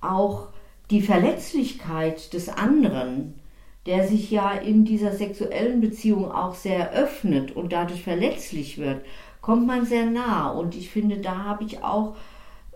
auch 0.00 0.48
die 0.90 1.02
Verletzlichkeit 1.02 2.32
des 2.32 2.48
anderen, 2.48 3.34
der 3.86 4.06
sich 4.06 4.30
ja 4.30 4.52
in 4.52 4.84
dieser 4.84 5.12
sexuellen 5.12 5.80
Beziehung 5.80 6.30
auch 6.30 6.54
sehr 6.54 6.92
öffnet 6.92 7.56
und 7.56 7.72
dadurch 7.72 8.02
verletzlich 8.02 8.78
wird, 8.78 9.02
kommt 9.40 9.66
man 9.66 9.86
sehr 9.86 10.06
nah. 10.06 10.50
Und 10.50 10.76
ich 10.76 10.90
finde, 10.90 11.18
da 11.18 11.44
habe 11.44 11.64
ich 11.64 11.82
auch 11.82 12.16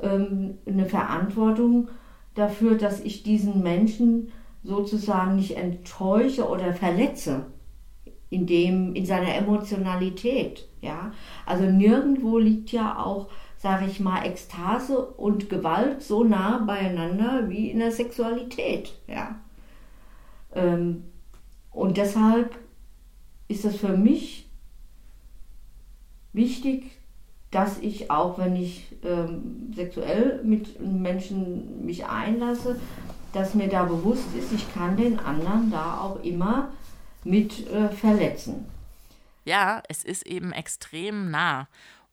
ähm, 0.00 0.58
eine 0.66 0.86
Verantwortung 0.86 1.88
dafür, 2.34 2.76
dass 2.76 3.00
ich 3.00 3.22
diesen 3.22 3.62
Menschen 3.62 4.32
sozusagen 4.62 5.36
nicht 5.36 5.56
enttäusche 5.56 6.48
oder 6.48 6.72
verletze 6.72 7.46
in 8.30 8.46
dem 8.46 8.94
in 8.94 9.06
seiner 9.06 9.34
Emotionalität, 9.34 10.66
ja? 10.80 11.12
Also 11.46 11.64
nirgendwo 11.64 12.38
liegt 12.38 12.72
ja 12.72 12.98
auch, 12.98 13.28
sage 13.64 13.86
ich 13.86 13.98
mal, 13.98 14.26
Ekstase 14.26 14.98
und 14.98 15.48
Gewalt 15.48 16.02
so 16.02 16.22
nah 16.22 16.58
beieinander 16.58 17.48
wie 17.48 17.70
in 17.70 17.78
der 17.78 17.92
Sexualität, 17.92 18.92
ja? 19.06 19.36
Ähm, 20.54 21.04
und 21.70 21.96
deshalb 21.96 22.58
ist 23.48 23.64
es 23.64 23.76
für 23.76 23.96
mich 23.96 24.50
wichtig, 26.34 26.90
dass 27.50 27.78
ich 27.78 28.10
auch, 28.10 28.36
wenn 28.36 28.54
ich 28.54 28.94
ähm, 29.02 29.72
sexuell 29.74 30.42
mit 30.44 30.78
Menschen 30.82 31.86
mich 31.86 32.04
einlasse, 32.04 32.78
dass 33.32 33.54
mir 33.54 33.68
da 33.68 33.84
bewusst 33.84 34.26
ist, 34.38 34.52
ich 34.52 34.74
kann 34.74 34.98
den 34.98 35.18
anderen 35.18 35.70
da 35.70 36.00
auch 36.02 36.22
immer 36.22 36.68
mit 37.24 37.66
äh, 37.70 37.88
verletzen. 37.88 38.66
Ja, 39.46 39.82
es 39.88 40.04
ist 40.04 40.26
eben 40.26 40.52
extrem 40.52 41.30
nah. 41.30 41.66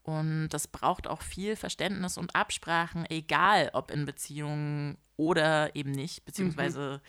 Und 0.03 0.49
das 0.49 0.67
braucht 0.67 1.07
auch 1.07 1.21
viel 1.21 1.55
Verständnis 1.55 2.17
und 2.17 2.35
Absprachen, 2.35 3.05
egal 3.09 3.69
ob 3.73 3.91
in 3.91 4.05
Beziehungen 4.05 4.97
oder 5.15 5.75
eben 5.75 5.91
nicht, 5.91 6.25
beziehungsweise 6.25 7.01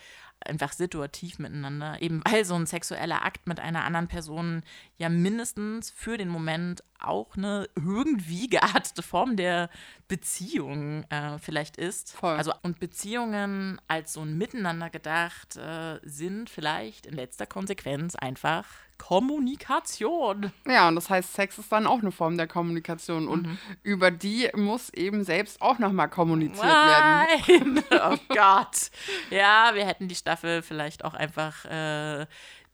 einfach 0.45 0.73
situativ 0.73 1.39
miteinander. 1.39 2.01
Eben 2.01 2.21
weil 2.29 2.45
so 2.45 2.53
ein 2.55 2.67
sexueller 2.67 3.25
Akt 3.25 3.47
mit 3.47 3.59
einer 3.59 3.83
anderen 3.83 4.07
Person 4.07 4.63
ja 4.97 5.09
mindestens 5.09 5.89
für 5.89 6.17
den 6.17 6.29
Moment 6.29 6.83
auch 7.03 7.35
eine 7.35 7.67
irgendwie 7.75 8.47
geartete 8.49 9.03
Form 9.03 9.35
der 9.35 9.69
Beziehung 10.07 11.03
äh, 11.09 11.37
vielleicht 11.39 11.77
ist. 11.77 12.13
Voll. 12.13 12.35
Also 12.35 12.53
und 12.61 12.79
Beziehungen 12.79 13.81
als 13.87 14.13
so 14.13 14.21
ein 14.21 14.37
Miteinander 14.37 14.89
gedacht 14.89 15.57
äh, 15.57 15.99
sind 16.03 16.49
vielleicht 16.49 17.05
in 17.05 17.15
letzter 17.15 17.45
Konsequenz 17.45 18.15
einfach 18.15 18.65
Kommunikation. 18.97 20.53
Ja, 20.65 20.87
und 20.87 20.95
das 20.95 21.09
heißt, 21.09 21.33
Sex 21.33 21.57
ist 21.57 21.71
dann 21.71 21.87
auch 21.87 21.99
eine 21.99 22.11
Form 22.11 22.37
der 22.37 22.47
Kommunikation 22.47 23.27
und 23.27 23.57
über 23.81 24.11
die 24.11 24.49
muss 24.55 24.89
eben 24.91 25.23
selbst 25.23 25.61
auch 25.61 25.79
nochmal 25.79 26.09
kommuniziert 26.09 26.63
werden. 26.63 27.33
Nein! 27.47 27.83
Oh 28.05 28.17
Gott. 28.29 28.91
Ja, 29.29 29.71
wir 29.73 29.85
hätten 29.85 30.07
die 30.07 30.15
Staffel 30.15 30.61
vielleicht 30.61 31.05
auch 31.05 31.13
einfach 31.13 31.65
äh, 31.65 32.25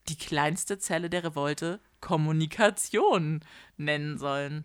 die 0.08 0.16
kleinste 0.16 0.78
Zelle 0.78 1.10
der 1.10 1.24
Revolte 1.24 1.80
Kommunikation 2.00 3.40
nennen 3.76 4.18
sollen. 4.18 4.64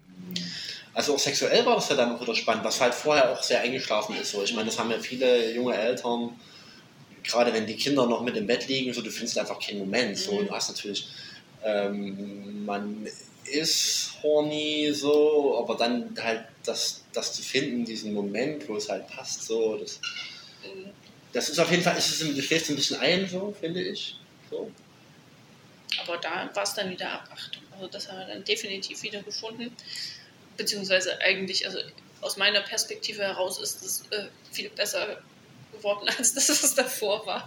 Also 0.93 1.15
auch 1.15 1.19
sexuell 1.19 1.65
war 1.65 1.75
das 1.75 1.89
ja 1.89 1.95
dann 1.95 2.15
auch 2.15 2.21
wieder 2.21 2.35
spannend, 2.35 2.63
was 2.63 2.79
halt 2.79 2.93
vorher 2.93 3.31
auch 3.31 3.43
sehr 3.43 3.61
eingeschlafen 3.61 4.15
ist. 4.15 4.31
So. 4.31 4.43
Ich 4.43 4.53
meine, 4.53 4.67
das 4.67 4.79
haben 4.79 4.89
ja 4.91 4.99
viele 4.99 5.53
junge 5.53 5.75
Eltern, 5.75 6.31
gerade 7.23 7.53
wenn 7.53 7.67
die 7.67 7.75
Kinder 7.75 8.05
noch 8.05 8.21
mit 8.21 8.37
im 8.37 8.47
Bett 8.47 8.67
liegen, 8.67 8.93
so 8.93 9.01
du 9.01 9.11
findest 9.11 9.37
einfach 9.37 9.59
keinen 9.59 9.79
Moment. 9.79 10.17
So. 10.17 10.31
Und 10.31 10.47
du 10.47 10.53
hast 10.53 10.69
natürlich, 10.69 11.07
ähm, 11.63 12.65
man 12.65 13.05
ist 13.45 14.13
horny, 14.23 14.91
so, 14.93 15.59
aber 15.59 15.75
dann 15.75 16.15
halt 16.21 16.45
das, 16.63 17.03
das 17.13 17.33
zu 17.33 17.43
finden, 17.43 17.85
diesen 17.85 18.13
Moment, 18.13 18.67
wo 18.67 18.77
es 18.77 18.89
halt 18.89 19.07
passt, 19.07 19.43
so, 19.43 19.77
das, 19.77 19.99
das 21.31 21.49
ist 21.49 21.59
auf 21.59 21.69
jeden 21.69 21.83
Fall, 21.83 21.97
ist 21.97 22.09
es, 22.09 22.19
du 22.19 22.41
schläfst 22.41 22.69
ein 22.69 22.75
bisschen 22.75 22.97
ein, 22.97 23.27
so, 23.27 23.53
finde 23.59 23.83
ich. 23.83 24.17
So. 24.49 24.71
Aber 26.01 26.17
da 26.17 26.49
war 26.53 26.63
es 26.63 26.73
dann 26.73 26.89
wieder 26.89 27.11
ab 27.11 27.29
8. 27.31 27.59
Also 27.73 27.87
das 27.87 28.09
haben 28.09 28.19
wir 28.19 28.27
dann 28.27 28.43
definitiv 28.43 29.01
wieder 29.03 29.21
gefunden. 29.21 29.75
Beziehungsweise 30.57 31.19
eigentlich, 31.21 31.65
also 31.65 31.79
aus 32.21 32.37
meiner 32.37 32.61
Perspektive 32.61 33.21
heraus 33.23 33.59
ist 33.59 33.81
es 33.83 34.03
äh, 34.11 34.27
viel 34.51 34.69
besser 34.69 35.21
geworden, 35.73 36.09
als 36.17 36.33
das, 36.33 36.49
was 36.49 36.75
davor 36.75 37.25
war. 37.25 37.45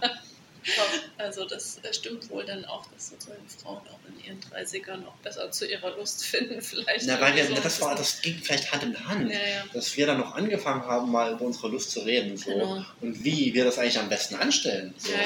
Also 1.17 1.45
das 1.45 1.79
äh, 1.83 1.93
stimmt 1.93 2.29
wohl 2.29 2.45
dann 2.45 2.65
auch, 2.65 2.85
dass 2.91 3.09
sozusagen 3.09 3.47
Frauen 3.47 3.81
auch 3.87 3.99
in 4.09 4.23
ihren 4.25 4.39
30ern 4.41 5.05
auch 5.07 5.15
besser 5.23 5.49
zu 5.51 5.65
ihrer 5.65 5.95
Lust 5.95 6.23
finden 6.25 6.61
vielleicht. 6.61 7.07
Na, 7.07 7.19
weil 7.19 7.35
wir, 7.35 7.45
so. 7.47 7.55
das, 7.55 7.81
war, 7.81 7.95
das 7.95 8.21
ging 8.21 8.39
vielleicht 8.43 8.71
Hand 8.71 8.83
in 8.83 9.07
Hand, 9.07 9.31
Ja, 9.31 9.39
ja. 9.39 9.63
dass 9.73 9.95
wir 9.97 10.05
dann 10.05 10.19
noch 10.19 10.35
angefangen 10.35 10.85
haben, 10.85 11.11
mal 11.11 11.31
über 11.33 11.45
unsere 11.45 11.69
Lust 11.69 11.91
zu 11.91 12.01
reden 12.01 12.37
so, 12.37 12.51
Genau. 12.51 12.85
und 13.01 13.23
wie 13.23 13.53
wir 13.53 13.63
das 13.63 13.77
eigentlich 13.79 13.99
am 13.99 14.09
besten 14.09 14.35
anstellen. 14.35 14.93
So. 14.97 15.11
Ja. 15.11 15.17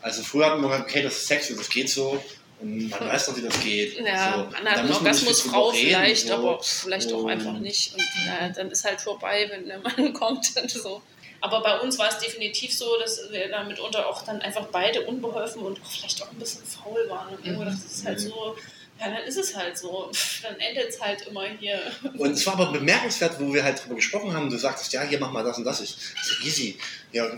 Also 0.00 0.22
früher 0.24 0.46
hatten 0.46 0.62
wir 0.62 0.68
gesagt, 0.68 0.90
okay, 0.90 1.02
das 1.02 1.16
ist 1.18 1.26
Sex 1.28 1.50
und 1.50 1.60
das 1.60 1.68
geht 1.68 1.88
so 1.88 2.22
und 2.62 2.88
man 2.88 3.00
weiß 3.00 3.26
doch, 3.26 3.36
wie 3.36 3.42
das 3.42 3.60
geht. 3.60 3.98
Ja, 3.98 4.32
so. 4.32 4.38
man 4.44 4.64
Da 4.64 4.70
hat 4.70 4.78
einen 4.78 4.88
muss 4.88 5.00
man 5.00 5.10
nicht 5.10 5.22
Orgasmus 5.22 5.42
viel 5.42 5.50
Frau 5.50 5.70
drüber 5.70 5.78
reden, 5.78 6.00
vielleicht, 6.02 6.28
so. 6.28 6.34
aber 6.34 6.62
vielleicht 6.62 7.12
auch 7.12 7.26
einfach 7.26 7.58
nicht. 7.58 7.94
Und 7.94 8.02
na, 8.26 8.48
dann 8.48 8.70
ist 8.70 8.84
halt 8.84 9.00
vorbei, 9.00 9.48
wenn 9.50 9.66
der 9.66 9.80
Mann 9.80 10.12
kommt 10.14 10.52
und 10.56 10.70
so. 10.70 11.02
Aber 11.40 11.60
bei 11.60 11.80
uns 11.80 11.98
war 11.98 12.08
es 12.08 12.18
definitiv 12.18 12.72
so, 12.72 12.96
dass 13.00 13.20
wir 13.32 13.48
da 13.48 13.64
mitunter 13.64 14.08
auch 14.08 14.22
dann 14.22 14.40
einfach 14.40 14.66
beide 14.68 15.02
unbeholfen 15.02 15.62
und 15.62 15.82
auch 15.82 15.90
vielleicht 15.90 16.22
auch 16.22 16.30
ein 16.30 16.38
bisschen 16.38 16.64
faul 16.64 17.08
waren. 17.08 17.34
Und 17.34 17.44
dachte, 17.44 17.64
das 17.64 17.84
ist 17.84 18.06
halt 18.06 18.20
so, 18.20 18.56
ja, 19.02 19.10
dann 19.10 19.24
ist 19.24 19.36
es 19.36 19.56
halt 19.56 19.76
so. 19.76 20.10
Dann 20.42 20.58
endet 20.60 20.90
es 20.90 21.00
halt 21.00 21.26
immer 21.26 21.44
hier. 21.58 21.80
Und 22.16 22.32
es 22.32 22.46
war 22.46 22.54
aber 22.54 22.72
bemerkenswert, 22.72 23.38
wo 23.40 23.52
wir 23.52 23.64
halt 23.64 23.82
drüber 23.82 23.96
gesprochen 23.96 24.32
haben. 24.32 24.48
Du 24.48 24.56
sagtest, 24.56 24.92
ja, 24.92 25.02
hier 25.02 25.18
mach 25.18 25.32
mal 25.32 25.42
das 25.42 25.58
und 25.58 25.64
das. 25.64 25.80
Ich 25.80 25.96
so, 26.22 26.44
easy. 26.44 26.78
Ja, 27.10 27.26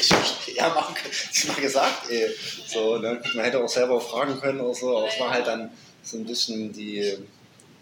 ich, 0.00 0.54
ja 0.54 0.68
machen 0.68 0.94
können. 0.94 1.14
Das 1.32 1.48
mal 1.48 1.60
gesagt, 1.60 2.10
ey. 2.10 2.28
So, 2.66 2.98
ne? 2.98 3.20
Man 3.34 3.44
hätte 3.44 3.62
auch 3.62 3.68
selber 3.68 4.00
fragen 4.00 4.38
können 4.40 4.60
oder 4.60 4.74
so. 4.74 4.98
Aber 4.98 5.08
es 5.08 5.18
war 5.18 5.30
halt 5.30 5.46
dann 5.46 5.70
so 6.02 6.18
ein 6.18 6.26
bisschen 6.26 6.72
die, 6.72 7.16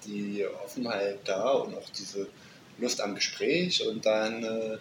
die 0.06 0.46
Offenheit 0.64 1.18
da 1.24 1.50
und 1.50 1.76
auch 1.76 1.90
diese 1.90 2.28
Lust 2.78 3.00
am 3.00 3.14
Gespräch 3.14 3.86
und 3.86 4.04
dann. 4.06 4.44
Äh, 4.44 4.78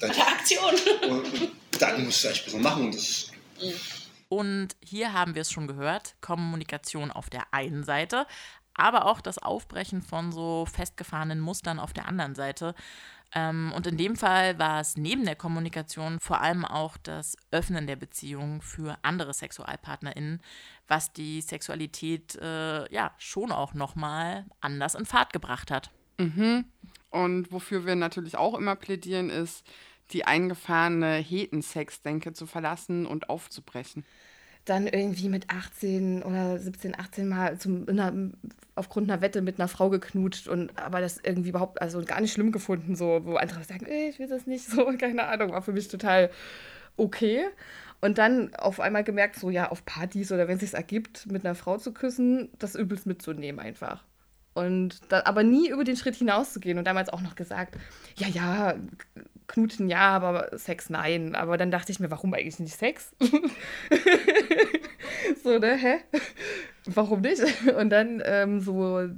dann 0.00 0.10
An 0.10 0.16
der 0.16 0.28
Aktion. 0.28 0.74
Und, 1.08 1.24
und 1.24 1.50
dann 1.78 2.04
musst 2.04 2.24
du 2.24 2.28
echt 2.28 2.42
ein 2.42 2.44
bisschen 2.44 2.62
machen. 2.62 2.92
Das, 2.92 3.30
Und 4.34 4.74
hier 4.82 5.12
haben 5.12 5.36
wir 5.36 5.42
es 5.42 5.52
schon 5.52 5.68
gehört, 5.68 6.16
Kommunikation 6.20 7.12
auf 7.12 7.30
der 7.30 7.54
einen 7.54 7.84
Seite, 7.84 8.26
aber 8.74 9.06
auch 9.06 9.20
das 9.20 9.38
Aufbrechen 9.38 10.02
von 10.02 10.32
so 10.32 10.66
festgefahrenen 10.66 11.38
Mustern 11.38 11.78
auf 11.78 11.92
der 11.92 12.08
anderen 12.08 12.34
Seite. 12.34 12.74
Ähm, 13.32 13.72
und 13.76 13.86
in 13.86 13.96
dem 13.96 14.16
Fall 14.16 14.58
war 14.58 14.80
es 14.80 14.96
neben 14.96 15.24
der 15.24 15.36
Kommunikation 15.36 16.18
vor 16.18 16.40
allem 16.40 16.64
auch 16.64 16.96
das 16.96 17.36
Öffnen 17.52 17.86
der 17.86 17.94
Beziehung 17.94 18.60
für 18.60 18.98
andere 19.02 19.32
SexualpartnerInnen, 19.32 20.40
was 20.88 21.12
die 21.12 21.40
Sexualität 21.40 22.34
äh, 22.34 22.92
ja 22.92 23.12
schon 23.18 23.52
auch 23.52 23.72
nochmal 23.72 24.46
anders 24.60 24.96
in 24.96 25.06
Fahrt 25.06 25.32
gebracht 25.32 25.70
hat. 25.70 25.92
Mhm. 26.18 26.64
Und 27.10 27.52
wofür 27.52 27.86
wir 27.86 27.94
natürlich 27.94 28.36
auch 28.36 28.58
immer 28.58 28.74
plädieren, 28.74 29.30
ist, 29.30 29.64
die 30.14 30.24
eingefahrene 30.24 31.16
Hetensex-Denke 31.16 32.32
zu 32.32 32.46
verlassen 32.46 33.06
und 33.06 33.28
aufzubrechen. 33.28 34.04
dann 34.64 34.86
irgendwie 34.86 35.28
mit 35.28 35.50
18 35.50 36.22
oder 36.22 36.58
17, 36.58 36.98
18 36.98 37.28
Mal 37.28 37.58
zum, 37.58 37.86
in 37.86 38.00
einer, 38.00 38.30
aufgrund 38.76 39.10
einer 39.10 39.20
Wette 39.20 39.42
mit 39.42 39.60
einer 39.60 39.68
Frau 39.68 39.90
geknutscht 39.90 40.48
und 40.48 40.78
aber 40.78 41.02
das 41.02 41.18
irgendwie 41.22 41.50
überhaupt, 41.50 41.82
also 41.82 42.02
gar 42.02 42.20
nicht 42.22 42.32
schlimm 42.32 42.50
gefunden, 42.50 42.96
so, 42.96 43.20
wo 43.24 43.36
andere 43.36 43.62
sagen, 43.64 43.84
ey, 43.84 44.08
ich 44.08 44.18
will 44.18 44.28
das 44.28 44.46
nicht, 44.46 44.64
so, 44.70 44.86
keine 44.98 45.26
Ahnung, 45.26 45.52
war 45.52 45.60
für 45.60 45.72
mich 45.72 45.88
total 45.88 46.30
okay. 46.96 47.44
Und 48.00 48.18
dann 48.18 48.54
auf 48.54 48.80
einmal 48.80 49.04
gemerkt, 49.04 49.36
so, 49.36 49.50
ja, 49.50 49.70
auf 49.70 49.84
Partys 49.84 50.32
oder 50.32 50.48
wenn 50.48 50.56
es 50.56 50.60
sich 50.60 50.74
ergibt, 50.74 51.26
mit 51.30 51.44
einer 51.44 51.54
Frau 51.54 51.78
zu 51.78 51.92
küssen, 51.92 52.50
das 52.58 52.74
übelst 52.74 53.06
mitzunehmen 53.06 53.60
einfach. 53.60 54.04
Und 54.54 55.00
da, 55.08 55.22
aber 55.24 55.42
nie 55.42 55.68
über 55.68 55.84
den 55.84 55.96
Schritt 55.96 56.14
hinauszugehen 56.14 56.78
und 56.78 56.86
damals 56.86 57.08
auch 57.08 57.20
noch 57.20 57.34
gesagt, 57.34 57.76
ja, 58.16 58.28
ja, 58.28 58.74
knutschen 59.46 59.88
ja, 59.88 60.10
aber 60.10 60.56
Sex 60.56 60.90
nein. 60.90 61.34
Aber 61.34 61.58
dann 61.58 61.70
dachte 61.70 61.92
ich 61.92 62.00
mir, 62.00 62.10
warum 62.10 62.34
eigentlich 62.34 62.60
nicht 62.60 62.76
Sex? 62.76 63.12
so, 65.42 65.58
ne, 65.58 65.76
hä? 65.76 65.96
Warum 66.86 67.20
nicht? 67.20 67.42
Und 67.76 67.90
dann 67.90 68.22
ähm, 68.24 68.60
so, 68.60 69.08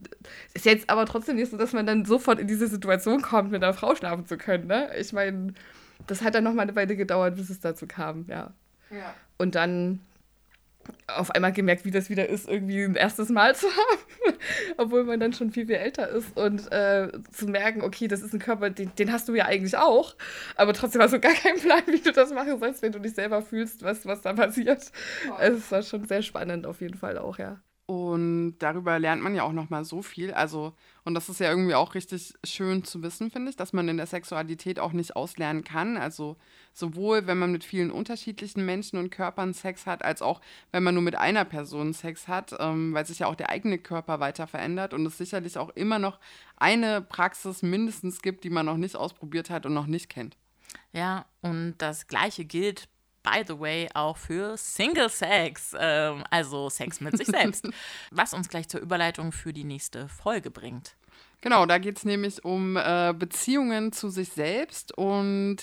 ist 0.55 0.65
jetzt 0.65 0.89
aber 0.89 1.07
trotzdem 1.07 1.37
nicht 1.37 1.51
so, 1.51 1.57
dass 1.57 1.73
man 1.73 1.87
dann 1.87 2.05
sofort 2.05 2.41
in 2.41 2.47
diese 2.47 2.69
Situation 2.69 3.23
kommt, 3.23 3.51
mit 3.51 3.63
einer 3.63 3.75
Frau 3.75 3.95
schlafen 3.95 4.27
zu 4.27 4.39
können, 4.39 4.67
ne? 4.67 4.91
Ich 4.99 5.13
meine, 5.13 5.55
das 6.07 6.23
hat 6.23 6.35
dann 6.35 6.45
noch 6.45 6.55
mal 6.55 6.63
eine 6.63 6.77
Weile 6.77 6.97
gedauert, 6.97 7.37
bis 7.37 7.51
es 7.51 7.61
dazu 7.61 7.87
kam, 7.87 8.27
ja. 8.29 8.53
Ja. 8.91 9.15
Und 9.37 9.55
dann 9.55 10.01
auf 11.07 11.31
einmal 11.31 11.53
gemerkt, 11.53 11.85
wie 11.85 11.91
das 11.91 12.11
wieder 12.11 12.29
ist, 12.29 12.49
irgendwie 12.49 12.83
ein 12.83 12.95
erstes 12.95 13.29
Mal 13.29 13.55
zu 13.55 13.67
haben, 13.67 14.37
obwohl 14.77 15.05
man 15.05 15.21
dann 15.21 15.33
schon 15.33 15.51
viel, 15.51 15.67
viel 15.67 15.77
älter 15.77 16.09
ist 16.09 16.37
und 16.37 16.71
äh, 16.73 17.11
zu 17.33 17.47
merken, 17.47 17.83
okay, 17.83 18.09
das 18.09 18.23
ist 18.23 18.33
ein 18.33 18.41
Körper, 18.41 18.71
den, 18.71 18.93
den 18.99 19.13
hast 19.13 19.29
du 19.29 19.35
ja 19.35 19.47
eigentlich 19.47 19.77
auch, 19.77 20.17
aber 20.57 20.73
trotzdem 20.73 21.03
hast 21.03 21.13
du 21.13 21.21
gar 21.21 21.35
keinen 21.35 21.61
Plan, 21.61 21.83
wie 21.87 22.01
du 22.01 22.13
das 22.13 22.33
machen 22.33 22.59
sollst, 22.59 22.83
wenn 22.83 22.93
du 22.93 22.99
dich 22.99 23.15
selber 23.15 23.43
fühlst, 23.43 23.83
was, 23.83 24.07
was 24.07 24.23
da 24.23 24.33
passiert. 24.33 24.91
Also 25.39 25.59
es 25.59 25.71
war 25.71 25.83
schon 25.83 26.07
sehr 26.07 26.23
spannend 26.23 26.67
auf 26.67 26.81
jeden 26.81 26.97
Fall 26.97 27.19
auch, 27.19 27.39
ja. 27.39 27.61
Und 27.87 28.57
darüber 28.59 28.99
lernt 28.99 29.23
man 29.23 29.37
ja 29.37 29.45
auch 29.45 29.53
noch 29.53 29.71
mal 29.71 29.85
so 29.85 30.03
viel. 30.03 30.35
Also, 30.35 30.73
und 31.05 31.15
das 31.15 31.29
ist 31.29 31.39
ja 31.39 31.49
irgendwie 31.49 31.77
auch 31.77 31.95
richtig 31.95 32.35
schön 32.43 32.83
zu 32.83 33.01
wissen, 33.01 33.31
finde 33.31 33.49
ich, 33.49 33.57
dass 33.57 33.73
man 33.73 33.87
in 33.87 33.97
der 33.97 34.07
Sexualität 34.07 34.81
auch 34.81 34.93
nicht 34.93 35.15
auslernen 35.15 35.63
kann. 35.63 35.97
Also 35.97 36.37
sowohl, 36.73 37.29
wenn 37.29 37.39
man 37.39 37.53
mit 37.53 37.63
vielen 37.63 37.93
unterschiedlichen 37.93 38.67
Menschen 38.67 38.99
und 38.99 39.11
Körpern 39.11 39.55
Sex 39.55 39.87
hat, 39.87 40.05
als 40.05 40.21
auch, 40.21 40.41
wenn 40.73 40.83
man 40.83 40.95
nur 40.95 41.05
mit 41.05 41.15
einer 41.15 41.45
Person 41.45 41.93
Sex 41.93 42.27
hat, 42.27 42.57
ähm, 42.59 42.93
weil 42.93 43.07
sich 43.07 43.21
ja 43.21 43.29
auch 43.29 43.37
der 43.37 43.51
eigene 43.51 43.79
Körper 43.79 44.19
weiter 44.19 44.49
verändert 44.49 44.93
und 44.93 45.07
es 45.07 45.17
sicherlich 45.17 45.57
auch 45.57 45.71
immer 45.71 46.01
noch 46.01 46.19
eine 46.57 47.03
Praxis 47.03 47.63
mindestens 47.63 48.21
gibt, 48.21 48.43
die 48.43 48.51
man 48.51 48.67
noch 48.67 48.79
nicht 48.79 48.97
ausprobiert 48.97 49.49
hat 49.49 49.65
und 49.65 49.75
noch 49.75 49.87
nicht 49.87 50.09
kennt. 50.09 50.37
Ja, 50.93 51.27
und 51.41 51.77
das 51.79 52.09
Gleiche 52.09 52.45
gilt, 52.45 52.89
by 53.27 53.43
the 53.47 53.59
way, 53.59 53.89
auch 53.95 54.17
für 54.17 54.57
Single 54.57 55.11
Sex, 55.11 55.75
ähm, 55.79 56.23
also 56.31 56.71
Sex 56.71 57.01
mit 57.01 57.17
sich 57.17 57.27
selbst, 57.27 57.69
was 58.11 58.33
uns 58.33 58.49
gleich 58.49 58.69
zur 58.69 58.81
Überleitung 58.81 59.33
für 59.33 59.53
die 59.53 59.65
nächste 59.65 60.09
Folge 60.09 60.51
bringt. 60.51 60.95
Genau, 61.41 61.67
da 61.67 61.79
geht 61.79 61.99
es 61.99 62.05
nämlich 62.05 62.45
um 62.45 62.77
äh, 62.77 63.13
Beziehungen 63.17 63.93
zu 63.93 64.09
sich 64.09 64.31
selbst 64.31 64.97
und 64.97 65.59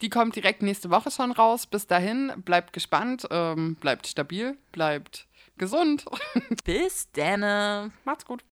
die 0.00 0.08
kommt 0.08 0.36
direkt 0.36 0.62
nächste 0.62 0.90
Woche 0.90 1.10
schon 1.10 1.32
raus. 1.32 1.66
Bis 1.66 1.86
dahin, 1.86 2.32
bleibt 2.44 2.72
gespannt, 2.72 3.26
ähm, 3.30 3.74
bleibt 3.76 4.06
stabil, 4.06 4.56
bleibt 4.72 5.26
gesund. 5.58 6.04
Bis 6.64 7.08
dann. 7.12 7.92
Macht's 8.04 8.24
gut. 8.24 8.44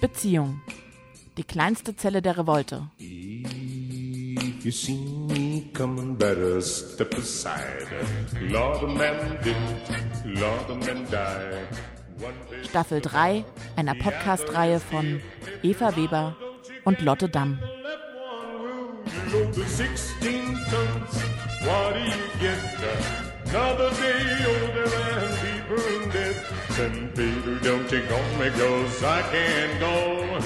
Beziehung. 0.00 0.60
Die 1.36 1.44
kleinste 1.44 1.96
Zelle 1.96 2.22
der 2.22 2.38
Revolte. 2.38 2.90
If 4.40 4.64
you 4.64 4.72
see 4.72 4.96
me 4.96 5.70
coming, 5.72 6.14
better 6.16 6.60
step 6.60 7.14
aside. 7.14 7.86
Lord, 8.40 8.82
a 8.82 8.86
man 8.86 9.38
did, 9.42 9.56
Lord, 10.24 10.70
a 10.70 10.74
man 10.74 11.04
day 11.10 11.62
Staffel 12.68 13.00
3 13.00 13.44
einer 13.76 13.94
Podcast-Reihe 13.94 14.80
von 14.80 15.22
Eva 15.62 15.96
Weber 15.96 16.36
und 16.84 17.00
Lotte 17.00 17.28
Damm. 17.28 17.58
you 19.06 19.38
load 19.38 19.54
the 19.54 19.64
16 19.64 20.56
tons. 20.70 21.22
What 21.64 21.94
do 21.94 22.00
you 22.00 22.30
get? 22.40 22.58
Another 23.46 23.90
day 23.90 24.22
older 24.46 24.84
and 24.84 25.32
deeper 25.42 25.80
in 25.88 26.10
debt. 26.10 26.36
Then, 26.76 27.10
baby, 27.14 27.58
don't 27.62 27.90
you 27.90 28.02
go 28.08 28.18
me, 28.38 28.50
cause 28.50 29.02
I 29.04 29.22
can't 29.32 29.80
go. 29.80 30.40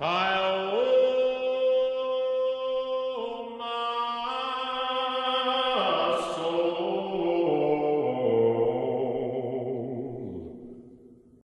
I 0.00 1.07